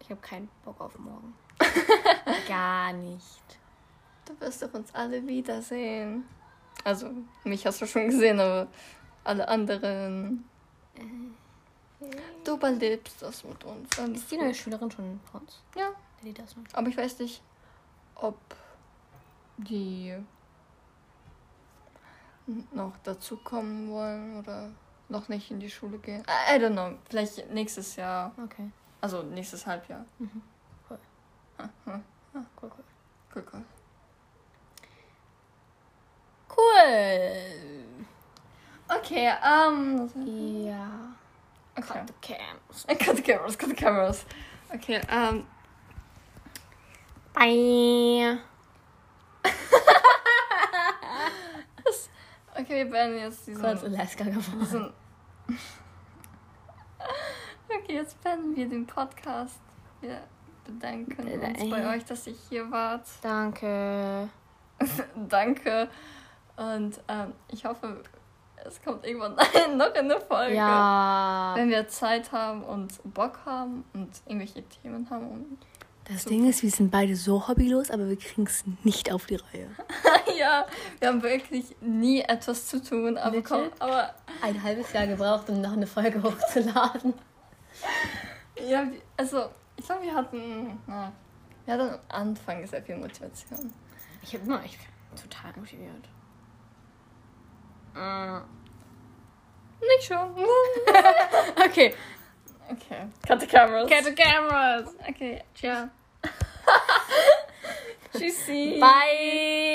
Ich 0.00 0.10
habe 0.10 0.20
keinen 0.20 0.48
Bock 0.64 0.80
auf 0.80 0.98
morgen. 0.98 1.34
Gar 2.48 2.92
nicht. 2.94 3.60
Du 4.24 4.40
wirst 4.40 4.60
doch 4.60 4.74
uns 4.74 4.92
alle 4.92 5.24
wiedersehen. 5.24 6.24
Also, 6.82 7.10
mich 7.44 7.64
hast 7.64 7.80
du 7.80 7.86
schon 7.86 8.06
gesehen, 8.06 8.40
aber 8.40 8.66
alle 9.22 9.46
anderen. 9.46 10.44
Du 12.42 12.54
überlebst 12.56 13.22
das 13.22 13.44
mit 13.44 13.62
uns. 13.62 13.96
Alles 14.00 14.18
Ist 14.22 14.32
die 14.32 14.38
neue 14.38 14.54
Schülerin 14.54 14.90
schon 14.90 15.20
bei 15.32 15.38
uns? 15.38 15.62
Ja, 15.76 15.90
Die 16.24 16.34
das 16.34 16.56
noch? 16.56 16.64
aber 16.72 16.88
ich 16.88 16.96
weiß 16.96 17.20
nicht, 17.20 17.40
ob 18.16 18.36
die 19.58 20.16
noch 22.72 22.94
dazu 23.04 23.36
kommen 23.36 23.88
wollen 23.92 24.40
oder 24.40 24.72
noch 25.12 25.28
nicht 25.28 25.50
in 25.50 25.60
die 25.60 25.70
Schule 25.70 25.98
gehen. 25.98 26.24
I 26.50 26.56
don't 26.58 26.72
know. 26.72 26.98
Vielleicht 27.08 27.48
nächstes 27.52 27.94
Jahr. 27.96 28.32
Okay. 28.42 28.70
Also 29.00 29.22
nächstes 29.22 29.64
Halbjahr. 29.66 30.04
Mhm. 30.18 30.42
Cool. 30.88 30.98
Ah, 31.58 31.68
hm. 31.84 32.02
Cool, 32.34 32.44
cool. 32.62 32.84
Cool, 33.34 33.44
cool. 33.52 33.64
Cool. 36.48 37.84
Okay, 38.88 39.32
ähm. 39.44 40.10
Ja. 40.66 40.90
Okay. 41.76 42.00
Cut 42.00 42.06
the 42.08 42.14
cams. 42.20 42.86
Cut 42.98 43.16
the 43.16 43.22
cameras, 43.22 43.56
cut 43.56 43.68
the 43.68 43.74
cameras. 43.74 44.24
Okay, 44.74 45.00
ähm. 45.08 45.46
Bye. 47.32 48.38
Okay, 52.54 52.84
wir 52.84 52.90
beenden 52.90 53.18
jetzt 53.18 53.46
diesen. 53.46 53.62
Kurz 53.62 53.82
Alaska 53.82 54.24
geworden. 54.24 54.92
Okay, 57.68 57.94
jetzt 57.94 58.22
beenden 58.22 58.56
wir 58.56 58.68
den 58.68 58.86
Podcast. 58.86 59.60
Wir 60.00 60.20
bedanken 60.64 61.28
uns 61.28 61.70
bei 61.70 61.96
euch, 61.96 62.04
dass 62.04 62.26
ihr 62.26 62.34
hier 62.48 62.70
wart. 62.70 63.06
Danke. 63.22 64.28
Danke. 65.28 65.88
Und 66.56 67.00
ähm, 67.08 67.32
ich 67.48 67.64
hoffe, 67.64 68.02
es 68.64 68.82
kommt 68.82 69.04
irgendwann 69.04 69.34
noch 69.76 69.94
eine 69.94 70.20
Folge. 70.20 70.54
Ja. 70.54 71.52
Wenn 71.56 71.70
wir 71.70 71.88
Zeit 71.88 72.32
haben 72.32 72.62
und 72.64 73.00
Bock 73.14 73.40
haben 73.44 73.84
und 73.92 74.10
irgendwelche 74.26 74.62
Themen 74.62 75.08
haben. 75.10 75.28
Und 75.30 75.58
Das 76.06 76.24
Ding 76.24 76.48
ist, 76.48 76.62
wir 76.62 76.70
sind 76.70 76.90
beide 76.90 77.14
so 77.14 77.46
hobbylos, 77.48 77.90
aber 77.90 78.08
wir 78.08 78.16
kriegen 78.18 78.44
es 78.46 78.64
nicht 78.82 79.12
auf 79.12 79.26
die 79.26 79.36
Reihe. 79.36 79.68
ja, 80.38 80.66
wir 80.98 81.08
haben 81.08 81.22
wirklich 81.22 81.76
nie 81.80 82.20
etwas 82.22 82.66
zu 82.66 82.82
tun. 82.82 83.16
Aber, 83.16 83.30
Legit? 83.36 83.44
komm, 83.48 83.70
aber 83.78 84.12
Ein 84.42 84.60
halbes 84.62 84.92
Jahr 84.92 85.06
gebraucht, 85.06 85.48
um 85.48 85.60
noch 85.60 85.72
eine 85.72 85.86
Folge 85.86 86.20
hochzuladen. 86.22 87.14
ja, 88.68 88.84
wir- 88.90 89.00
also 89.16 89.44
ich 89.76 89.86
glaube, 89.86 90.02
wir 90.02 90.14
hatten, 90.14 90.78
na, 90.86 91.12
wir 91.64 91.74
hatten 91.74 91.90
am 91.90 91.98
Anfang 92.08 92.66
sehr 92.66 92.82
viel 92.82 92.96
Motivation. 92.96 93.72
Ich 94.22 94.34
habe 94.34 94.44
immer, 94.44 94.64
ich 94.64 94.76
bin 94.78 95.30
total 95.30 95.52
motiviert. 95.56 96.08
Äh. 97.94 98.40
Nicht 99.80 100.04
schon. 100.08 100.34
Okay. 101.64 101.94
Okay, 102.72 103.04
cut 103.26 103.40
the 103.40 103.46
cameras. 103.46 103.88
Cut 103.88 104.04
the 104.04 104.12
cameras. 104.12 104.88
Okay, 105.08 105.42
ciao. 105.54 105.90
Tschüssi. 108.14 108.78
Bye. 108.80 109.72